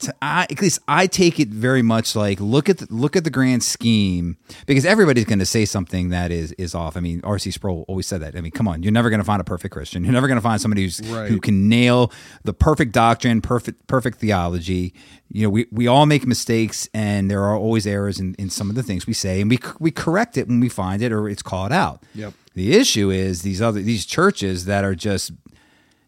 to, 0.00 0.14
I, 0.22 0.42
at 0.50 0.60
least 0.60 0.78
I 0.88 1.06
take 1.06 1.38
it 1.38 1.48
very 1.48 1.82
much 1.82 2.16
like 2.16 2.40
look 2.40 2.68
at 2.68 2.78
the, 2.78 2.86
look 2.90 3.16
at 3.16 3.24
the 3.24 3.30
grand 3.30 3.62
scheme 3.62 4.36
because 4.66 4.84
everybody's 4.86 5.24
going 5.26 5.38
to 5.40 5.46
say 5.46 5.64
something 5.64 6.08
that 6.10 6.30
is 6.30 6.52
is 6.52 6.74
off. 6.74 6.96
I 6.96 7.00
mean, 7.00 7.20
R.C. 7.24 7.50
Sproul 7.50 7.84
always 7.88 8.06
said 8.06 8.20
that. 8.22 8.36
I 8.36 8.40
mean, 8.40 8.52
come 8.52 8.66
on, 8.68 8.82
you're 8.82 8.92
never 8.92 9.10
going 9.10 9.20
to 9.20 9.24
find 9.24 9.40
a 9.40 9.44
perfect 9.44 9.72
Christian. 9.72 10.02
You're 10.04 10.12
never 10.12 10.26
going 10.26 10.38
to 10.38 10.42
find 10.42 10.60
somebody 10.60 10.82
who's 10.84 11.00
Right. 11.10 11.28
who 11.30 11.38
can 11.40 11.68
nail 11.68 12.12
the 12.44 12.52
perfect 12.52 12.92
doctrine, 12.92 13.40
perfect 13.40 13.86
perfect 13.86 14.18
theology. 14.18 14.94
You 15.32 15.44
know, 15.44 15.50
we, 15.50 15.66
we 15.70 15.86
all 15.86 16.06
make 16.06 16.26
mistakes, 16.26 16.88
and 16.92 17.30
there 17.30 17.42
are 17.44 17.56
always 17.56 17.86
errors 17.86 18.18
in, 18.18 18.34
in 18.34 18.50
some 18.50 18.68
of 18.68 18.74
the 18.76 18.82
things 18.82 19.06
we 19.06 19.12
say, 19.12 19.40
and 19.40 19.48
we 19.50 19.58
we 19.78 19.90
correct 19.90 20.36
it 20.36 20.48
when 20.48 20.60
we 20.60 20.68
find 20.68 21.02
it 21.02 21.12
or 21.12 21.28
it's 21.28 21.42
called 21.42 21.72
out. 21.72 22.02
Yep. 22.14 22.34
The 22.54 22.74
issue 22.74 23.10
is 23.10 23.42
these 23.42 23.62
other 23.62 23.80
these 23.80 24.04
churches 24.06 24.64
that 24.64 24.82
are 24.84 24.94
just 24.94 25.30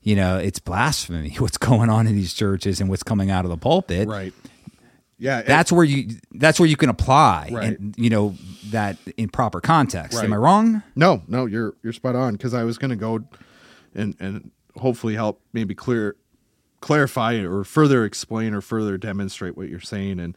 you 0.02 0.16
know, 0.16 0.38
it's 0.38 0.58
blasphemy 0.58 1.34
what's 1.38 1.58
going 1.58 1.90
on 1.90 2.06
in 2.06 2.14
these 2.16 2.34
churches 2.34 2.80
and 2.80 2.88
what's 2.90 3.02
coming 3.02 3.30
out 3.30 3.44
of 3.44 3.50
the 3.50 3.56
pulpit. 3.56 4.08
right 4.08 4.32
yeah 5.18 5.42
That's 5.42 5.70
where 5.70 5.84
you 5.84 6.16
that's 6.32 6.58
where 6.58 6.68
you 6.68 6.76
can 6.76 6.88
apply 6.88 7.50
Right. 7.52 7.78
and 7.78 7.94
you 7.96 8.10
know 8.10 8.34
that 8.70 8.96
in 9.16 9.28
proper 9.28 9.60
context. 9.60 10.22
Am 10.22 10.32
I 10.32 10.36
wrong? 10.36 10.82
No, 10.96 11.22
no, 11.28 11.46
you're 11.46 11.74
you're 11.82 11.92
spot 11.92 12.16
on 12.16 12.32
because 12.32 12.54
I 12.54 12.64
was 12.64 12.78
going 12.78 12.90
to 12.90 12.96
go 12.96 13.20
and 13.94 14.16
and 14.18 14.50
hopefully 14.76 15.14
help 15.14 15.40
maybe 15.52 15.74
clear 15.74 16.16
clarify 16.80 17.34
or 17.36 17.62
further 17.62 18.04
explain 18.04 18.54
or 18.54 18.60
further 18.60 18.98
demonstrate 18.98 19.56
what 19.56 19.68
you're 19.68 19.78
saying 19.80 20.18
and 20.18 20.36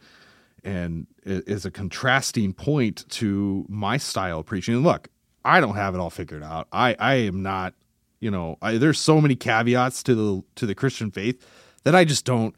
and 0.62 1.06
it 1.24 1.48
is 1.48 1.64
a 1.64 1.70
contrasting 1.70 2.52
point 2.52 3.04
to 3.08 3.64
my 3.68 3.96
style 3.96 4.40
of 4.40 4.46
preaching. 4.46 4.74
And 4.74 4.84
look, 4.84 5.08
I 5.44 5.60
don't 5.60 5.74
have 5.76 5.94
it 5.94 5.98
all 5.98 6.10
figured 6.10 6.42
out. 6.42 6.68
I 6.72 6.94
I 6.98 7.14
am 7.14 7.42
not, 7.42 7.74
you 8.20 8.30
know, 8.30 8.58
I, 8.62 8.78
there's 8.78 8.98
so 8.98 9.20
many 9.20 9.36
caveats 9.36 10.02
to 10.04 10.14
the 10.14 10.42
to 10.56 10.66
the 10.66 10.74
Christian 10.74 11.10
faith 11.10 11.46
that 11.84 11.94
I 11.94 12.04
just 12.04 12.24
don't 12.24 12.54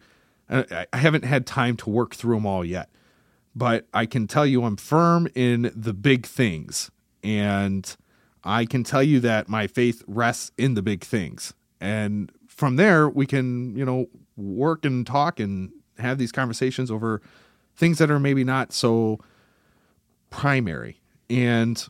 I, 0.49 0.87
I 0.93 0.97
haven't 0.97 1.25
had 1.25 1.47
time 1.47 1.77
to 1.79 1.91
work 1.91 2.15
through 2.15 2.37
them 2.37 2.47
all 2.47 2.65
yet 2.65 2.91
but 3.59 3.89
I 3.93 4.07
can 4.07 4.29
tell 4.29 4.47
you 4.47 4.63
I'm 4.63 4.77
firm 4.77 5.27
in 5.35 5.73
the 5.75 5.93
big 5.93 6.27
things. 6.27 6.93
And 7.25 7.97
I 8.45 8.65
can 8.65 8.85
tell 8.85 9.03
you 9.03 9.19
that 9.21 9.49
my 9.49 9.67
faith 9.67 10.05
rests 10.07 10.53
in 10.57 10.75
the 10.75 10.83
big 10.83 11.03
things. 11.03 11.53
And 11.81 12.31
from 12.47 12.77
there, 12.77 13.09
we 13.09 13.27
can, 13.27 13.77
you 13.77 13.85
know, 13.85 14.07
work 14.37 14.85
and 14.85 15.05
talk 15.05 15.41
and 15.41 15.73
have 15.99 16.19
these 16.19 16.31
conversations 16.31 16.89
over 16.89 17.21
things 17.75 17.99
that 17.99 18.13
are 18.13 18.21
maybe 18.21 18.45
not 18.45 18.73
so 18.73 19.19
primary. 20.31 21.01
And 21.29 21.85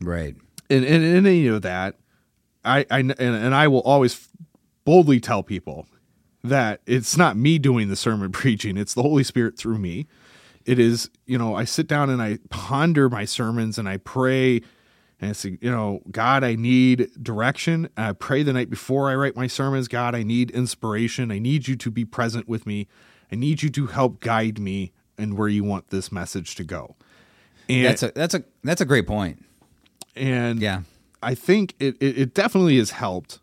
Right. 0.00 0.34
and 0.68 0.84
in, 0.84 1.02
in 1.02 1.26
any 1.26 1.46
of 1.46 1.62
that, 1.62 1.94
I, 2.64 2.86
I 2.90 3.00
and, 3.00 3.12
and 3.18 3.54
I 3.54 3.68
will 3.68 3.82
always 3.82 4.28
boldly 4.84 5.20
tell 5.20 5.42
people 5.42 5.86
that 6.42 6.80
it's 6.86 7.16
not 7.16 7.36
me 7.36 7.58
doing 7.58 7.88
the 7.88 7.96
sermon 7.96 8.32
preaching; 8.32 8.76
it's 8.76 8.94
the 8.94 9.02
Holy 9.02 9.24
Spirit 9.24 9.56
through 9.58 9.78
me. 9.78 10.06
It 10.64 10.78
is, 10.78 11.10
you 11.26 11.36
know, 11.36 11.54
I 11.54 11.64
sit 11.64 11.86
down 11.86 12.08
and 12.08 12.22
I 12.22 12.38
ponder 12.48 13.10
my 13.10 13.26
sermons 13.26 13.76
and 13.76 13.86
I 13.86 13.98
pray 13.98 14.62
and 15.20 15.30
I 15.30 15.32
say, 15.32 15.58
you 15.60 15.70
know, 15.70 16.00
God, 16.10 16.42
I 16.42 16.54
need 16.54 17.10
direction. 17.22 17.88
I 17.96 18.12
pray 18.12 18.42
the 18.42 18.52
night 18.52 18.70
before 18.70 19.10
I 19.10 19.14
write 19.14 19.36
my 19.36 19.46
sermons, 19.46 19.88
God, 19.88 20.14
I 20.14 20.22
need 20.22 20.50
inspiration. 20.50 21.30
I 21.30 21.38
need 21.38 21.68
you 21.68 21.76
to 21.76 21.90
be 21.90 22.04
present 22.04 22.48
with 22.48 22.66
me. 22.66 22.88
I 23.30 23.36
need 23.36 23.62
you 23.62 23.70
to 23.70 23.86
help 23.86 24.20
guide 24.20 24.58
me 24.58 24.92
and 25.16 25.38
where 25.38 25.48
you 25.48 25.64
want 25.64 25.88
this 25.88 26.10
message 26.10 26.54
to 26.56 26.64
go. 26.64 26.96
And 27.68 27.86
That's 27.86 28.02
a 28.02 28.12
that's 28.14 28.34
a 28.34 28.44
that's 28.62 28.80
a 28.80 28.84
great 28.84 29.06
point. 29.06 29.44
and 30.14 30.60
Yeah. 30.60 30.82
I 31.24 31.34
think 31.34 31.74
it, 31.78 31.96
it, 32.00 32.18
it 32.18 32.34
definitely 32.34 32.78
has 32.78 32.90
helped. 32.92 33.40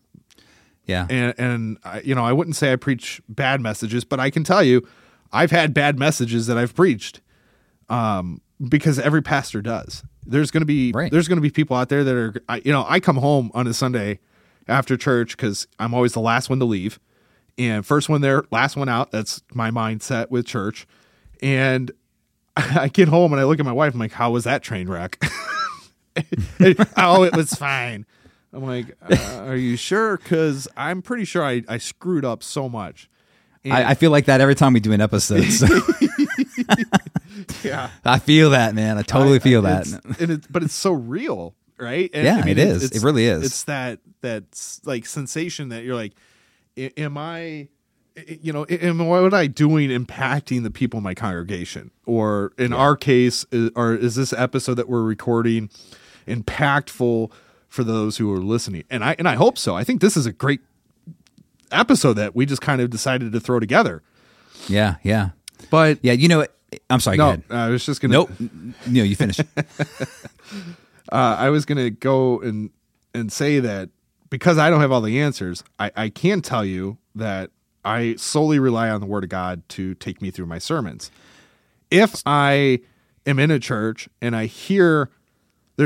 Yeah. 0.86 1.08
And 1.10 1.34
and 1.38 1.78
I, 1.84 2.02
you 2.02 2.16
know, 2.16 2.26
I 2.26 2.34
wouldn't 2.34 2.56
say 2.56 2.72
I 2.74 2.76
preach 2.76 3.22
bad 3.30 3.62
messages, 3.62 4.04
but 4.04 4.20
I 4.20 4.30
can 4.30 4.44
tell 4.44 4.64
you, 4.64 4.88
I've 5.32 5.52
had 5.52 5.74
bad 5.74 5.98
messages 6.00 6.48
that 6.48 6.58
I've 6.58 6.76
preached, 6.76 7.22
um, 7.90 8.42
because 8.68 9.00
every 9.00 9.22
pastor 9.22 9.62
does. 9.62 10.04
There's 10.26 10.52
going 10.52 10.62
to 10.62 10.66
be 10.68 10.92
Right. 10.92 11.12
there's 11.12 11.28
going 11.28 11.38
to 11.38 11.42
be 11.42 11.50
people 11.50 11.76
out 11.78 11.90
there 11.90 12.04
that 12.04 12.16
are, 12.16 12.34
I, 12.50 12.62
you 12.66 12.72
know, 12.72 12.86
I 12.88 13.00
come 13.00 13.18
home 13.18 13.52
on 13.54 13.68
a 13.68 13.74
Sunday 13.74 14.20
after 14.68 14.96
church 14.98 15.36
because 15.36 15.68
I'm 15.80 15.94
always 15.94 16.14
the 16.14 16.20
last 16.22 16.50
one 16.50 16.60
to 16.60 16.66
leave, 16.66 17.00
and 17.58 17.86
first 17.86 18.10
one 18.10 18.22
there, 18.22 18.44
last 18.52 18.76
one 18.76 18.90
out. 18.90 19.12
That's 19.12 19.42
my 19.54 19.72
mindset 19.72 20.30
with 20.30 20.46
church, 20.46 20.88
and 21.42 21.92
I 22.56 22.90
get 22.90 23.08
home 23.08 23.32
and 23.34 23.40
I 23.40 23.46
look 23.46 23.60
at 23.60 23.66
my 23.66 23.72
wife. 23.72 23.94
I'm 23.94 24.00
like, 24.00 24.12
"How 24.14 24.32
was 24.32 24.44
that 24.44 24.62
train 24.64 24.90
wreck?" 24.90 25.22
oh, 26.98 27.24
it 27.24 27.36
was 27.36 27.54
fine. 27.54 28.06
I'm 28.54 28.64
like, 28.66 28.98
uh, 29.10 29.44
"Are 29.48 29.56
you 29.56 29.78
sure?" 29.78 30.18
Because 30.18 30.68
I'm 30.76 31.02
pretty 31.02 31.24
sure 31.26 31.44
I, 31.44 31.64
I 31.70 31.78
screwed 31.78 32.26
up 32.26 32.44
so 32.44 32.68
much. 32.68 33.10
I, 33.64 33.92
I 33.92 33.94
feel 33.94 34.10
like 34.12 34.26
that 34.26 34.42
every 34.42 34.56
time 34.56 34.74
we 34.74 34.80
do 34.80 34.92
an 34.92 35.02
episode. 35.02 35.44
So 35.46 35.68
yeah, 37.64 37.90
I 38.04 38.20
feel 38.20 38.50
that, 38.52 38.74
man. 38.76 38.98
I 38.98 39.04
totally 39.04 39.40
feel 39.40 39.62
that. 39.64 39.88
It's- 39.88 40.20
and 40.22 40.32
it, 40.32 40.52
but 40.52 40.64
it's 40.64 40.74
so 40.74 40.92
real, 40.92 41.56
right? 41.78 42.10
And, 42.14 42.26
Yeah, 42.26 42.46
it 42.46 42.58
is. 42.58 42.92
It 42.92 43.04
really 43.04 43.26
is. 43.26 43.46
It's 43.46 43.64
that 43.66 44.00
that 44.22 44.44
like 44.84 45.06
sensation 45.06 45.70
that 45.70 45.84
you're 45.84 45.96
like, 45.96 46.14
am 46.78 47.18
I, 47.18 47.68
i- 48.18 48.40
you 48.42 48.52
know, 48.52 48.66
am 48.70 49.00
what 49.08 49.24
am 49.24 49.34
I 49.34 49.48
doing 49.48 49.90
impacting 49.90 50.64
the 50.64 50.72
people 50.72 50.98
in 50.98 51.04
my 51.04 51.14
congregation, 51.14 51.92
or 52.06 52.54
in 52.58 52.74
our 52.74 52.96
case, 52.96 53.46
is, 53.52 53.70
or 53.76 53.94
is 53.94 54.16
this 54.16 54.34
episode 54.34 54.74
that 54.76 54.90
we're 54.90 55.04
recording 55.04 55.70
impactful 56.32 57.32
for 57.68 57.84
those 57.84 58.18
who 58.18 58.32
are 58.34 58.40
listening? 58.40 58.84
And 58.90 59.04
I 59.04 59.16
and 59.18 59.28
I 59.28 59.36
hope 59.36 59.58
so. 59.58 59.76
I 59.76 59.84
think 59.84 60.02
this 60.02 60.16
is 60.18 60.26
a 60.26 60.32
great 60.32 60.62
episode 61.72 62.14
that 62.14 62.36
we 62.36 62.46
just 62.46 62.62
kind 62.62 62.82
of 62.82 62.90
decided 62.90 63.32
to 63.32 63.40
throw 63.40 63.60
together. 63.60 64.02
Yeah, 64.68 64.96
yeah, 65.04 65.30
But 65.70 66.00
yeah. 66.02 66.14
You 66.14 66.28
know, 66.28 66.46
I'm 66.90 67.00
sorry. 67.00 67.18
go 67.18 67.24
no, 67.24 67.30
ahead. 67.30 67.44
I 67.50 67.70
was 67.70 67.86
just 67.86 68.02
gonna. 68.02 68.14
Nope. 68.14 68.32
No, 68.88 69.04
you 69.04 69.16
finish. 69.16 69.40
uh, 69.60 69.96
I 71.12 71.50
was 71.50 71.66
gonna 71.66 71.90
go 71.90 72.40
and 72.42 72.70
and 73.14 73.32
say 73.32 73.60
that 73.60 73.90
because 74.30 74.58
I 74.58 74.70
don't 74.70 74.82
have 74.82 74.92
all 74.92 75.02
the 75.02 75.20
answers, 75.20 75.64
I, 75.80 75.92
I 75.96 76.10
can 76.10 76.42
tell 76.42 76.64
you 76.64 76.98
that 77.16 77.52
I 77.84 78.16
solely 78.16 78.60
rely 78.60 78.90
on 78.90 79.02
the 79.02 79.08
Word 79.08 79.24
of 79.24 79.30
God 79.30 79.68
to 79.70 79.96
take 79.96 80.22
me 80.22 80.32
through 80.32 80.46
my 80.46 80.58
sermons. 80.60 81.12
If 81.90 82.22
I 82.26 82.80
am 83.26 83.40
in 83.40 83.52
a 83.52 83.60
church 83.60 84.08
and 84.22 84.36
I 84.36 84.46
hear, 84.46 85.10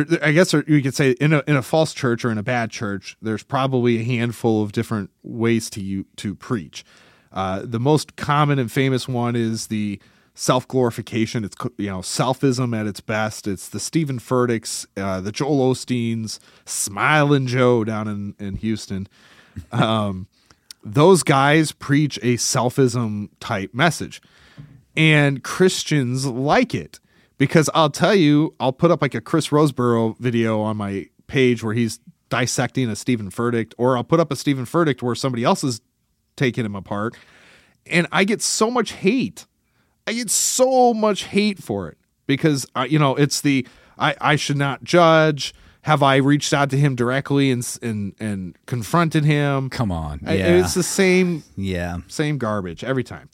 there, 0.03 0.19
I 0.21 0.31
guess 0.31 0.53
you 0.53 0.81
could 0.81 0.95
say 0.95 1.11
in 1.11 1.31
a 1.33 1.43
in 1.47 1.55
a 1.55 1.61
false 1.61 1.93
church 1.93 2.25
or 2.25 2.31
in 2.31 2.37
a 2.37 2.43
bad 2.43 2.69
church, 2.69 3.15
there's 3.21 3.43
probably 3.43 3.99
a 3.99 4.03
handful 4.03 4.61
of 4.61 4.71
different 4.71 5.09
ways 5.23 5.69
to 5.71 5.81
you 5.81 6.05
to 6.17 6.35
preach. 6.35 6.83
Uh, 7.31 7.61
the 7.63 7.79
most 7.79 8.15
common 8.15 8.59
and 8.59 8.71
famous 8.71 9.07
one 9.07 9.35
is 9.35 9.67
the 9.67 9.99
self 10.33 10.67
glorification. 10.67 11.45
It's 11.45 11.55
you 11.77 11.87
know 11.87 11.99
selfism 11.99 12.77
at 12.77 12.87
its 12.87 12.99
best. 12.99 13.47
It's 13.47 13.69
the 13.69 13.79
Stephen 13.79 14.19
Furticks, 14.19 14.85
uh, 14.97 15.21
the 15.21 15.31
Joel 15.31 15.73
Osteens, 15.73 16.39
Smiling 16.65 17.47
Joe 17.47 17.83
down 17.83 18.07
in 18.07 18.35
in 18.39 18.55
Houston. 18.55 19.07
Um, 19.71 20.27
those 20.83 21.23
guys 21.23 21.71
preach 21.71 22.17
a 22.17 22.35
selfism 22.35 23.29
type 23.39 23.73
message, 23.73 24.21
and 24.97 25.43
Christians 25.43 26.25
like 26.25 26.75
it 26.75 26.99
because 27.38 27.69
I'll 27.73 27.89
tell 27.89 28.15
you, 28.15 28.53
I'll 28.59 28.73
put 28.73 28.91
up 28.91 29.01
like 29.01 29.13
a 29.15 29.21
Chris 29.21 29.49
Rosebrough 29.49 30.17
video 30.19 30.61
on 30.61 30.77
my 30.77 31.07
page 31.27 31.63
where 31.63 31.73
he's 31.73 31.99
dissecting 32.29 32.89
a 32.89 32.95
Stephen 32.95 33.29
Furtick, 33.29 33.73
or 33.77 33.97
I'll 33.97 34.03
put 34.03 34.19
up 34.19 34.31
a 34.31 34.36
Stephen 34.36 34.65
Furtick 34.65 35.01
where 35.01 35.15
somebody 35.15 35.43
else 35.43 35.63
is 35.63 35.81
taking 36.36 36.65
him 36.65 36.75
apart, 36.75 37.15
and 37.86 38.07
I 38.11 38.23
get 38.23 38.41
so 38.41 38.69
much 38.71 38.93
hate. 38.93 39.45
I 40.07 40.13
get 40.13 40.29
so 40.29 40.93
much 40.93 41.23
hate 41.25 41.61
for 41.61 41.89
it 41.89 41.97
because 42.27 42.65
uh, 42.75 42.86
you 42.89 42.99
know 42.99 43.15
it's 43.15 43.41
the 43.41 43.67
I 43.97 44.15
I 44.21 44.36
should 44.36 44.57
not 44.57 44.83
judge. 44.83 45.53
Have 45.81 46.01
I 46.01 46.15
reached 46.15 46.51
out 46.51 46.71
to 46.71 46.77
him 46.77 46.95
directly 46.95 47.51
and 47.51 47.77
and 47.81 48.13
and 48.19 48.57
confronted 48.65 49.23
him? 49.23 49.69
Come 49.69 49.91
on. 49.91 50.19
I- 50.25 50.36
Yeah. 50.36 50.59
it's 50.59 50.73
the 50.73 50.83
same 50.83 51.43
yeah. 51.55 51.97
same 52.07 52.38
garbage 52.38 52.83
every 52.83 53.03
time. 53.03 53.29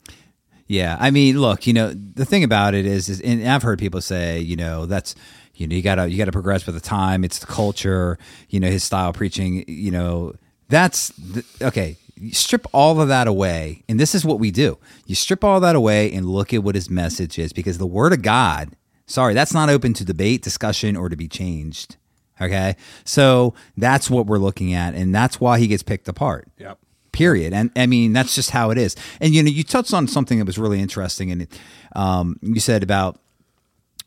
Yeah, 0.72 0.96
I 0.98 1.10
mean, 1.10 1.38
look, 1.38 1.66
you 1.66 1.74
know, 1.74 1.92
the 1.92 2.24
thing 2.24 2.44
about 2.44 2.74
it 2.74 2.86
is, 2.86 3.10
is, 3.10 3.20
and 3.20 3.46
I've 3.46 3.62
heard 3.62 3.78
people 3.78 4.00
say, 4.00 4.40
you 4.40 4.56
know, 4.56 4.86
that's, 4.86 5.14
you 5.54 5.66
know, 5.66 5.76
you 5.76 5.82
gotta, 5.82 6.08
you 6.08 6.16
gotta 6.16 6.32
progress 6.32 6.64
with 6.64 6.74
the 6.74 6.80
time. 6.80 7.24
It's 7.24 7.40
the 7.40 7.46
culture, 7.46 8.18
you 8.48 8.58
know, 8.58 8.70
his 8.70 8.82
style 8.82 9.12
preaching, 9.12 9.66
you 9.68 9.90
know, 9.90 10.32
that's 10.70 11.12
th- 11.34 11.44
okay. 11.60 11.98
Strip 12.30 12.66
all 12.72 12.98
of 13.02 13.08
that 13.08 13.26
away, 13.26 13.84
and 13.86 14.00
this 14.00 14.14
is 14.14 14.24
what 14.24 14.38
we 14.38 14.50
do. 14.50 14.78
You 15.04 15.14
strip 15.14 15.44
all 15.44 15.60
that 15.60 15.76
away 15.76 16.10
and 16.10 16.24
look 16.24 16.54
at 16.54 16.62
what 16.62 16.74
his 16.74 16.88
message 16.88 17.38
is, 17.38 17.52
because 17.52 17.76
the 17.76 17.86
Word 17.86 18.14
of 18.14 18.22
God, 18.22 18.70
sorry, 19.04 19.34
that's 19.34 19.52
not 19.52 19.68
open 19.68 19.92
to 19.94 20.06
debate, 20.06 20.40
discussion, 20.40 20.96
or 20.96 21.10
to 21.10 21.16
be 21.16 21.28
changed. 21.28 21.96
Okay, 22.40 22.76
so 23.04 23.52
that's 23.76 24.08
what 24.08 24.26
we're 24.26 24.38
looking 24.38 24.72
at, 24.72 24.94
and 24.94 25.14
that's 25.14 25.38
why 25.38 25.58
he 25.58 25.66
gets 25.66 25.82
picked 25.82 26.08
apart 26.08 26.48
Yep. 26.58 26.78
Period. 27.12 27.52
And 27.52 27.70
i 27.76 27.86
mean 27.86 28.12
that's 28.12 28.34
just 28.34 28.50
how 28.50 28.70
it 28.70 28.78
is. 28.78 28.96
And 29.20 29.34
you 29.34 29.42
know 29.42 29.50
you 29.50 29.64
touched 29.64 29.94
on 29.94 30.08
something 30.08 30.38
that 30.38 30.46
was 30.46 30.58
really 30.58 30.80
interesting 30.80 31.30
and 31.30 31.46
um, 31.94 32.38
you 32.42 32.60
said 32.60 32.82
about 32.82 33.18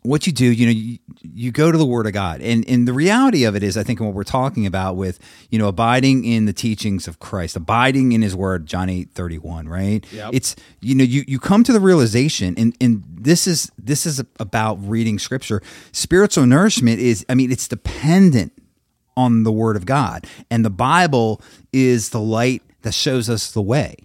what 0.01 0.28
you 0.28 0.34
do 0.34 0.45
you 0.45 0.68
know 0.68 0.72
you, 0.72 0.99
you 1.24 1.51
go 1.51 1.72
to 1.72 1.78
the 1.78 1.86
word 1.86 2.06
of 2.06 2.14
god. 2.14 2.41
And 2.41 2.68
and 2.68 2.88
the 2.88 2.93
reality 2.93 3.43
of 3.43 3.56
it 3.56 3.64
is 3.64 3.76
i 3.78 3.84
think 3.84 3.99
what 3.99 4.14
we're 4.14 4.24
talking 4.24 4.66
about 4.66 4.95
with 4.95 5.20
you 5.49 5.58
know 5.58 5.68
abiding 5.68 6.26
in 6.26 6.45
the 6.45 6.53
teachings 6.53 7.08
of 7.08 7.20
christ 7.20 7.56
abiding 7.56 8.12
in 8.12 8.22
his 8.22 8.36
word 8.36 8.68
john 8.68 8.89
8 8.89 9.12
31 9.12 9.68
right? 9.68 10.06
Yep. 10.12 10.30
it's 10.34 10.56
you 10.82 10.95
know 10.95 11.03
you 11.03 11.24
you 11.28 11.39
come 11.39 11.64
to 11.64 11.74
the 11.74 11.80
realization 11.80 12.53
and 12.58 12.76
and 12.80 13.03
this 13.10 13.47
is 13.47 13.72
this 13.80 14.06
is 14.06 14.22
about 14.39 14.76
reading 14.88 15.18
scripture. 15.18 15.62
Spiritual 15.91 16.45
nourishment 16.45 16.99
is 16.99 17.26
i 17.30 17.36
mean 17.36 17.51
it's 17.51 17.68
dependent 17.68 18.51
on 19.18 19.43
the 19.43 19.51
word 19.51 19.76
of 19.76 19.86
God. 19.86 20.28
And 20.51 20.66
the 20.66 20.70
Bible 20.70 21.41
is 21.72 22.10
the 22.10 22.20
light 22.20 22.62
that 22.86 22.94
shows 22.94 23.30
us 23.30 23.52
the 23.52 23.62
way. 23.62 23.98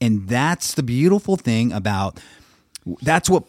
And 0.00 0.28
that's 0.28 0.74
the 0.74 0.82
beautiful 0.82 1.36
thing 1.36 1.72
about 1.72 2.20
that's 3.02 3.28
what 3.28 3.44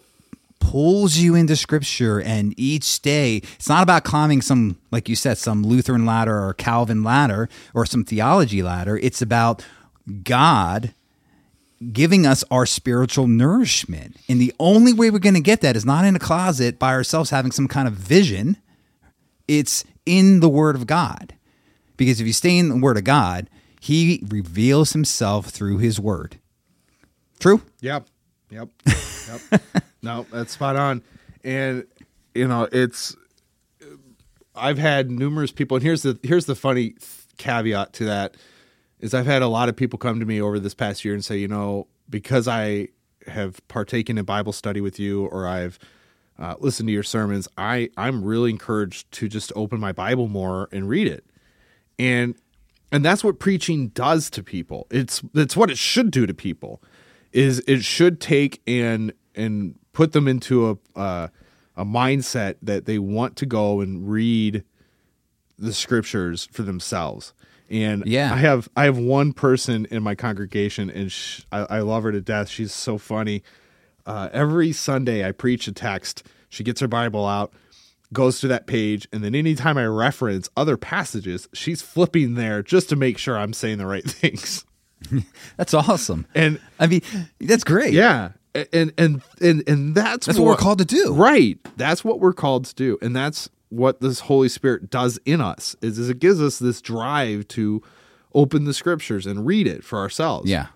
pulls 0.59 1.17
you 1.17 1.35
into 1.35 1.55
scripture 1.55 2.19
and 2.19 2.53
each 2.57 2.99
day 3.03 3.37
it's 3.37 3.69
not 3.69 3.83
about 3.83 4.03
climbing 4.03 4.41
some 4.41 4.75
like 4.89 5.07
you 5.07 5.15
said 5.15 5.37
some 5.37 5.61
Lutheran 5.61 6.03
ladder 6.03 6.43
or 6.43 6.55
Calvin 6.55 7.03
ladder 7.03 7.47
or 7.75 7.85
some 7.85 8.03
theology 8.03 8.63
ladder 8.63 8.97
it's 8.97 9.21
about 9.21 9.63
God 10.23 10.93
giving 11.91 12.25
us 12.25 12.43
our 12.49 12.65
spiritual 12.65 13.27
nourishment. 13.27 14.17
And 14.27 14.41
the 14.41 14.53
only 14.59 14.93
way 14.93 15.11
we're 15.11 15.19
going 15.19 15.35
to 15.35 15.41
get 15.41 15.61
that 15.61 15.75
is 15.75 15.85
not 15.85 16.05
in 16.05 16.15
a 16.15 16.19
closet 16.19 16.79
by 16.79 16.91
ourselves 16.93 17.29
having 17.29 17.51
some 17.51 17.67
kind 17.67 17.87
of 17.87 17.93
vision 17.93 18.57
it's 19.47 19.85
in 20.05 20.41
the 20.41 20.49
word 20.49 20.75
of 20.75 20.87
God. 20.87 21.33
Because 21.95 22.19
if 22.19 22.27
you 22.27 22.33
stay 22.33 22.57
in 22.57 22.69
the 22.69 22.77
word 22.77 22.97
of 22.97 23.05
God, 23.05 23.49
he 23.87 24.21
reveals 24.27 24.91
himself 24.91 25.45
through 25.45 25.77
his 25.77 25.97
word. 25.97 26.39
True? 27.39 27.61
Yep. 27.79 28.05
Yep. 28.49 28.67
Yep. 28.83 29.61
no, 30.01 30.25
that's 30.29 30.51
spot 30.51 30.75
on. 30.75 31.01
And 31.45 31.85
you 32.35 32.49
know, 32.49 32.67
it's 32.69 33.15
I've 34.53 34.77
had 34.77 35.09
numerous 35.09 35.53
people 35.53 35.77
and 35.77 35.83
here's 35.83 36.01
the 36.01 36.19
here's 36.21 36.47
the 36.47 36.55
funny 36.55 36.95
caveat 37.37 37.93
to 37.93 38.05
that 38.05 38.35
is 38.99 39.13
I've 39.13 39.25
had 39.25 39.41
a 39.41 39.47
lot 39.47 39.69
of 39.69 39.77
people 39.77 39.97
come 39.97 40.19
to 40.19 40.25
me 40.25 40.41
over 40.41 40.59
this 40.59 40.73
past 40.73 41.05
year 41.05 41.13
and 41.13 41.23
say, 41.23 41.37
you 41.37 41.47
know, 41.47 41.87
because 42.09 42.45
I 42.45 42.89
have 43.25 43.65
partaken 43.69 44.17
in 44.17 44.25
Bible 44.25 44.51
study 44.51 44.81
with 44.81 44.99
you 44.99 45.27
or 45.27 45.47
I've 45.47 45.79
uh, 46.37 46.55
listened 46.59 46.87
to 46.89 46.93
your 46.93 47.03
sermons, 47.03 47.47
I 47.57 47.89
I'm 47.95 48.21
really 48.21 48.49
encouraged 48.49 49.09
to 49.13 49.29
just 49.29 49.53
open 49.55 49.79
my 49.79 49.93
Bible 49.93 50.27
more 50.27 50.67
and 50.73 50.89
read 50.89 51.07
it. 51.07 51.23
And 51.97 52.35
and 52.91 53.03
that's 53.03 53.23
what 53.23 53.39
preaching 53.39 53.89
does 53.89 54.29
to 54.31 54.43
people. 54.43 54.87
It's 54.89 55.21
it's 55.33 55.55
what 55.57 55.69
it 55.69 55.77
should 55.77 56.11
do 56.11 56.25
to 56.25 56.33
people. 56.33 56.81
Is 57.31 57.59
it 57.67 57.83
should 57.83 58.19
take 58.21 58.61
and 58.65 59.13
and 59.35 59.75
put 59.93 60.13
them 60.13 60.27
into 60.27 60.69
a 60.69 60.99
uh, 60.99 61.27
a 61.75 61.85
mindset 61.85 62.55
that 62.61 62.85
they 62.85 62.97
want 62.99 63.35
to 63.37 63.45
go 63.45 63.81
and 63.81 64.09
read 64.09 64.63
the 65.59 65.73
scriptures 65.73 66.47
for 66.51 66.63
themselves. 66.63 67.33
And 67.69 68.05
Yeah. 68.05 68.33
I 68.33 68.37
have 68.37 68.69
I 68.75 68.85
have 68.85 68.97
one 68.97 69.33
person 69.33 69.85
in 69.91 70.01
my 70.01 70.15
congregation, 70.15 70.89
and 70.89 71.11
sh 71.11 71.41
I, 71.51 71.59
I 71.77 71.79
love 71.79 72.03
her 72.03 72.11
to 72.11 72.21
death. 72.21 72.49
She's 72.49 72.73
so 72.73 72.97
funny. 72.97 73.43
Uh, 74.05 74.29
every 74.31 74.71
Sunday, 74.71 75.27
I 75.27 75.33
preach 75.33 75.67
a 75.67 75.73
text. 75.73 76.23
She 76.49 76.63
gets 76.63 76.79
her 76.79 76.87
Bible 76.87 77.25
out, 77.25 77.51
goes 78.13 78.39
to 78.39 78.47
that 78.47 78.67
page, 78.67 79.07
and 79.11 79.23
then 79.23 79.35
anytime 79.35 79.77
I 79.77 79.85
reference 79.85 80.49
other 80.55 80.77
passages, 80.77 81.47
she's 81.53 81.81
flipping 81.81 82.35
there 82.35 82.63
just 82.63 82.89
to 82.89 82.95
make 82.95 83.17
sure 83.17 83.37
I'm 83.37 83.53
saying 83.53 83.77
the 83.77 83.85
right 83.85 84.03
things. 84.09 84.65
That's 85.57 85.73
awesome. 85.73 86.25
And 86.33 86.59
I 86.79 86.87
mean, 86.87 87.01
that's 87.39 87.63
great. 87.63 87.93
yeah, 87.93 88.31
and 88.73 88.93
and 88.97 89.21
and 89.41 89.67
and 89.67 89.95
that's 89.95 90.25
That's 90.25 90.39
what 90.39 90.47
we're 90.47 90.55
called 90.55 90.79
to 90.79 90.85
do. 90.85 91.13
Right. 91.13 91.59
That's 91.77 92.03
what 92.03 92.19
we're 92.19 92.33
called 92.33 92.65
to 92.65 92.75
do, 92.75 92.97
and 93.01 93.15
that's 93.15 93.49
what 93.69 94.01
this 94.01 94.21
Holy 94.21 94.49
Spirit 94.49 94.89
does 94.89 95.19
in 95.25 95.41
us. 95.41 95.75
Is, 95.81 95.99
is 95.99 96.09
it 96.09 96.19
gives 96.19 96.41
us 96.41 96.57
this 96.59 96.81
drive 96.81 97.47
to 97.49 97.83
open 98.33 98.65
the 98.65 98.73
scriptures 98.73 99.25
and 99.25 99.45
read 99.45 99.67
it 99.67 99.83
for 99.83 99.99
ourselves. 99.99 100.49
Yeah. 100.49 100.67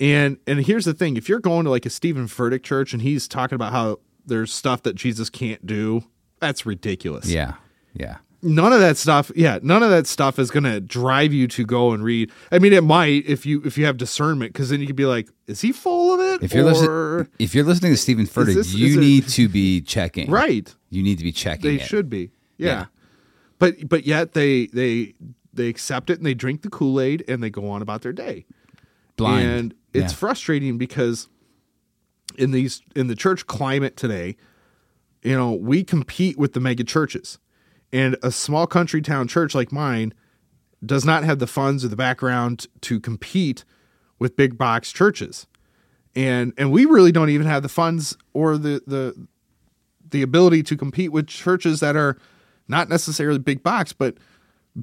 And 0.00 0.38
and 0.46 0.60
here's 0.64 0.84
the 0.84 0.94
thing: 0.94 1.16
if 1.16 1.28
you're 1.28 1.40
going 1.40 1.64
to 1.64 1.70
like 1.70 1.86
a 1.86 1.90
Stephen 1.90 2.26
Furtick 2.26 2.62
church 2.62 2.92
and 2.92 3.00
he's 3.02 3.26
talking 3.28 3.54
about 3.56 3.72
how 3.72 4.00
there's 4.26 4.52
stuff 4.52 4.82
that 4.82 4.94
Jesus 4.94 5.30
can't 5.30 5.64
do, 5.66 6.04
that's 6.46 6.66
ridiculous. 6.66 7.26
Yeah. 7.26 7.54
Yeah. 7.94 8.16
None 8.46 8.74
of 8.74 8.80
that 8.80 8.98
stuff, 8.98 9.30
yeah, 9.34 9.58
none 9.62 9.82
of 9.82 9.88
that 9.88 10.06
stuff 10.06 10.38
is 10.38 10.50
going 10.50 10.64
to 10.64 10.78
drive 10.78 11.32
you 11.32 11.48
to 11.48 11.64
go 11.64 11.92
and 11.92 12.04
read. 12.04 12.30
I 12.52 12.58
mean, 12.58 12.74
it 12.74 12.84
might 12.84 13.24
if 13.26 13.46
you 13.46 13.62
if 13.64 13.78
you 13.78 13.86
have 13.86 13.96
discernment, 13.96 14.52
because 14.52 14.68
then 14.68 14.80
you 14.82 14.86
could 14.86 14.96
be 14.96 15.06
like, 15.06 15.30
is 15.46 15.62
he 15.62 15.72
full 15.72 16.12
of 16.12 16.20
it? 16.20 16.42
If 16.44 16.52
you're 16.52 16.64
Or- 16.64 16.68
listening, 16.72 17.28
if 17.38 17.54
you're 17.54 17.64
listening 17.64 17.92
to 17.92 17.96
Stephen 17.96 18.26
Furtick, 18.26 18.54
this- 18.54 18.74
you 18.74 18.88
is 18.88 18.96
it- 18.96 19.00
need 19.00 19.28
to 19.28 19.48
be 19.48 19.80
checking. 19.80 20.30
right, 20.30 20.74
You 20.90 21.02
need 21.02 21.16
to 21.16 21.24
be 21.24 21.32
checking. 21.32 21.70
they 21.70 21.82
it. 21.82 21.86
should 21.86 22.10
be, 22.10 22.32
yeah. 22.58 22.66
Yeah. 22.68 22.84
But 23.58 23.88
but 23.88 24.04
yet 24.06 24.34
they 24.34 24.66
they 24.66 25.14
they 25.54 25.68
accept 25.68 26.10
it 26.10 26.18
and 26.18 26.26
they 26.26 26.34
drink 26.34 26.60
the 26.62 26.68
Kool 26.68 27.00
Aid 27.00 27.24
and 27.26 27.42
they 27.42 27.48
go 27.48 27.70
on 27.70 27.80
about 27.80 28.02
their 28.02 28.12
day. 28.12 28.44
blind. 29.16 29.48
And 29.48 29.74
it's 29.94 30.12
Yeah. 30.12 30.16
frustrating 30.18 30.76
because 30.76 31.28
in 32.36 32.50
these 32.50 32.82
in 32.94 33.06
the 33.06 33.14
church 33.16 33.46
climate 33.46 33.96
today, 33.96 34.36
you 35.24 35.36
know, 35.36 35.52
we 35.52 35.82
compete 35.82 36.38
with 36.38 36.52
the 36.52 36.60
mega 36.60 36.84
churches. 36.84 37.38
And 37.92 38.16
a 38.22 38.30
small 38.30 38.66
country 38.66 39.00
town 39.00 39.26
church 39.26 39.54
like 39.54 39.72
mine 39.72 40.12
does 40.84 41.04
not 41.04 41.24
have 41.24 41.38
the 41.38 41.46
funds 41.46 41.84
or 41.84 41.88
the 41.88 41.96
background 41.96 42.66
to 42.82 43.00
compete 43.00 43.64
with 44.18 44.36
big 44.36 44.58
box 44.58 44.92
churches. 44.92 45.46
And 46.14 46.52
and 46.56 46.70
we 46.70 46.84
really 46.84 47.10
don't 47.10 47.30
even 47.30 47.46
have 47.46 47.62
the 47.62 47.68
funds 47.68 48.16
or 48.34 48.58
the 48.58 48.82
the 48.86 49.26
the 50.10 50.22
ability 50.22 50.62
to 50.64 50.76
compete 50.76 51.10
with 51.10 51.26
churches 51.26 51.80
that 51.80 51.96
are 51.96 52.16
not 52.68 52.88
necessarily 52.88 53.38
big 53.38 53.62
box 53.62 53.92
but 53.92 54.16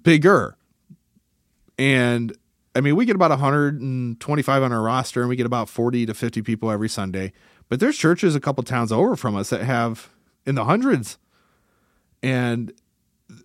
bigger. 0.04 0.58
And 1.78 2.36
I 2.76 2.82
mean, 2.82 2.96
we 2.96 3.06
get 3.06 3.16
about 3.16 3.32
125 3.32 4.64
on 4.64 4.72
our 4.72 4.82
roster, 4.82 5.22
and 5.22 5.30
we 5.30 5.36
get 5.36 5.46
about 5.46 5.68
40 5.68 6.06
to 6.06 6.14
50 6.14 6.42
people 6.42 6.72
every 6.72 6.88
Sunday. 6.88 7.34
But 7.68 7.80
there's 7.80 7.98
churches 7.98 8.36
a 8.36 8.40
couple 8.40 8.64
towns 8.64 8.92
over 8.92 9.16
from 9.16 9.36
us 9.36 9.50
that 9.50 9.62
have 9.62 10.10
in 10.46 10.56
the 10.56 10.66
hundreds. 10.66 11.18
And 12.24 12.74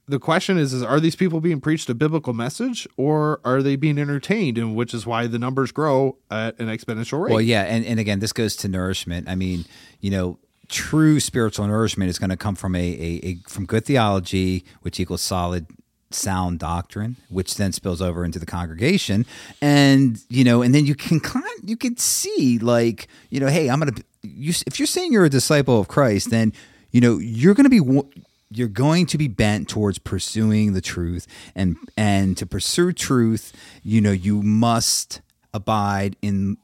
the 0.08 0.18
question 0.18 0.58
is, 0.58 0.72
is 0.72 0.82
are 0.82 1.00
these 1.00 1.16
people 1.16 1.40
being 1.40 1.60
preached 1.60 1.88
a 1.88 1.94
biblical 1.94 2.32
message 2.32 2.86
or 2.96 3.40
are 3.44 3.62
they 3.62 3.76
being 3.76 3.98
entertained? 3.98 4.58
And 4.58 4.74
which 4.74 4.94
is 4.94 5.06
why 5.06 5.26
the 5.26 5.38
numbers 5.38 5.72
grow 5.72 6.16
at 6.30 6.58
an 6.58 6.68
exponential 6.68 7.22
rate. 7.22 7.32
Well, 7.32 7.40
yeah, 7.40 7.62
and, 7.62 7.84
and 7.84 8.00
again, 8.00 8.20
this 8.20 8.32
goes 8.32 8.56
to 8.56 8.68
nourishment. 8.68 9.28
I 9.28 9.34
mean, 9.34 9.64
you 10.00 10.10
know, 10.10 10.38
true 10.68 11.20
spiritual 11.20 11.66
nourishment 11.66 12.10
is 12.10 12.18
going 12.18 12.30
to 12.30 12.36
come 12.36 12.54
from 12.54 12.74
a, 12.74 12.78
a, 12.80 13.20
a 13.26 13.36
from 13.48 13.66
good 13.66 13.84
theology, 13.84 14.64
which 14.82 14.98
equals 14.98 15.22
solid, 15.22 15.66
sound 16.10 16.58
doctrine, 16.58 17.16
which 17.28 17.56
then 17.56 17.72
spills 17.72 18.00
over 18.02 18.24
into 18.24 18.38
the 18.38 18.46
congregation, 18.46 19.26
and 19.60 20.20
you 20.28 20.44
know, 20.44 20.62
and 20.62 20.74
then 20.74 20.86
you 20.86 20.94
can 20.94 21.20
kind 21.20 21.44
you 21.64 21.76
can 21.76 21.96
see 21.96 22.58
like 22.58 23.08
you 23.30 23.40
know, 23.40 23.48
hey, 23.48 23.68
I'm 23.68 23.78
gonna 23.78 23.92
you 24.22 24.52
if 24.66 24.78
you're 24.78 24.86
saying 24.86 25.12
you're 25.12 25.24
a 25.24 25.30
disciple 25.30 25.80
of 25.80 25.88
Christ, 25.88 26.30
then 26.30 26.52
you 26.96 27.02
know 27.02 27.18
you're 27.18 27.52
going 27.52 27.68
to 27.70 27.82
be. 27.82 28.00
You're 28.48 28.68
going 28.68 29.06
to 29.06 29.18
be 29.18 29.28
bent 29.28 29.68
towards 29.68 29.98
pursuing 29.98 30.72
the 30.72 30.80
truth, 30.80 31.26
and 31.54 31.76
and 31.96 32.38
to 32.38 32.46
pursue 32.46 32.92
truth, 32.92 33.52
you 33.82 34.00
know, 34.00 34.12
you 34.12 34.40
must 34.40 35.20
abide 35.52 36.16
in 36.22 36.56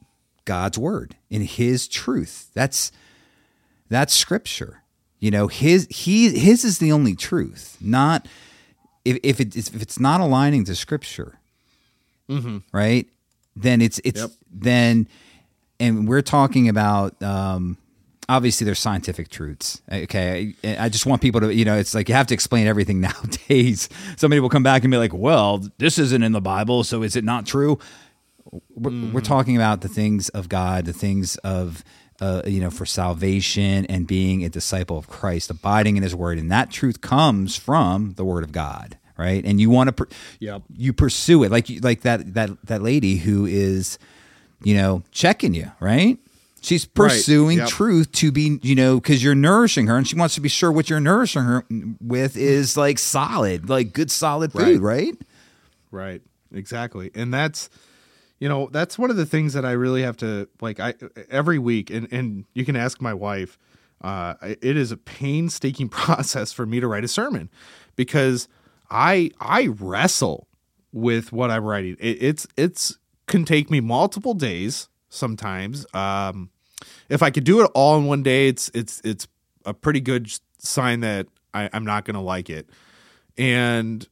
God's 0.45 0.77
word, 0.77 1.17
in 1.29 1.41
His 1.43 1.87
truth. 1.87 2.49
That's 2.55 2.91
that's 3.89 4.13
scripture. 4.13 4.81
You 5.19 5.29
know, 5.29 5.47
his 5.47 5.87
he 5.91 6.29
his 6.39 6.63
is 6.63 6.79
the 6.79 6.91
only 6.91 7.15
truth. 7.15 7.77
Not 7.79 8.27
if 9.05 9.19
if 9.21 9.39
it 9.39 9.55
if 9.55 9.81
it's 9.81 9.99
not 9.99 10.19
aligning 10.21 10.63
to 10.65 10.75
scripture, 10.75 11.37
right? 12.71 13.05
Then 13.55 13.81
it's 13.81 13.99
it's 14.03 14.21
Yep. 14.21 14.31
then, 14.51 15.07
and 15.79 16.07
we're 16.07 16.23
talking 16.23 16.69
about. 16.69 17.21
um 17.21 17.77
Obviously, 18.29 18.65
there's 18.65 18.79
scientific 18.79 19.29
truths. 19.29 19.81
Okay, 19.91 20.53
I, 20.63 20.85
I 20.85 20.89
just 20.89 21.05
want 21.05 21.21
people 21.21 21.41
to, 21.41 21.53
you 21.53 21.65
know, 21.65 21.75
it's 21.77 21.93
like 21.93 22.07
you 22.09 22.15
have 22.15 22.27
to 22.27 22.33
explain 22.33 22.67
everything 22.67 23.01
nowadays. 23.09 23.89
Somebody 24.17 24.39
will 24.39 24.49
come 24.49 24.63
back 24.63 24.83
and 24.83 24.91
be 24.91 24.97
like, 24.97 25.13
"Well, 25.13 25.63
this 25.77 25.97
isn't 25.99 26.23
in 26.23 26.31
the 26.31 26.41
Bible, 26.41 26.83
so 26.83 27.03
is 27.03 27.15
it 27.15 27.23
not 27.23 27.45
true?" 27.45 27.79
we're, 28.75 29.11
we're 29.13 29.21
talking 29.21 29.55
about 29.55 29.81
the 29.81 29.87
things 29.87 30.29
of 30.29 30.47
God, 30.47 30.85
the 30.85 30.93
things 30.93 31.37
of 31.37 31.83
uh, 32.21 32.43
you 32.45 32.61
know 32.61 32.69
for 32.69 32.85
salvation 32.85 33.85
and 33.87 34.05
being 34.07 34.43
a 34.43 34.49
disciple 34.49 34.97
of 34.97 35.07
Christ, 35.07 35.49
abiding 35.49 35.97
in 35.97 36.03
His 36.03 36.15
Word, 36.15 36.37
and 36.37 36.51
that 36.51 36.69
truth 36.71 37.01
comes 37.01 37.55
from 37.55 38.13
the 38.13 38.23
Word 38.23 38.43
of 38.43 38.51
God, 38.51 38.97
right? 39.17 39.43
And 39.43 39.59
you 39.59 39.69
want 39.69 39.87
to, 39.87 39.91
per- 39.93 40.07
Yep. 40.39 40.63
you 40.77 40.93
pursue 40.93 41.43
it 41.43 41.51
like 41.51 41.69
you- 41.69 41.79
like 41.81 42.01
that 42.01 42.35
that 42.35 42.51
that 42.67 42.81
lady 42.83 43.17
who 43.17 43.45
is, 43.45 43.97
you 44.63 44.75
know, 44.75 45.03
checking 45.11 45.53
you, 45.53 45.71
right? 45.79 46.19
She's 46.63 46.85
pursuing 46.85 47.57
Yep. 47.59 47.67
truth 47.67 48.11
to 48.13 48.31
be, 48.31 48.57
you 48.61 48.73
know, 48.73 48.95
because 48.99 49.23
you're 49.23 49.35
nourishing 49.35 49.87
her, 49.87 49.97
and 49.97 50.07
she 50.07 50.15
wants 50.15 50.35
to 50.35 50.41
be 50.41 50.49
sure 50.49 50.71
what 50.71 50.89
you're 50.89 50.99
nourishing 50.99 51.43
her 51.43 51.65
with 52.01 52.37
is 52.37 52.77
like 52.77 52.97
solid, 52.99 53.69
like 53.69 53.93
good, 53.93 54.09
solid 54.09 54.51
food, 54.53 54.81
right? 54.81 55.13
Right. 55.91 56.21
Exactly. 56.53 57.11
And 57.15 57.33
that's 57.33 57.69
you 58.39 58.49
know, 58.49 58.67
that's 58.71 58.97
one 58.99 59.09
of 59.09 59.15
the 59.15 59.25
things 59.25 59.53
that 59.53 59.63
I 59.65 59.71
really 59.71 60.01
have 60.01 60.17
to 60.17 60.47
like 60.61 60.79
I 60.79 60.93
every 61.29 61.59
week 61.59 61.89
and 61.89 62.07
and 62.11 62.45
you 62.53 62.65
can 62.65 62.75
ask 62.75 63.01
my 63.01 63.13
wife 63.13 63.57
uh 64.01 64.33
it 64.41 64.75
is 64.77 64.91
a 64.91 64.97
painstaking 64.97 65.87
process 66.01 66.51
for 66.51 66.65
me 66.65 66.79
to 66.79 66.87
write 66.87 67.03
a 67.03 67.07
sermon 67.07 67.49
because 67.95 68.47
I 68.89 69.31
I 69.39 69.67
wrestle 69.67 70.47
with 70.91 71.31
what 71.31 71.51
I'm 71.51 71.63
writing. 71.63 71.95
It, 71.99 72.21
it's 72.21 72.47
it's 72.57 72.97
can 73.27 73.45
take 73.45 73.69
me 73.71 73.79
multiple 73.79 74.33
days 74.33 74.89
sometimes. 75.09 75.85
Um 75.93 76.49
if 77.09 77.21
I 77.21 77.29
could 77.29 77.43
do 77.43 77.61
it 77.61 77.71
all 77.73 77.97
in 77.97 78.05
one 78.05 78.23
day, 78.23 78.47
it's 78.47 78.69
it's 78.73 79.01
it's 79.03 79.27
a 79.65 79.73
pretty 79.73 80.01
good 80.01 80.31
sign 80.57 81.01
that 81.01 81.27
I, 81.53 81.69
I'm 81.73 81.85
not 81.85 82.05
going 82.05 82.15
to 82.15 82.21
like 82.21 82.49
it. 82.49 82.69
And 83.37 84.07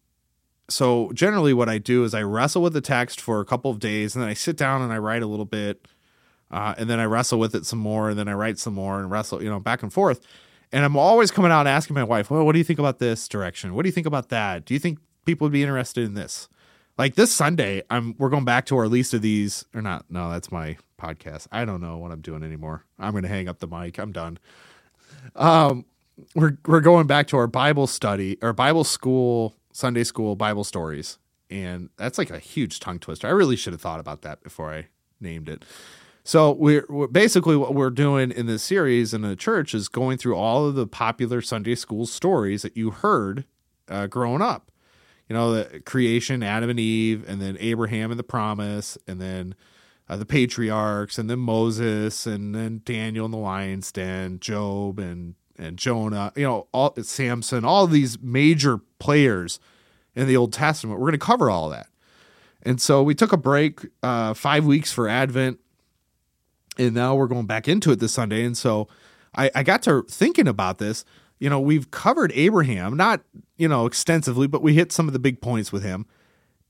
so 0.70 1.12
generally 1.14 1.54
what 1.54 1.70
I 1.70 1.78
do 1.78 2.04
is 2.04 2.14
I 2.14 2.24
wrestle 2.24 2.62
with 2.62 2.74
the 2.74 2.82
text 2.82 3.20
for 3.20 3.40
a 3.40 3.46
couple 3.46 3.72
of 3.72 3.80
days 3.80 4.16
and 4.16 4.24
then 4.24 4.30
I 4.30 4.34
sit 4.34 4.58
down 4.58 4.82
and 4.82 4.92
I 4.92 4.98
write 4.98 5.22
a 5.22 5.28
little 5.28 5.46
bit 5.46 5.88
uh, 6.50 6.76
and 6.78 6.90
then 6.90 7.00
I 7.00 7.06
wrestle 7.06 7.40
with 7.40 7.56
it 7.56 7.66
some 7.66 7.80
more 7.80 8.10
and 8.10 8.20
then 8.20 8.28
I 8.28 8.34
write 8.34 8.58
some 8.60 8.74
more 8.74 9.00
and 9.00 9.12
wrestle, 9.12 9.44
you 9.44 9.50
know, 9.50 9.60
back 9.60 9.84
and 9.84 9.92
forth. 9.92 10.22
And 10.72 10.86
I'm 10.86 10.96
always 10.96 11.32
coming 11.32 11.52
out 11.52 11.68
asking 11.68 11.96
my 11.96 12.04
wife, 12.04 12.32
well, 12.32 12.46
what 12.46 12.54
do 12.54 12.58
you 12.58 12.64
think 12.64 12.80
about 12.80 13.00
this 13.00 13.28
direction? 13.28 13.76
What 13.76 13.84
do 13.84 13.90
you 13.90 13.94
think 13.94 14.08
about 14.08 14.30
that? 14.30 14.66
Do 14.66 14.74
you 14.74 14.80
think 14.80 15.00
people 15.26 15.46
would 15.46 15.52
be 15.52 15.62
interested 15.62 16.06
in 16.06 16.14
this? 16.14 16.48
Like 16.98 17.16
this 17.16 17.34
Sunday, 17.34 17.84
I'm 17.90 18.16
we're 18.18 18.30
going 18.30 18.46
back 18.46 18.66
to 18.68 18.78
our 18.78 18.88
least 18.88 19.14
of 19.14 19.22
these 19.22 19.66
or 19.74 19.82
not. 19.82 20.06
No, 20.10 20.30
that's 20.30 20.52
my 20.52 20.78
podcast. 21.02 21.48
I 21.52 21.66
don't 21.66 21.82
know 21.82 21.98
what 21.98 22.12
I'm 22.12 22.22
doing 22.22 22.44
anymore. 22.44 22.86
I'm 23.00 23.12
going 23.12 23.24
to 23.24 23.30
hang 23.30 23.48
up 23.48 23.60
the 23.60 23.68
mic. 23.68 23.98
I'm 23.98 24.12
done. 24.12 24.38
Um, 25.36 25.86
we're 26.36 26.58
we're 26.66 26.82
going 26.82 27.08
back 27.08 27.28
to 27.28 27.38
our 27.38 27.48
Bible 27.48 27.88
study 27.88 28.38
or 28.42 28.54
Bible 28.54 28.84
school, 28.84 29.56
Sunday 29.72 30.04
school 30.04 30.36
Bible 30.36 30.64
stories, 30.64 31.18
and 31.50 31.90
that's 31.98 32.18
like 32.18 32.30
a 32.30 32.40
huge 32.40 32.80
tongue 32.80 33.00
twister. 33.00 33.28
I 33.28 33.32
really 33.32 33.56
should 33.56 33.74
have 33.74 33.82
thought 33.82 34.00
about 34.00 34.22
that 34.22 34.44
before 34.44 34.74
I 34.74 34.88
named 35.20 35.50
it. 35.50 35.64
So 36.24 36.52
we're, 36.52 36.86
we're 36.88 37.08
basically 37.08 37.56
what 37.56 37.74
we're 37.74 37.90
doing 37.90 38.32
in 38.32 38.46
this 38.46 38.62
series 38.62 39.14
in 39.14 39.22
the 39.22 39.36
church 39.36 39.74
is 39.74 39.88
going 39.88 40.20
through 40.20 40.36
all 40.36 40.68
of 40.68 40.76
the 40.76 40.86
popular 40.86 41.42
Sunday 41.42 41.74
school 41.74 42.06
stories 42.06 42.62
that 42.62 42.78
you 42.78 42.92
heard 42.92 43.46
uh, 43.90 44.06
growing 44.08 44.42
up. 44.42 44.72
You 45.28 45.36
know, 45.36 45.54
the 45.54 45.80
creation, 45.80 46.44
Adam 46.44 46.70
and 46.70 46.80
Eve, 46.80 47.24
and 47.28 47.42
then 47.42 47.58
Abraham 47.60 48.12
and 48.12 48.20
the 48.20 48.24
promise, 48.24 48.98
and 49.08 49.20
then 49.20 49.56
uh, 50.12 50.18
the 50.18 50.26
patriarchs, 50.26 51.18
and 51.18 51.30
then 51.30 51.40
Moses, 51.40 52.26
and 52.28 52.54
then 52.54 52.82
Daniel 52.84 53.26
in 53.26 53.32
the 53.32 53.38
lion's 53.38 53.94
den, 53.94 54.42
Job, 54.42 55.00
and 55.00 55.36
and 55.58 55.78
Jonah. 55.78 56.34
You 56.36 56.44
know, 56.44 56.68
all 56.74 56.94
Samson, 57.02 57.64
all 57.64 57.88
these 57.88 58.22
major 58.22 58.80
players 59.00 59.62
in 60.14 60.28
the 60.28 60.36
Old 60.36 60.52
Testament. 60.52 61.00
We're 61.00 61.08
going 61.08 61.20
to 61.20 61.26
cover 61.26 61.50
all 61.50 61.70
that. 61.70 61.88
And 62.62 62.82
so 62.82 63.02
we 63.02 63.16
took 63.16 63.32
a 63.32 63.38
break, 63.38 63.88
uh, 64.04 64.34
five 64.34 64.66
weeks 64.66 64.92
for 64.92 65.08
Advent, 65.08 65.62
and 66.78 66.94
now 66.94 67.16
we're 67.16 67.28
going 67.28 67.46
back 67.46 67.70
into 67.70 67.92
it 67.92 68.00
this 68.00 68.14
Sunday. 68.14 68.44
And 68.44 68.58
so 68.58 68.90
I, 69.34 69.50
I 69.56 69.64
got 69.64 69.82
to 69.84 70.04
thinking 70.10 70.48
about 70.48 70.78
this. 70.78 71.06
You 71.40 71.50
know, 71.50 71.60
we've 71.62 71.90
covered 71.90 72.34
Abraham, 72.36 72.98
not, 72.98 73.22
you 73.56 73.70
know, 73.70 73.86
extensively, 73.86 74.46
but 74.46 74.62
we 74.62 74.74
hit 74.74 74.92
some 74.92 75.08
of 75.08 75.14
the 75.14 75.20
big 75.20 75.42
points 75.42 75.72
with 75.72 75.84
him. 75.84 76.06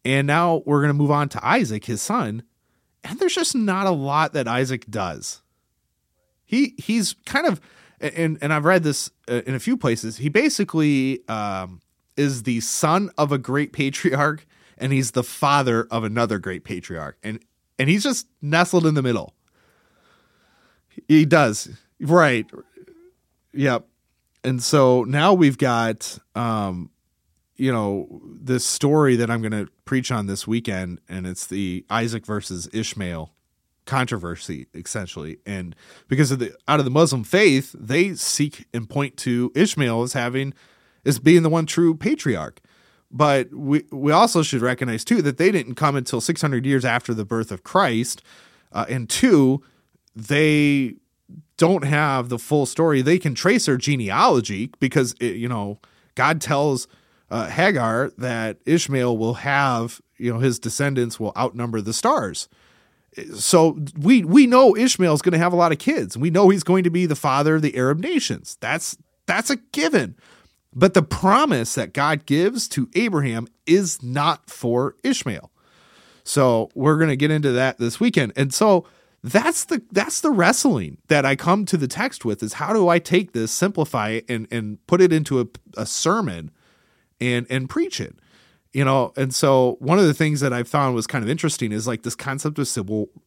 And 0.06 0.28
now 0.28 0.62
we're 0.66 0.82
going 0.82 0.89
to 0.89 0.94
move 0.94 1.12
on 1.12 1.28
to 1.30 1.46
Isaac, 1.46 1.86
his 1.86 2.04
son. 2.04 2.44
And 3.04 3.20
there's 3.20 3.36
just 3.36 3.56
not 3.56 3.88
a 3.88 3.91
lot 3.91 4.34
that 4.34 4.47
Isaac 4.47 4.86
does. 4.89 5.41
He 6.45 6.76
he's 6.78 7.16
kind 7.26 7.47
of 7.47 7.62
and 7.99 8.38
and 8.41 8.54
I've 8.54 8.66
read 8.66 8.84
this 8.84 9.10
uh, 9.30 9.41
in 9.45 9.56
a 9.56 9.60
few 9.60 9.78
places. 9.78 10.18
He 10.18 10.30
basically 10.30 11.28
um, 11.28 11.82
is 12.18 12.43
the 12.43 12.60
son 12.60 13.10
of 13.18 13.32
a 13.32 13.38
great 13.38 13.74
patriarch, 13.74 14.45
and 14.78 14.91
he's 14.91 15.12
the 15.12 15.24
father 15.24 15.88
of 15.89 16.04
another 16.04 16.39
great 16.39 16.64
patriarch, 16.64 17.18
and 17.24 17.39
and 17.80 17.89
he's 17.89 18.04
just 18.04 18.28
nestled 18.41 18.86
in 18.86 18.93
the 18.93 19.02
middle. 19.02 19.34
He 21.08 21.26
does 21.26 21.70
right, 21.99 22.45
yep. 23.54 23.88
And 24.43 24.62
so 24.62 25.04
now 25.04 25.34
we've 25.34 25.58
got, 25.58 26.18
um, 26.36 26.89
you 27.62 27.72
know, 27.72 28.20
this 28.26 28.66
story 28.66 29.16
that 29.18 29.30
I'm 29.30 29.39
going 29.41 29.51
to 29.51 29.72
preach 29.86 30.12
on 30.12 30.26
this 30.26 30.47
weekend, 30.47 30.99
and 31.07 31.28
it's 31.28 31.45
the 31.45 31.86
Isaac 31.91 32.26
versus 32.26 32.68
Ishmael 32.74 33.32
controversy, 33.86 34.66
essentially. 34.74 35.38
And 35.45 35.76
because 36.07 36.32
of 36.32 36.39
the 36.39 36.55
out 36.68 36.80
of 36.80 36.86
the 36.86 36.91
Muslim 36.91 37.24
faith, 37.24 37.76
they 37.78 38.16
seek 38.16 38.66
and 38.74 38.89
point 38.89 39.16
to 39.18 39.51
Ishmael 39.53 40.01
as 40.01 40.14
having 40.14 40.55
as 41.05 41.20
being 41.20 41.43
the 41.43 41.49
one 41.49 41.68
true 41.68 41.93
patriarch. 41.93 42.62
But 43.12 43.53
we 43.53 43.86
we 43.91 44.12
also 44.12 44.41
should 44.41 44.62
recognize 44.62 45.05
too 45.05 45.22
that 45.22 45.38
they 45.38 45.51
didn't 45.51 45.76
come 45.76 45.95
until 45.95 46.20
600 46.20 46.66
years 46.66 46.84
after 46.84 47.14
the 47.14 47.26
birth 47.26 47.51
of 47.51 47.64
Christ, 47.64 48.24
uh, 48.72 48.86
and 48.89 49.07
two, 49.07 49.62
they 50.16 50.95
don't 51.57 51.84
have 51.84 52.30
the 52.30 52.39
full 52.39 52.66
story. 52.66 53.03
They 53.03 53.20
can 53.20 53.36
trace 53.36 53.68
their 53.68 53.78
genealogy 53.78 54.72
because 54.80 55.14
it, 55.20 55.36
you 55.36 55.47
know 55.47 55.80
God 56.16 56.41
tells 56.41 56.88
uh, 57.32 57.48
Hagar 57.48 58.12
that 58.18 58.58
Ishmael 58.66 59.18
will 59.18 59.36
have 59.36 60.02
you 60.18 60.32
know 60.32 60.40
his 60.40 60.60
descendants 60.60 61.20
will 61.20 61.34
outnumber 61.36 61.82
the 61.82 61.94
stars. 61.94 62.48
So 63.36 63.80
we 63.98 64.24
we 64.24 64.46
know 64.46 64.76
Ishmael's 64.76 65.22
going 65.22 65.34
to 65.34 65.40
have 65.40 65.54
a 65.54 65.58
lot 65.58 65.72
of 65.72 65.80
kids. 65.80 66.18
We 66.18 66.30
know 66.30 66.50
he's 66.50 66.64
going 66.64 66.84
to 66.84 66.90
be 66.90 67.06
the 67.06 67.16
father 67.16 67.56
of 67.56 67.62
the 67.62 67.76
Arab 67.76 68.00
nations. 68.00 68.58
That's 68.60 68.98
that's 69.26 69.50
a 69.50 69.56
given. 69.56 70.16
But 70.74 70.94
the 70.94 71.02
promise 71.02 71.76
that 71.76 71.94
God 71.94 72.26
gives 72.26 72.70
to 72.70 72.90
Abraham 72.96 73.48
is 73.66 74.02
not 74.02 74.50
for 74.50 74.96
Ishmael. 75.04 75.52
So 76.24 76.70
we're 76.76 76.98
going 76.98 77.10
to 77.10 77.18
get 77.18 77.32
into 77.32 77.52
that 77.52 77.78
this 77.78 78.00
weekend. 78.00 78.32
And 78.38 78.54
so 78.54 78.86
that's 79.24 79.66
the 79.66 79.82
that's 79.92 80.22
the 80.22 80.32
wrestling 80.32 80.98
that 81.08 81.26
I 81.26 81.36
come 81.36 81.66
to 81.66 81.78
the 81.78 81.88
text 81.88 82.24
with 82.24 82.42
is 82.42 82.54
how 82.54 82.74
do 82.74 82.88
I 82.88 83.00
take 83.00 83.34
this, 83.34 83.52
simplify 83.52 84.10
it, 84.10 84.26
and 84.30 84.48
and 84.52 84.86
put 84.88 85.02
it 85.02 85.12
into 85.12 85.42
a, 85.42 85.48
a 85.76 85.86
sermon 85.86 86.52
and 87.22 87.47
and 87.49 87.69
preach 87.69 88.01
it. 88.01 88.15
You 88.74 88.86
know, 88.86 89.11
and 89.17 89.36
so 89.36 89.76
one 89.80 89.99
of 89.99 90.05
the 90.05 90.13
things 90.13 90.39
that 90.39 90.53
I 90.53 90.63
found 90.63 90.95
was 90.95 91.05
kind 91.05 91.24
of 91.24 91.30
interesting 91.30 91.72
is 91.72 91.88
like 91.88 92.03
this 92.03 92.15
concept 92.15 92.57
of 92.57 92.67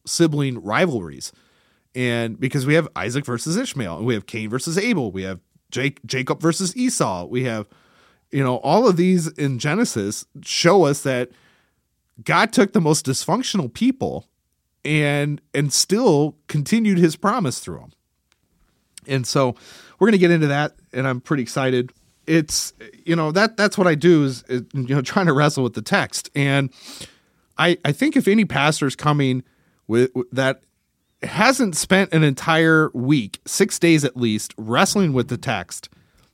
sibling 0.05 0.63
rivalries. 0.63 1.31
And 1.93 2.39
because 2.39 2.65
we 2.65 2.73
have 2.73 2.89
Isaac 2.95 3.25
versus 3.25 3.55
Ishmael, 3.55 3.97
and 3.97 4.05
we 4.05 4.15
have 4.15 4.25
Cain 4.25 4.49
versus 4.49 4.77
Abel, 4.77 5.11
we 5.11 5.23
have 5.23 5.39
Jake, 5.71 6.03
Jacob 6.05 6.41
versus 6.41 6.75
Esau. 6.75 7.25
We 7.25 7.43
have, 7.45 7.67
you 8.31 8.43
know, 8.43 8.57
all 8.57 8.87
of 8.87 8.97
these 8.97 9.27
in 9.27 9.59
Genesis 9.59 10.25
show 10.41 10.83
us 10.83 11.03
that 11.03 11.29
God 12.23 12.51
took 12.51 12.73
the 12.73 12.81
most 12.81 13.05
dysfunctional 13.05 13.71
people 13.71 14.27
and 14.83 15.41
and 15.53 15.71
still 15.73 16.37
continued 16.47 16.97
his 16.97 17.15
promise 17.15 17.59
through 17.59 17.79
them. 17.79 17.91
And 19.07 19.27
so 19.27 19.55
we're 19.99 20.07
going 20.07 20.13
to 20.13 20.17
get 20.17 20.31
into 20.31 20.47
that 20.47 20.75
and 20.91 21.07
I'm 21.07 21.21
pretty 21.21 21.43
excited. 21.43 21.91
It's 22.27 22.73
you 23.05 23.15
know 23.15 23.31
that 23.31 23.57
that's 23.57 23.77
what 23.77 23.87
I 23.87 23.95
do 23.95 24.23
is, 24.23 24.43
is 24.47 24.63
you 24.73 24.95
know 24.95 25.01
trying 25.03 25.27
to 25.27 25.33
wrestle 25.33 25.63
with 25.63 25.73
the 25.73 25.81
text 25.81 26.29
and 26.35 26.69
I 27.57 27.77
I 27.85 27.91
think 27.91 28.15
if 28.15 28.27
any 28.27 28.45
pastor's 28.45 28.95
coming 28.95 29.43
with, 29.87 30.11
with 30.15 30.29
that 30.31 30.61
hasn't 31.23 31.75
spent 31.75 32.13
an 32.13 32.23
entire 32.23 32.89
week, 32.93 33.39
six 33.45 33.79
days 33.79 34.03
at 34.03 34.15
least, 34.17 34.53
wrestling 34.57 35.13
with 35.13 35.27
the 35.27 35.37
text, 35.37 35.89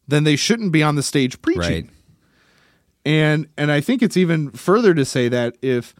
then 0.08 0.24
they 0.24 0.36
shouldn't 0.36 0.72
be 0.72 0.84
on 0.84 0.96
the 0.96 1.04
stage 1.04 1.42
preaching. 1.42 1.86
Right. 1.86 1.90
And 3.06 3.48
and 3.58 3.72
I 3.72 3.82
think 3.82 4.02
it's 4.02 4.18
even 4.18 4.52
further 4.52 4.94
to 4.94 5.06
say 5.06 5.28
that 5.30 5.58
if 5.62 5.96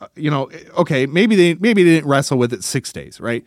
uh, 0.00 0.08
you 0.16 0.30
know, 0.30 0.50
okay, 0.76 1.06
maybe 1.06 1.36
they 1.36 1.54
maybe 1.54 1.82
they 1.82 1.90
didn't 1.90 2.08
wrestle 2.08 2.38
with 2.38 2.52
it 2.52 2.64
six 2.64 2.92
days, 2.92 3.20
right? 3.20 3.44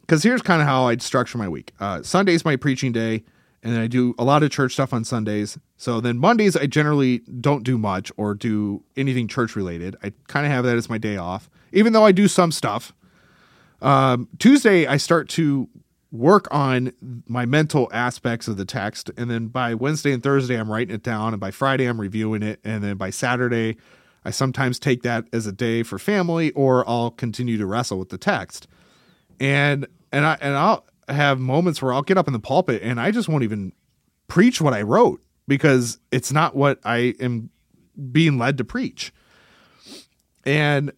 Because 0.00 0.22
here's 0.22 0.42
kind 0.42 0.60
of 0.60 0.66
how 0.66 0.88
I'd 0.88 1.02
structure 1.02 1.38
my 1.38 1.48
week. 1.48 1.72
Uh, 1.78 2.02
Sunday's 2.02 2.44
my 2.44 2.56
preaching 2.56 2.90
day, 2.90 3.22
and 3.62 3.78
I 3.78 3.86
do 3.86 4.14
a 4.18 4.24
lot 4.24 4.42
of 4.42 4.50
church 4.50 4.72
stuff 4.72 4.92
on 4.92 5.04
Sundays. 5.04 5.58
So 5.76 6.00
then 6.00 6.18
Mondays 6.18 6.56
I 6.56 6.66
generally 6.66 7.18
don't 7.40 7.62
do 7.62 7.76
much 7.76 8.10
or 8.16 8.34
do 8.34 8.82
anything 8.96 9.28
church 9.28 9.54
related. 9.54 9.96
I 10.02 10.12
kind 10.28 10.46
of 10.46 10.52
have 10.52 10.64
that 10.64 10.76
as 10.76 10.88
my 10.88 10.98
day 10.98 11.16
off, 11.16 11.50
even 11.72 11.92
though 11.92 12.04
I 12.04 12.12
do 12.12 12.28
some 12.28 12.52
stuff 12.52 12.92
um, 13.82 14.28
Tuesday, 14.38 14.86
I 14.86 14.96
start 14.96 15.28
to 15.30 15.68
work 16.12 16.48
on 16.50 16.92
my 17.26 17.46
mental 17.46 17.88
aspects 17.92 18.48
of 18.48 18.56
the 18.56 18.64
text. 18.64 19.10
And 19.16 19.30
then 19.30 19.46
by 19.46 19.74
Wednesday 19.74 20.12
and 20.12 20.22
Thursday, 20.22 20.56
I'm 20.56 20.70
writing 20.70 20.94
it 20.94 21.02
down. 21.02 21.32
And 21.32 21.40
by 21.40 21.50
Friday, 21.50 21.86
I'm 21.86 22.00
reviewing 22.00 22.42
it. 22.42 22.60
And 22.64 22.82
then 22.82 22.96
by 22.96 23.10
Saturday, 23.10 23.76
I 24.24 24.30
sometimes 24.30 24.78
take 24.78 25.02
that 25.02 25.26
as 25.32 25.46
a 25.46 25.52
day 25.52 25.82
for 25.82 25.98
family 25.98 26.50
or 26.52 26.88
I'll 26.88 27.10
continue 27.10 27.56
to 27.58 27.66
wrestle 27.66 27.98
with 27.98 28.10
the 28.10 28.18
text. 28.18 28.66
And, 29.38 29.86
and 30.12 30.26
I, 30.26 30.36
and 30.40 30.56
I'll 30.56 30.84
have 31.10 31.38
moments 31.38 31.82
where 31.82 31.92
I'll 31.92 32.02
get 32.02 32.16
up 32.18 32.26
in 32.26 32.32
the 32.32 32.40
pulpit 32.40 32.82
and 32.82 33.00
I 33.00 33.10
just 33.10 33.28
won't 33.28 33.44
even 33.44 33.72
preach 34.28 34.60
what 34.60 34.72
I 34.72 34.82
wrote 34.82 35.22
because 35.46 35.98
it's 36.10 36.32
not 36.32 36.54
what 36.54 36.78
I 36.84 37.14
am 37.20 37.50
being 38.12 38.38
led 38.38 38.58
to 38.58 38.64
preach. 38.64 39.12
And 40.44 40.92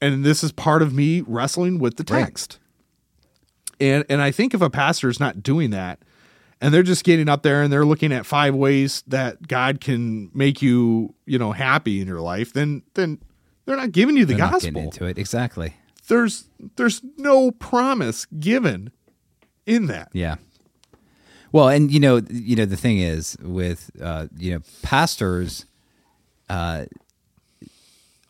and 0.00 0.24
this 0.24 0.42
is 0.42 0.52
part 0.52 0.82
of 0.82 0.92
me 0.92 1.22
wrestling 1.22 1.78
with 1.78 1.96
the 1.96 2.04
text. 2.04 2.58
Right. 3.80 3.86
And 3.88 4.04
and 4.08 4.20
I 4.20 4.30
think 4.30 4.54
if 4.54 4.60
a 4.60 4.70
pastor 4.70 5.08
is 5.08 5.20
not 5.20 5.42
doing 5.42 5.70
that, 5.70 6.00
and 6.60 6.72
they're 6.72 6.82
just 6.82 7.04
getting 7.04 7.28
up 7.28 7.42
there 7.42 7.62
and 7.62 7.72
they're 7.72 7.84
looking 7.84 8.12
at 8.12 8.26
five 8.26 8.54
ways 8.54 9.02
that 9.06 9.48
God 9.48 9.80
can 9.80 10.30
make 10.34 10.62
you, 10.62 11.14
you 11.26 11.38
know, 11.38 11.52
happy 11.52 12.00
in 12.00 12.06
your 12.06 12.20
life, 12.20 12.52
then 12.52 12.82
then 12.94 13.18
they're 13.64 13.76
not 13.76 13.92
giving 13.92 14.16
you 14.16 14.24
the 14.24 14.34
they're 14.34 14.50
gospel. 14.50 14.76
into 14.76 15.04
it 15.04 15.18
exactly. 15.18 15.74
There's 16.08 16.44
there's 16.76 17.02
no 17.16 17.50
promise 17.52 18.26
given 18.26 18.90
in 19.66 19.86
that. 19.86 20.10
Yeah. 20.12 20.36
Well, 21.52 21.68
and 21.68 21.90
you 21.90 22.00
know, 22.00 22.22
you 22.30 22.56
know, 22.56 22.64
the 22.64 22.76
thing 22.76 22.98
is 22.98 23.36
with 23.42 23.90
uh, 24.00 24.28
you 24.36 24.54
know, 24.54 24.60
pastors, 24.82 25.66
uh, 26.48 26.86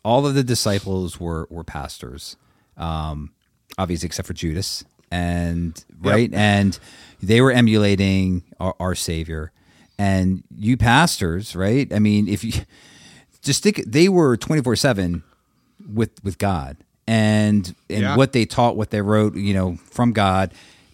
all 0.03 0.25
of 0.25 0.35
the 0.35 0.43
disciples 0.43 1.19
were 1.19 1.47
were 1.49 1.63
pastors, 1.63 2.35
um, 2.75 3.31
obviously 3.77 4.07
except 4.07 4.27
for 4.27 4.33
Judas, 4.33 4.83
and 5.09 5.83
right, 6.01 6.29
yep. 6.29 6.39
and 6.39 6.79
they 7.21 7.39
were 7.39 7.51
emulating 7.51 8.43
our, 8.59 8.75
our, 8.79 8.95
Savior, 8.95 9.53
and 9.97 10.43
you 10.57 10.75
pastors, 10.75 11.55
right? 11.55 11.91
I 11.93 11.99
mean, 11.99 12.27
if 12.27 12.43
you 12.43 12.51
just 13.41 13.63
think, 13.63 13.83
they 13.85 14.09
were 14.09 14.35
twenty 14.35 14.61
four 14.61 14.75
seven 14.75 15.23
with 15.93 16.11
with 16.25 16.37
God, 16.37 16.75
and 17.07 17.73
and 17.89 18.01
yeah. 18.01 18.17
what 18.17 18.33
they 18.33 18.43
taught, 18.43 18.75
what 18.75 18.89
they 18.89 19.01
wrote, 19.01 19.35
you 19.35 19.53
know, 19.53 19.77
from 19.91 20.11
God, 20.11 20.53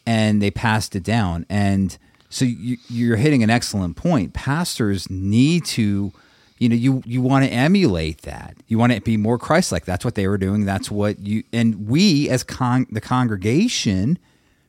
and 0.10 0.42
they 0.42 0.50
passed 0.50 0.96
it 0.96 1.04
down, 1.04 1.46
and 1.50 1.96
so 2.30 2.44
you, 2.44 2.78
you're 2.90 3.16
hitting 3.16 3.44
an 3.44 3.52
excellent 3.52 3.96
point. 3.96 4.34
Pastors 4.34 5.08
need 5.08 5.66
to 5.66 6.12
you 6.58 6.68
know 6.68 6.76
you 6.76 7.04
you 7.06 7.22
want 7.22 7.46
to 7.46 7.52
emulate 7.52 8.24
that. 8.24 8.58
You 8.68 8.80
want 8.80 8.92
to 8.92 9.02
be 9.02 9.18
more 9.18 9.38
christ-like. 9.38 9.86
That's 9.86 10.04
what 10.04 10.16
they 10.16 10.28
were 10.28 10.40
doing. 10.40 10.66
That's 10.66 10.90
what 10.90 11.20
you 11.20 11.44
and 11.54 11.88
we 11.88 12.28
as 12.28 12.44
con- 12.44 12.88
the 12.90 13.02
congregation 13.02 14.18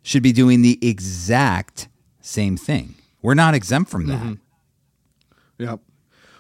should 0.03 0.23
be 0.23 0.33
doing 0.33 0.61
the 0.61 0.79
exact 0.87 1.89
same 2.21 2.59
thing. 2.59 2.97
We're 3.23 3.33
not 3.33 3.55
exempt 3.55 3.91
from 3.91 4.09
that. 4.09 4.23
Mm-hmm. 4.23 4.35
yep. 5.57 5.81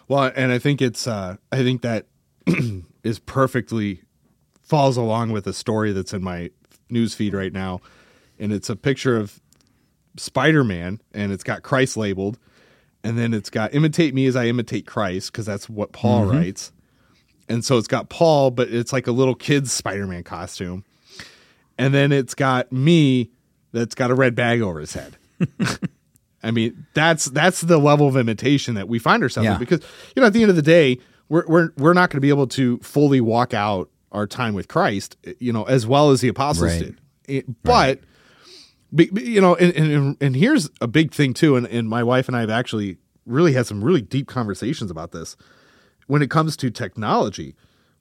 Well 0.08 0.30
and 0.36 0.52
i 0.52 0.58
think 0.58 0.82
it's 0.82 1.06
uh 1.06 1.36
i 1.52 1.58
think 1.58 1.82
that 1.82 2.06
is 3.02 3.18
perfectly 3.20 4.02
falls 4.60 4.96
along 4.96 5.30
with 5.30 5.46
a 5.46 5.52
story 5.52 5.92
that's 5.92 6.12
in 6.12 6.22
my 6.22 6.50
news 6.90 7.14
feed 7.14 7.32
right 7.32 7.52
now 7.52 7.80
and 8.40 8.52
it's 8.52 8.68
a 8.68 8.76
picture 8.76 9.16
of 9.16 9.40
spider-man 10.16 11.00
and 11.14 11.30
it's 11.30 11.44
got 11.44 11.62
christ 11.62 11.96
labeled 11.96 12.38
and 13.02 13.18
then 13.18 13.32
it's 13.34 13.50
got 13.50 13.74
imitate 13.74 14.14
me 14.14 14.26
as 14.26 14.36
I 14.36 14.46
imitate 14.46 14.86
Christ 14.86 15.32
because 15.32 15.46
that's 15.46 15.68
what 15.68 15.92
Paul 15.92 16.22
mm-hmm. 16.22 16.36
writes. 16.36 16.72
And 17.48 17.64
so 17.64 17.78
it's 17.78 17.88
got 17.88 18.08
Paul, 18.08 18.50
but 18.50 18.68
it's 18.68 18.92
like 18.92 19.06
a 19.06 19.12
little 19.12 19.34
kid's 19.34 19.72
Spider-Man 19.72 20.22
costume. 20.22 20.84
And 21.78 21.94
then 21.94 22.12
it's 22.12 22.34
got 22.34 22.70
me 22.70 23.30
that's 23.72 23.94
got 23.94 24.10
a 24.10 24.14
red 24.14 24.34
bag 24.34 24.60
over 24.60 24.80
his 24.80 24.92
head. 24.92 25.16
I 26.42 26.50
mean, 26.50 26.86
that's 26.94 27.26
that's 27.26 27.62
the 27.62 27.78
level 27.78 28.06
of 28.06 28.16
imitation 28.16 28.74
that 28.74 28.88
we 28.88 28.98
find 28.98 29.22
ourselves 29.22 29.46
yeah. 29.46 29.54
in 29.54 29.58
because 29.58 29.80
you 30.14 30.20
know 30.20 30.26
at 30.26 30.32
the 30.32 30.42
end 30.42 30.50
of 30.50 30.56
the 30.56 30.62
day, 30.62 30.98
we're 31.28 31.46
we're 31.46 31.72
we're 31.76 31.92
not 31.92 32.10
going 32.10 32.18
to 32.18 32.20
be 32.20 32.28
able 32.28 32.46
to 32.48 32.78
fully 32.78 33.20
walk 33.20 33.54
out 33.54 33.90
our 34.12 34.26
time 34.26 34.54
with 34.54 34.68
Christ, 34.68 35.16
you 35.38 35.52
know, 35.52 35.64
as 35.64 35.86
well 35.86 36.10
as 36.10 36.20
the 36.20 36.28
apostles 36.28 36.72
right. 36.72 36.80
did. 36.80 37.00
It, 37.26 37.62
but 37.62 37.98
right 37.98 38.04
you 38.92 39.40
know, 39.40 39.54
and, 39.56 39.74
and 39.74 40.16
and 40.20 40.36
here's 40.36 40.68
a 40.80 40.88
big 40.88 41.12
thing 41.12 41.34
too, 41.34 41.56
and, 41.56 41.66
and 41.68 41.88
my 41.88 42.02
wife 42.02 42.28
and 42.28 42.36
I 42.36 42.40
have 42.40 42.50
actually 42.50 42.96
really 43.26 43.52
had 43.52 43.66
some 43.66 43.82
really 43.84 44.02
deep 44.02 44.26
conversations 44.26 44.90
about 44.90 45.12
this. 45.12 45.36
When 46.06 46.22
it 46.22 46.30
comes 46.30 46.56
to 46.56 46.70
technology, 46.70 47.54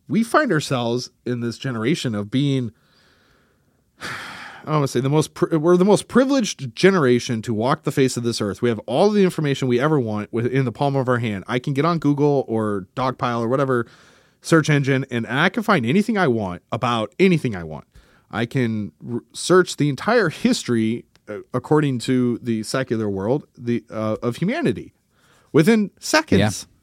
we 0.07 0.23
find 0.23 0.51
ourselves 0.51 1.11
in 1.25 1.41
this 1.41 1.57
generation 1.57 2.15
of 2.15 2.31
being 2.31 2.71
I 4.65 4.71
want 4.71 4.83
to 4.83 4.87
say 4.87 4.99
the 4.99 5.09
most 5.09 5.39
we're 5.51 5.77
the 5.77 5.85
most 5.85 6.07
privileged 6.07 6.75
generation 6.75 7.41
to 7.43 7.53
walk 7.53 7.83
the 7.83 7.91
face 7.91 8.17
of 8.17 8.23
this 8.23 8.41
earth. 8.41 8.61
We 8.61 8.69
have 8.69 8.79
all 8.79 9.09
the 9.09 9.23
information 9.23 9.67
we 9.67 9.79
ever 9.79 9.99
want 9.99 10.31
within 10.33 10.65
the 10.65 10.71
palm 10.71 10.95
of 10.95 11.07
our 11.07 11.19
hand. 11.19 11.43
I 11.47 11.59
can 11.59 11.73
get 11.73 11.85
on 11.85 11.99
Google 11.99 12.45
or 12.47 12.87
Dogpile 12.95 13.41
or 13.41 13.47
whatever 13.47 13.87
search 14.41 14.69
engine 14.69 15.05
and 15.11 15.27
I 15.27 15.49
can 15.49 15.63
find 15.63 15.85
anything 15.85 16.17
I 16.17 16.27
want 16.27 16.61
about 16.71 17.13
anything 17.19 17.55
I 17.55 17.63
want. 17.63 17.85
I 18.31 18.45
can 18.45 18.91
r- 19.11 19.21
search 19.33 19.77
the 19.77 19.89
entire 19.89 20.29
history, 20.29 21.05
uh, 21.27 21.39
according 21.53 21.99
to 21.99 22.37
the 22.39 22.63
secular 22.63 23.09
world, 23.09 23.45
the 23.57 23.83
uh, 23.89 24.17
of 24.21 24.37
humanity 24.37 24.93
within 25.51 25.91
seconds. 25.99 26.39
Yeah. 26.39 26.75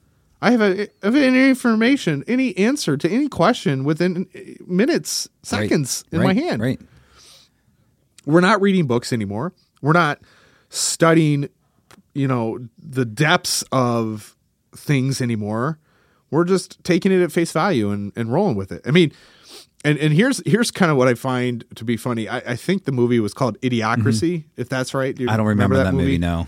I 0.42 0.50
have, 0.50 0.60
a, 0.60 0.82
I 0.82 1.06
have 1.06 1.16
any 1.16 1.48
information, 1.48 2.22
any 2.28 2.56
answer 2.58 2.96
to 2.98 3.08
any 3.08 3.28
question 3.28 3.84
within 3.84 4.26
minutes, 4.66 5.28
seconds 5.42 6.04
in 6.12 6.20
right, 6.20 6.26
my 6.26 6.34
hand. 6.34 6.60
Right. 6.60 6.80
We're 8.26 8.42
not 8.42 8.60
reading 8.60 8.86
books 8.86 9.12
anymore. 9.12 9.54
We're 9.80 9.94
not 9.94 10.20
studying, 10.68 11.48
you 12.12 12.28
know, 12.28 12.58
the 12.76 13.06
depths 13.06 13.64
of 13.72 14.36
things 14.76 15.22
anymore. 15.22 15.78
We're 16.30 16.44
just 16.44 16.84
taking 16.84 17.12
it 17.12 17.22
at 17.22 17.32
face 17.32 17.52
value 17.52 17.90
and, 17.90 18.12
and 18.14 18.30
rolling 18.30 18.56
with 18.56 18.72
it. 18.72 18.82
I 18.84 18.90
mean, 18.90 19.12
and 19.86 19.98
and 19.98 20.12
here's 20.12 20.42
here's 20.44 20.70
kind 20.70 20.90
of 20.90 20.96
what 20.96 21.08
I 21.08 21.14
find 21.14 21.64
to 21.76 21.84
be 21.84 21.96
funny. 21.96 22.28
I, 22.28 22.38
I 22.38 22.56
think 22.56 22.84
the 22.84 22.92
movie 22.92 23.20
was 23.20 23.32
called 23.32 23.58
Idiocracy, 23.60 24.44
if 24.56 24.68
that's 24.68 24.92
right. 24.92 25.14
Do 25.14 25.22
Mm-hmm. 25.24 25.30
I 25.30 25.36
don't 25.36 25.46
remember, 25.46 25.76
that, 25.76 25.94
movie? 25.94 26.18
No. 26.18 26.46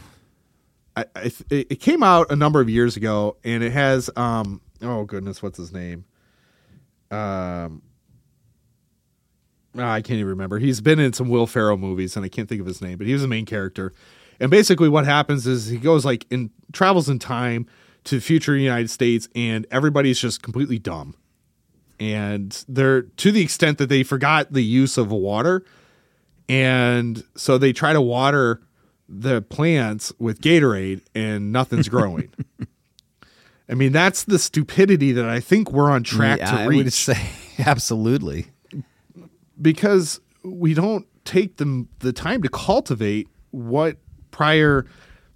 I, 0.97 1.05
I 1.15 1.21
th- 1.29 1.67
it 1.71 1.81
came 1.81 2.03
out 2.03 2.31
a 2.31 2.37
number 2.37 2.61
of 2.61 2.69
years 2.69 2.97
ago, 2.97 3.37
and 3.45 3.63
it 3.63 3.73
has 3.73 4.11
um 4.17 4.61
oh 4.83 5.05
goodness, 5.05 5.43
what's 5.43 5.57
his 5.57 5.73
name? 5.73 6.05
Um, 7.11 7.83
ah, 9.79 9.93
I 9.93 10.03
can't 10.03 10.19
even 10.19 10.27
remember. 10.31 10.59
He's 10.59 10.81
been 10.81 10.99
in 10.99 11.13
some 11.13 11.29
Will 11.29 11.47
Ferrell 11.47 11.79
movies, 11.79 12.17
and 12.17 12.25
I 12.25 12.29
can't 12.29 12.49
think 12.49 12.61
of 12.61 12.67
his 12.67 12.83
name, 12.83 12.99
but 12.99 13.07
he 13.07 13.13
was 13.13 13.23
the 13.23 13.29
main 13.29 13.47
character. 13.47 13.93
And 14.41 14.51
basically, 14.51 14.89
what 14.89 15.05
happens 15.05 15.47
is 15.47 15.69
he 15.69 15.79
goes 15.79 16.05
like 16.05 16.27
in 16.31 16.51
travels 16.73 17.09
in 17.09 17.19
time 17.19 17.67
to 18.05 18.17
the 18.17 18.21
future 18.21 18.57
United 18.57 18.91
States, 18.91 19.29
and 19.35 19.67
everybody's 19.71 20.19
just 20.21 20.43
completely 20.43 20.79
dumb. 20.79 21.15
And 22.01 22.65
they're 22.69 23.03
to 23.03 23.33
the 23.33 23.41
extent 23.43 23.79
that 23.79 23.89
they 23.89 24.03
forgot 24.05 24.53
the 24.53 24.63
use 24.63 24.97
of 24.99 25.11
water, 25.11 25.65
and 26.49 27.23
so 27.35 27.59
they 27.59 27.73
try 27.73 27.93
to 27.93 28.01
water 28.01 28.61
the 29.09 29.43
plants 29.43 30.13
with 30.19 30.41
Gatorade, 30.41 31.01
and 31.15 31.51
nothing's 31.53 31.89
growing. 31.91 32.33
I 33.69 33.75
mean, 33.75 33.93
that's 33.93 34.25
the 34.25 34.39
stupidity 34.39 35.13
that 35.13 35.29
I 35.29 35.41
think 35.41 35.73
we're 35.73 35.91
on 35.91 36.03
track 36.03 36.39
Yeah, 36.39 36.53
to 36.53 36.57
I 36.61 36.65
reach 36.67 36.85
would 36.85 36.93
say 36.93 37.31
absolutely. 37.59 38.47
because 39.61 40.21
we 40.45 40.75
don't 40.75 41.07
take 41.25 41.57
the 41.57 41.87
the 41.99 42.13
time 42.13 42.43
to 42.43 42.49
cultivate 42.49 43.29
what 43.51 43.97
prior 44.31 44.87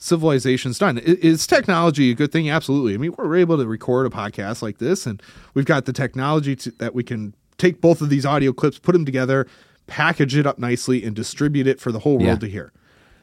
civilizations 0.03 0.79
done. 0.79 0.99
Is 0.99 1.47
technology 1.47 2.11
a 2.11 2.15
good 2.15 2.33
thing? 2.33 2.51
Absolutely. 2.51 2.95
I 2.95 2.97
mean, 2.97 3.15
we're 3.17 3.37
able 3.37 3.57
to 3.59 3.67
record 3.67 4.07
a 4.07 4.11
podcast 4.11 4.61
like 4.63 4.79
this, 4.79 5.07
and 5.07 5.23
we've 5.55 5.65
got 5.65 5.85
the 5.85 5.93
technology 5.93 6.57
to, 6.57 6.71
that 6.73 6.95
we 6.95 7.05
can 7.05 7.35
take 7.59 7.81
both 7.81 8.01
of 8.01 8.11
these 8.11 8.27
audio 8.27 8.53
clips, 8.53 8.79
put 8.79 8.93
them 8.93 9.05
together, 9.05 9.47
package 9.87 10.37
it 10.37 10.47
up 10.47 10.59
nicely, 10.59 11.05
and 11.05 11.15
distribute 11.15 11.67
it 11.67 11.81
for 11.81 11.93
the 11.93 12.01
whole 12.01 12.15
world 12.19 12.27
Yeah. 12.27 12.37
to 12.39 12.49
hear. 12.49 12.73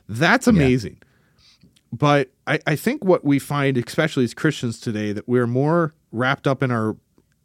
That's 0.08 0.48
amazing. 0.48 0.98
But 1.92 2.32
I, 2.48 2.60
I 2.66 2.76
think 2.76 3.04
what 3.04 3.26
we 3.26 3.40
find, 3.40 3.78
especially 3.78 4.24
as 4.24 4.34
Christians 4.34 4.80
today, 4.80 5.12
that 5.12 5.28
we're 5.28 5.48
more 5.48 5.94
wrapped 6.12 6.48
up 6.48 6.64
in 6.64 6.72
our 6.72 6.96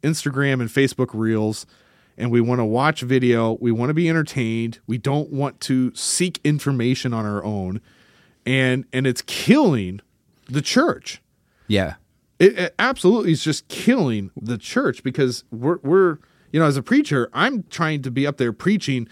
Instagram 0.03 0.61
and 0.61 0.69
Facebook 0.69 1.09
reels, 1.13 1.65
and 2.17 2.31
we 2.31 2.39
want 2.41 2.59
to 2.59 2.65
watch 2.65 3.01
video. 3.01 3.57
We 3.59 3.71
want 3.71 3.89
to 3.89 3.93
be 3.93 4.07
entertained. 4.07 4.79
We 4.87 4.97
don't 4.97 5.31
want 5.31 5.59
to 5.61 5.93
seek 5.95 6.39
information 6.43 7.13
on 7.13 7.25
our 7.25 7.43
own, 7.43 7.81
and 8.45 8.85
and 8.93 9.07
it's 9.07 9.21
killing 9.21 10.01
the 10.47 10.61
church. 10.61 11.21
Yeah. 11.67 11.95
It, 12.37 12.59
it 12.59 12.75
absolutely 12.79 13.31
is 13.31 13.43
just 13.43 13.67
killing 13.67 14.31
the 14.39 14.57
church 14.57 15.03
because 15.03 15.43
we're 15.51 15.79
we're 15.83 16.17
you 16.51 16.59
know 16.59 16.65
as 16.65 16.77
a 16.77 16.83
preacher, 16.83 17.29
I'm 17.33 17.63
trying 17.63 18.01
to 18.03 18.11
be 18.11 18.27
up 18.27 18.37
there 18.37 18.53
preaching, 18.53 19.07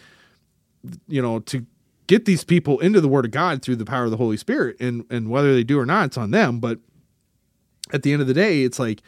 you 1.08 1.22
know, 1.22 1.40
to 1.40 1.66
get 2.08 2.26
these 2.26 2.44
people 2.44 2.80
into 2.80 3.02
the 3.02 3.08
Word 3.08 3.26
of 3.26 3.32
God 3.32 3.62
through 3.62 3.78
the 3.78 3.86
power 3.86 4.06
of 4.06 4.12
the 4.12 4.18
Holy 4.18 4.38
Spirit, 4.38 4.78
and 4.80 5.06
and 5.10 5.30
whether 5.30 5.54
they 5.54 5.64
do 5.64 5.80
or 5.80 5.86
not, 5.86 6.08
it's 6.08 6.18
on 6.18 6.32
them. 6.32 6.60
But 6.60 6.80
at 7.92 8.04
the 8.04 8.12
end 8.12 8.22
of 8.22 8.28
the 8.28 8.34
day, 8.34 8.64
it's 8.64 8.80
like, 8.80 9.02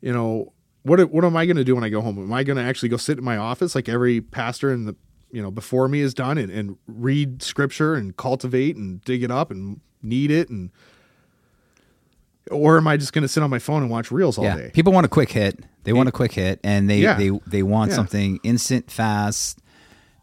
you 0.00 0.12
know, 0.12 0.52
what 0.82 1.00
what 1.10 1.24
am 1.24 1.36
I 1.36 1.46
going 1.46 1.56
to 1.56 1.64
do 1.64 1.74
when 1.74 1.84
I 1.84 1.88
go 1.88 2.00
home? 2.00 2.18
Am 2.18 2.32
I 2.32 2.44
going 2.44 2.56
to 2.56 2.62
actually 2.62 2.90
go 2.90 2.96
sit 2.96 3.18
in 3.18 3.24
my 3.24 3.36
office 3.36 3.74
like 3.74 3.88
every 3.88 4.20
pastor 4.20 4.72
in 4.72 4.84
the 4.84 4.96
you 5.30 5.42
know 5.42 5.50
before 5.50 5.88
me 5.88 6.00
is 6.00 6.14
done 6.14 6.38
and, 6.38 6.50
and 6.50 6.76
read 6.86 7.42
scripture 7.42 7.94
and 7.94 8.16
cultivate 8.16 8.76
and 8.76 9.02
dig 9.04 9.22
it 9.22 9.30
up 9.30 9.50
and 9.50 9.80
need 10.02 10.30
it 10.30 10.48
and 10.48 10.70
or 12.50 12.78
am 12.78 12.86
I 12.88 12.96
just 12.96 13.12
going 13.12 13.22
to 13.22 13.28
sit 13.28 13.42
on 13.42 13.50
my 13.50 13.58
phone 13.58 13.82
and 13.82 13.90
watch 13.90 14.10
reels 14.10 14.38
all 14.38 14.44
yeah. 14.44 14.56
day? 14.56 14.70
People 14.72 14.92
want 14.92 15.04
a 15.04 15.08
quick 15.08 15.30
hit. 15.30 15.64
They 15.84 15.92
want 15.92 16.08
a 16.08 16.12
quick 16.12 16.32
hit, 16.32 16.60
and 16.64 16.88
they 16.88 17.00
Yeah. 17.00 17.14
they 17.14 17.30
they 17.46 17.62
want 17.62 17.90
Yeah. 17.90 17.96
something 17.96 18.40
instant, 18.42 18.90
fast, 18.90 19.58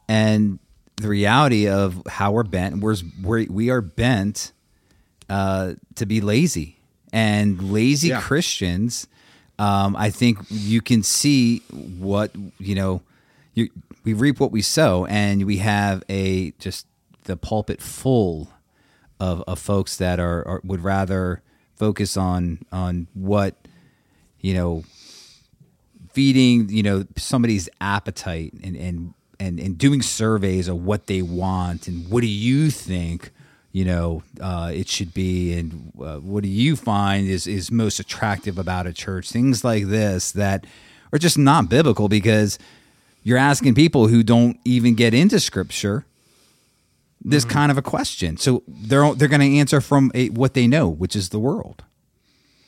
and 0.08 0.60
the 0.97 1.08
reality 1.08 1.68
of 1.68 2.01
how 2.08 2.32
we're 2.32 2.43
bent. 2.43 2.78
We're, 2.78 2.95
we're 3.22 3.45
we 3.49 3.70
are 3.70 3.82
bent 3.82 4.53
uh, 5.30 5.74
to 5.95 6.06
be 6.06 6.22
lazy, 6.22 6.78
and 7.12 7.72
lazy. 7.72 8.12
Christians. 8.12 9.08
Um, 9.58 9.95
I 9.95 10.10
think 10.10 10.39
you 10.49 10.82
can 10.82 11.01
see 11.03 11.60
what 11.99 12.32
you 12.60 12.76
know. 12.76 13.01
You, 13.53 13.70
we 14.06 14.14
reap 14.14 14.39
what 14.39 14.51
we 14.51 14.62
sow, 14.62 15.06
and 15.08 15.45
we 15.45 15.58
have 15.58 16.03
a 16.08 16.51
just 16.51 16.88
the 17.24 17.36
pulpit 17.36 17.82
full 17.82 18.49
of, 19.20 19.43
of 19.47 19.60
folks 19.60 19.97
that 19.97 20.20
are, 20.20 20.47
are 20.47 20.62
would 20.64 20.84
rather 20.84 21.41
focus 21.76 22.16
on 22.16 22.60
on 22.72 23.08
what 23.14 23.56
you 24.39 24.53
know 24.53 24.84
feeding 26.14 26.70
you 26.70 26.84
know 26.84 27.06
somebody's 27.18 27.68
appetite 27.82 28.53
and 28.64 28.78
and 28.78 29.14
and, 29.38 29.60
and 29.60 29.78
doing 29.78 30.01
surveys 30.01 30.70
of 30.70 30.86
what 30.86 31.08
they 31.08 31.22
want 31.22 31.89
and 31.89 32.10
what 32.10 32.22
do 32.22 32.28
you 32.28 32.70
think 32.70 33.32
you 33.74 33.84
know 33.84 34.24
uh, 34.39 34.72
it 34.74 34.88
should 34.88 35.14
be 35.14 35.53
and 35.53 35.91
uh, 36.01 36.18
what 36.18 36.43
do 36.43 36.49
you 36.49 36.76
find 36.76 37.28
is 37.28 37.47
is 37.47 37.72
most 37.72 37.99
attractive 37.99 38.58
about 38.58 38.88
a 38.88 38.93
church? 38.93 39.32
Things 39.32 39.64
like 39.64 39.88
this 39.88 40.32
that 40.34 40.66
are 41.12 41.20
just 41.20 41.38
not 41.38 41.70
biblical 41.70 42.08
because 42.08 42.60
you're 43.26 43.39
asking 43.39 43.73
people 43.73 44.07
who 44.07 44.23
don't 44.23 44.57
even 44.63 44.93
get 44.93 45.13
into 45.13 45.41
scripture 45.41 46.05
this 47.21 47.43
mm. 47.43 47.49
kind 47.49 47.71
of 47.71 47.78
a 47.78 47.82
question. 47.82 48.38
So 48.38 48.63
they're 48.67 49.13
they're 49.15 49.28
going 49.28 49.41
to 49.41 49.57
answer 49.57 49.82
from 49.82 50.11
a, 50.13 50.30
what 50.30 50.53
they 50.53 50.67
know, 50.67 50.88
which 50.88 51.15
is 51.15 51.30
the 51.30 51.39
world. 51.39 51.84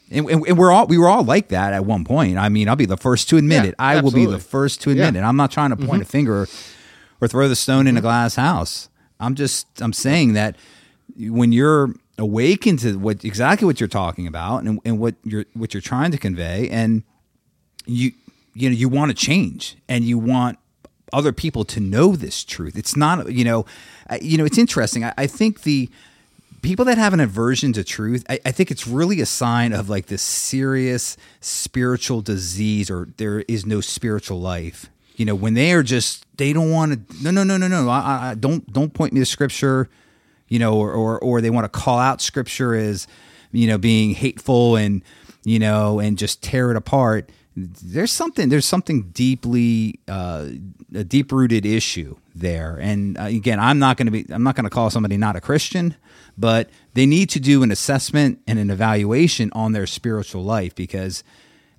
And, 0.09 0.27
and, 0.29 0.45
and 0.47 0.57
we're 0.57 0.71
all 0.71 0.87
we 0.87 0.97
were 0.97 1.07
all 1.07 1.23
like 1.23 1.49
that 1.49 1.73
at 1.73 1.85
one 1.85 2.03
point. 2.03 2.37
I 2.37 2.49
mean, 2.49 2.67
I'll 2.67 2.75
be 2.75 2.85
the 2.85 2.97
first 2.97 3.29
to 3.29 3.37
admit 3.37 3.63
Yeah, 3.63 3.69
it. 3.69 3.75
I 3.77 4.01
will 4.01 4.11
be 4.11 4.25
the 4.25 4.39
first 4.39 4.81
to 4.81 4.89
admit 4.89 5.13
Yeah. 5.13 5.21
it. 5.21 5.23
I'm 5.23 5.37
not 5.37 5.51
trying 5.51 5.69
to 5.69 5.77
point 5.77 5.91
mm-hmm. 5.91 6.01
a 6.01 6.05
finger 6.05 6.47
or 7.21 7.27
throw 7.27 7.47
the 7.47 7.55
stone 7.55 7.87
in 7.87 7.95
a 7.95 7.99
mm-hmm. 7.99 8.07
glass 8.07 8.35
house. 8.35 8.89
I'm 9.19 9.35
just 9.35 9.67
I'm 9.79 9.93
saying 9.93 10.33
that 10.33 10.55
when 11.17 11.51
you're 11.51 11.93
awakened 12.17 12.79
to 12.79 12.97
what 12.97 13.23
exactly 13.23 13.67
what 13.67 13.79
you're 13.79 13.87
talking 13.87 14.25
about 14.25 14.63
and, 14.63 14.79
and 14.83 14.97
what 14.99 15.15
you're 15.23 15.45
what 15.53 15.75
you're 15.75 15.81
trying 15.81 16.11
to 16.11 16.17
convey, 16.17 16.67
and 16.69 17.03
you 17.85 18.13
you 18.57 18.69
know 18.69 18.75
you 18.75 18.89
want 18.89 19.09
to 19.09 19.15
change 19.15 19.77
and 19.87 20.03
you 20.03 20.17
want 20.17 20.57
other 21.13 21.31
people 21.31 21.63
to 21.63 21.79
know 21.79 22.15
this 22.15 22.43
truth. 22.43 22.77
It's 22.77 22.95
not 22.95 23.31
you 23.31 23.43
know 23.43 23.65
you 24.21 24.37
know 24.37 24.45
it's 24.45 24.57
interesting. 24.57 25.03
I, 25.03 25.13
I 25.17 25.27
think 25.27 25.61
the 25.61 25.89
people 26.61 26.83
that 26.85 26.97
have 26.97 27.13
an 27.13 27.19
aversion 27.19 27.71
to 27.71 27.83
truth 27.83 28.25
I, 28.29 28.39
I 28.43 28.51
think 28.51 28.71
it's 28.71 28.87
really 28.87 29.21
a 29.21 29.25
sign 29.25 29.73
of 29.73 29.89
like 29.89 30.07
this 30.07 30.23
serious 30.23 31.15
spiritual 31.39 32.21
disease 32.21 32.89
or 32.89 33.07
there 33.17 33.41
is 33.47 33.65
no 33.65 33.79
spiritual 33.79 34.39
life. 34.39 34.89
You 35.15 35.25
know 35.25 35.35
when 35.35 35.53
they 35.53 35.71
are 35.73 35.83
just 35.83 36.25
they 36.37 36.51
don't 36.51 36.71
want 36.71 37.09
to 37.09 37.23
no 37.23 37.31
no 37.31 37.43
no 37.43 37.57
no 37.57 37.67
no. 37.67 37.89
I, 37.89 38.31
I, 38.31 38.35
don't 38.35 38.71
don't 38.73 38.93
point 38.93 39.13
me 39.13 39.19
to 39.19 39.25
scripture 39.25 39.89
you 40.47 40.59
know 40.59 40.73
or, 40.73 40.91
or 40.91 41.19
or 41.19 41.41
they 41.41 41.49
want 41.49 41.65
to 41.65 41.79
call 41.79 41.99
out 41.99 42.21
scripture 42.21 42.73
as 42.73 43.07
you 43.51 43.67
know 43.67 43.77
being 43.77 44.15
hateful 44.15 44.75
and 44.75 45.03
you 45.43 45.59
know 45.59 45.99
and 45.99 46.17
just 46.17 46.41
tear 46.41 46.71
it 46.71 46.77
apart 46.77 47.29
there's 47.57 48.11
something 48.11 48.49
there's 48.49 48.67
something 48.67 49.09
deeply 49.09 49.99
uh, 50.07 50.47
a 50.93 51.03
deep 51.03 51.31
rooted 51.31 51.65
issue 51.65 52.15
there 52.35 52.77
and 52.79 53.17
uh, 53.17 53.23
again 53.23 53.59
i'm 53.59 53.79
not 53.79 53.97
going 53.97 54.05
to 54.05 54.11
be 54.11 54.25
i'm 54.31 54.43
not 54.43 54.55
going 54.55 54.63
to 54.63 54.69
call 54.69 54.91
somebody 54.91 55.17
not 55.17 55.35
a 55.35 55.41
christian 55.41 55.95
but 56.37 56.69
they 56.93 57.07
need 57.07 57.29
to 57.31 57.39
do 57.39 57.63
an 57.63 57.71
assessment 57.71 58.39
and 58.45 58.59
an 58.59 58.69
evaluation 58.69 59.49
on 59.53 59.71
their 59.71 59.87
spiritual 59.87 60.43
life 60.43 60.75
because 60.75 61.23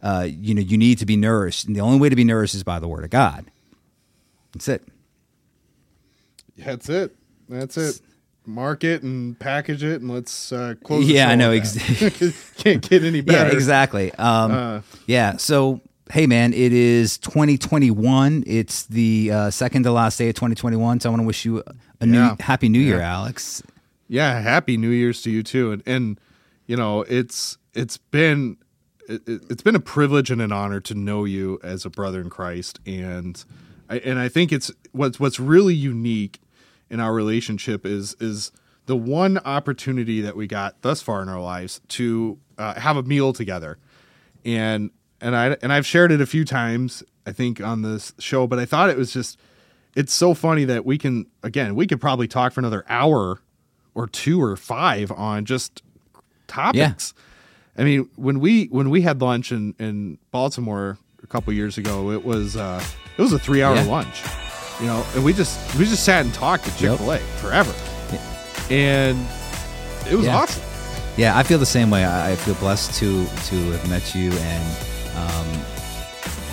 uh, 0.03 0.26
you 0.29 0.53
know 0.53 0.61
you 0.61 0.76
need 0.76 0.99
to 0.99 1.07
be 1.07 1.16
nourished 1.16 1.64
and 1.66 1.76
the 1.76 1.81
only 1.81 2.01
way 2.01 2.09
to 2.09 2.16
be 2.16 2.24
nourished 2.24 2.57
is 2.57 2.64
by 2.64 2.81
the 2.81 2.89
word 2.89 3.05
of 3.05 3.11
god 3.11 3.45
that's 4.53 4.66
it 4.68 4.83
That's 6.57 6.89
it. 6.89 7.14
That's 7.49 7.76
it. 7.76 8.01
Mark 8.49 8.83
it 8.83 9.03
and 9.03 9.39
package 9.39 9.85
it, 9.85 10.01
and 10.01 10.11
let's 10.11 10.53
uh, 10.53 10.75
close. 10.83 11.05
Yeah, 11.07 11.29
I 11.29 11.35
know, 11.35 11.53
that. 11.53 12.35
Can't 12.57 12.89
get 12.89 13.05
any 13.05 13.21
better. 13.23 13.49
Yeah, 13.49 13.53
exactly. 13.55 14.13
Um, 14.15 14.51
Uh, 14.53 14.81
yeah. 15.07 15.37
So, 15.37 15.81
hey, 16.11 16.27
man, 16.27 16.53
it 16.55 16.73
is 16.73 17.19
2021. 17.19 18.45
It's 18.47 18.87
the 18.87 19.31
uh, 19.31 19.51
second 19.51 19.83
to 19.85 19.93
last 19.93 20.19
day 20.19 20.29
of 20.31 20.35
2021. 20.35 21.01
So 21.01 21.09
I 21.09 21.11
want 21.11 21.21
to 21.23 21.27
wish 21.27 21.45
you 21.45 21.63
a 22.01 22.07
new 22.07 22.19
Yeah. 22.19 22.37
happy 22.41 22.69
New 22.69 22.81
Year, 22.81 23.01
Alex. 23.01 23.63
Yeah, 24.09 24.41
happy 24.41 24.77
New 24.79 24.91
Year's 24.91 25.21
to 25.23 25.31
you 25.31 25.43
too. 25.43 25.73
And 25.73 25.83
and 25.87 26.21
you 26.67 26.77
know, 26.77 27.03
it's 27.03 27.59
it's 27.75 27.99
been 27.99 28.57
it, 29.09 29.21
it's 29.27 29.63
been 29.63 29.75
a 29.77 29.81
privilege 29.81 30.31
and 30.31 30.41
an 30.41 30.53
honor 30.53 30.81
to 30.81 30.95
know 30.95 31.25
you 31.25 31.59
as 31.63 31.85
a 31.85 31.91
brother 31.91 32.21
in 32.21 32.31
Christ. 32.31 32.79
And 32.87 33.45
I 33.91 33.99
and 33.99 34.19
I 34.19 34.29
think 34.29 34.53
it's 34.53 34.71
what's 34.93 35.21
what's 35.21 35.39
really 35.39 35.75
unique 35.75 36.41
in 36.91 37.01
our 37.01 37.12
relationship 37.14 37.84
is 37.86 38.14
is 38.20 38.51
the 38.86 38.97
one 38.97 39.39
opportunity 39.39 40.20
that 40.22 40.34
we 40.36 40.47
got 40.47 40.80
thus 40.82 41.03
far 41.03 41.22
in 41.22 41.28
our 41.28 41.41
lives 41.41 41.80
to 41.89 42.39
uh, 42.57 42.74
have 42.80 42.97
a 42.97 43.03
meal 43.03 43.32
together. 43.32 43.78
and 44.45 44.91
and 45.20 45.34
I 45.36 45.57
and 45.62 45.72
I've 45.72 45.84
shared 45.86 46.12
it 46.12 46.20
a 46.20 46.26
few 46.26 46.45
times 46.45 47.03
I 47.26 47.32
think 47.32 47.61
on 47.61 47.82
this 47.82 48.12
show, 48.18 48.47
but 48.47 48.59
I 48.59 48.64
thought 48.64 48.89
it 48.89 48.97
was 48.97 49.12
just 49.12 49.39
it's 49.97 50.12
so 50.14 50.32
funny 50.32 50.64
that 50.64 50.86
we 50.86 50.97
can 50.97 51.26
again 51.43 51.74
we 51.74 51.86
could 51.86 52.01
probably 52.01 52.28
talk 52.28 52.53
for 52.53 52.61
another 52.61 52.84
hour 52.89 53.41
or 53.95 54.07
two 54.07 54.41
or 54.43 54.57
five 54.57 55.11
on 55.12 55.45
just 55.45 55.82
topics. 56.47 57.14
I 57.76 57.84
mean, 57.84 58.09
when 58.16 58.41
we 58.41 58.66
when 58.66 58.91
we 58.91 59.03
had 59.03 59.20
lunch 59.20 59.53
in 59.53 59.74
in 59.78 60.18
Baltimore 60.30 60.99
a 61.22 61.26
couple 61.26 61.53
years 61.53 61.78
ago, 61.78 62.11
it 62.12 62.24
was 62.24 62.57
uh 62.57 62.82
it 63.16 63.20
was 63.22 63.32
a 63.32 63.39
three 63.39 63.62
hour 63.62 63.74
Yeah. 63.74 63.82
lunch, 63.84 64.22
you 64.81 64.87
know, 64.87 65.05
and 65.14 65.24
we 65.24 65.33
just 65.33 65.59
we 65.79 65.85
just 65.85 66.05
sat 66.05 66.24
and 66.24 66.33
talked 66.35 66.66
at 66.68 66.76
Chick 66.76 66.97
Fil 66.99 67.12
A 67.12 67.18
forever, 67.41 67.72
and 68.70 69.18
it 70.11 70.14
was 70.14 70.26
Yeah. 70.26 70.37
awesome. 70.37 70.62
Yeah, 71.16 71.37
I 71.37 71.43
feel 71.43 71.59
the 71.59 71.66
same 71.66 71.91
way. 71.91 72.07
I 72.07 72.37
feel 72.37 72.55
blessed 72.55 72.95
to 73.01 73.24
to 73.26 73.57
have 73.72 73.89
met 73.89 74.14
you 74.14 74.31
and 74.33 74.76
um, 75.16 75.47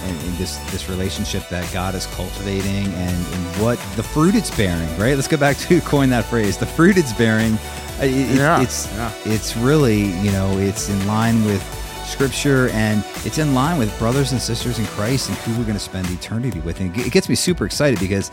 and, 0.05 0.19
and 0.21 0.37
this 0.37 0.57
this 0.71 0.89
relationship 0.89 1.47
that 1.49 1.71
God 1.71 1.93
is 1.93 2.07
cultivating 2.07 2.85
and, 2.93 3.15
and 3.33 3.61
what 3.61 3.77
the 3.95 4.01
fruit 4.03 4.33
it's 4.35 4.49
bearing. 4.55 4.89
Right. 4.97 5.15
Let's 5.15 5.27
go 5.27 5.37
back 5.37 5.57
to 5.67 5.81
coin 5.81 6.09
that 6.09 6.25
phrase. 6.25 6.57
The 6.57 6.65
fruit 6.65 6.97
it's 6.97 7.13
bearing. 7.13 7.59
it- 8.01 8.35
Yeah, 8.37 8.61
it's 8.61 8.87
yeah. 8.93 9.11
it's 9.25 9.55
really 9.55 10.05
you 10.21 10.31
know 10.31 10.57
it's 10.57 10.89
in 10.89 11.05
line 11.05 11.45
with 11.45 11.61
Scripture 12.05 12.69
and 12.69 13.03
it's 13.25 13.37
in 13.37 13.53
line 13.53 13.77
with 13.77 13.97
brothers 13.99 14.31
and 14.31 14.41
sisters 14.41 14.79
in 14.79 14.85
Christ 14.87 15.29
and 15.29 15.37
who 15.39 15.51
we're 15.57 15.63
going 15.65 15.73
to 15.75 15.79
spend 15.79 16.09
eternity 16.09 16.59
with. 16.61 16.79
And 16.79 16.95
it 16.97 17.11
gets 17.11 17.27
me 17.29 17.35
super 17.35 17.65
excited 17.65 17.99
because, 17.99 18.31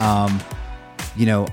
um, 0.00 0.40
you 1.16 1.26
know, 1.26 1.46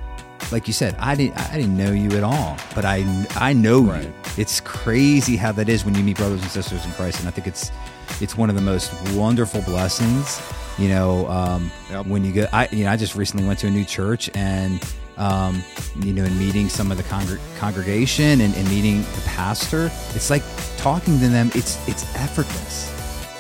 like 0.52 0.68
you 0.68 0.74
said, 0.74 0.96
I 1.00 1.16
didn't 1.16 1.38
I 1.38 1.56
didn't 1.56 1.78
know 1.78 1.92
you 1.92 2.12
at 2.18 2.24
all, 2.24 2.58
but 2.76 2.86
I 2.86 3.04
I 3.36 3.54
know 3.54 3.82
Right. 3.82 4.04
you. 4.04 4.14
It's 4.38 4.60
crazy 4.60 5.36
how 5.38 5.52
that 5.54 5.70
is 5.70 5.86
when 5.86 5.96
you 5.96 6.04
meet 6.04 6.18
brothers 6.18 6.42
and 6.42 6.52
sisters 6.52 6.86
in 6.86 6.92
Christ, 6.92 7.20
and 7.20 7.28
I 7.28 7.32
think 7.32 7.48
it's 7.48 7.72
it's 8.20 8.38
one 8.38 8.50
of 8.50 8.56
the 8.56 8.62
most 8.62 8.92
wonderful 9.14 9.62
blessings. 9.62 10.42
You 10.78 10.90
know, 10.90 11.28
um, 11.30 11.72
Yep. 11.92 12.08
when 12.08 12.26
you 12.26 12.34
go, 12.34 12.48
I 12.52 12.68
you 12.72 12.84
know, 12.84 12.92
I 12.92 12.98
just 12.98 13.16
recently 13.16 13.46
went 13.48 13.60
to 13.60 13.68
a 13.68 13.72
new 13.72 13.86
church, 13.86 14.30
and 14.36 14.84
um, 15.18 15.64
you 16.02 16.12
know, 16.12 16.24
and 16.24 16.38
meeting 16.38 16.68
some 16.70 16.92
of 16.92 16.98
the 16.98 17.04
congr- 17.04 17.40
congregation 17.60 18.42
and, 18.42 18.54
and 18.56 18.68
meeting 18.70 19.02
the 19.04 19.22
pastor, 19.28 19.92
it's 20.16 20.30
like 20.32 20.42
talking 20.84 21.18
to 21.20 21.30
them. 21.30 21.50
It's 21.56 21.80
it's 21.88 22.04
effortless. 22.16 22.92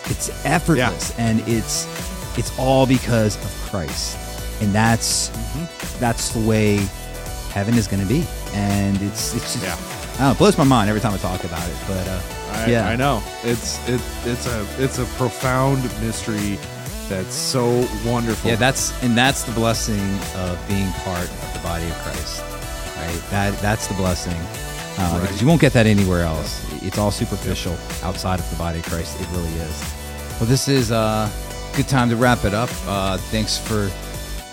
It's 0.09 0.29
effortless, 0.45 1.17
and 1.19 1.41
it's 1.47 1.85
it's 2.37 2.57
all 2.57 2.87
because 2.87 3.35
of 3.35 3.69
Christ, 3.69 4.17
and 4.61 4.73
that's 4.73 5.27
that's 5.99 6.29
the 6.29 6.39
way 6.47 6.77
heaven 7.51 7.75
is 7.75 7.85
going 7.87 8.01
to 8.01 8.07
be. 8.07 8.25
And 8.53 8.99
it's 9.01 9.35
it's 9.35 9.53
just 9.53 9.63
Yeah. 9.63 9.75
I 9.75 10.17
don't 10.17 10.19
know, 10.27 10.31
it 10.31 10.37
blows 10.37 10.57
my 10.57 10.63
mind 10.63 10.89
every 10.89 11.01
time 11.01 11.13
I 11.13 11.17
talk 11.17 11.43
about 11.43 11.67
it. 11.67 11.75
But 11.87 12.07
uh, 12.07 12.21
I, 12.51 12.65
yeah, 12.67 12.87
I 12.87 12.95
know 12.95 13.21
it's 13.43 13.77
it 13.89 14.01
it's 14.25 14.47
a 14.47 14.65
it's 14.77 14.99
a 14.99 15.05
profound 15.17 15.83
mystery 16.01 16.57
that's 17.09 17.35
so 17.35 17.85
wonderful. 18.05 18.49
Yeah, 18.51 18.55
that's 18.55 18.93
and 19.03 19.17
that's 19.17 19.43
the 19.43 19.51
blessing 19.51 19.99
of 20.37 20.57
being 20.69 20.89
part 21.03 21.23
of 21.23 21.53
the 21.53 21.59
body 21.59 21.85
of 21.85 21.95
Christ, 22.03 22.41
right? 22.95 23.21
That 23.31 23.57
that's 23.59 23.87
the 23.87 23.95
blessing 23.95 24.39
uh, 24.97 25.11
Right. 25.13 25.21
because 25.21 25.41
you 25.41 25.47
won't 25.47 25.61
get 25.61 25.73
that 25.73 25.85
anywhere 25.85 26.23
else. 26.23 26.65
It's 26.83 26.97
all 26.97 27.11
superficial 27.11 27.75
outside 28.03 28.39
of 28.39 28.49
the 28.49 28.55
body 28.57 28.79
of 28.79 28.85
Christ. 28.85 29.19
It 29.21 29.27
really 29.31 29.53
is. 29.55 29.93
Well, 30.39 30.47
this 30.49 30.67
is 30.67 30.91
a 30.91 31.31
good 31.75 31.87
time 31.87 32.09
to 32.09 32.15
wrap 32.15 32.43
it 32.45 32.53
up. 32.53 32.69
Uh, 32.87 33.17
thanks 33.17 33.57
for 33.57 33.89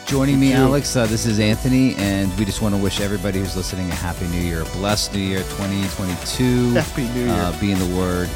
joining 0.06 0.38
me, 0.40 0.48
you. 0.50 0.54
Alex. 0.56 0.94
Uh, 0.96 1.06
this 1.06 1.26
is 1.26 1.38
Anthony, 1.40 1.94
and 1.96 2.36
we 2.38 2.44
just 2.44 2.62
want 2.62 2.74
to 2.74 2.80
wish 2.80 3.00
everybody 3.00 3.38
who's 3.38 3.56
listening 3.56 3.90
a 3.90 3.94
happy 3.94 4.26
New 4.28 4.40
Year, 4.40 4.62
a 4.62 4.64
blessed 4.76 5.12
New 5.14 5.20
Year, 5.20 5.40
2022. 5.40 6.72
Happy 6.74 7.08
New 7.08 7.24
Year. 7.26 7.30
Uh, 7.30 7.60
be 7.60 7.72
in 7.72 7.78
the 7.78 7.96
Word 7.96 8.28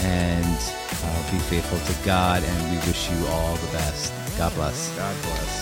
and 0.00 0.44
uh, 1.04 1.30
be 1.32 1.38
faithful 1.38 1.78
to 1.78 2.04
God, 2.04 2.42
and 2.42 2.70
we 2.70 2.76
wish 2.86 3.10
you 3.10 3.26
all 3.28 3.54
the 3.56 3.72
best. 3.72 4.12
God 4.38 4.52
bless. 4.54 4.90
God 4.96 5.14
bless. 5.22 5.61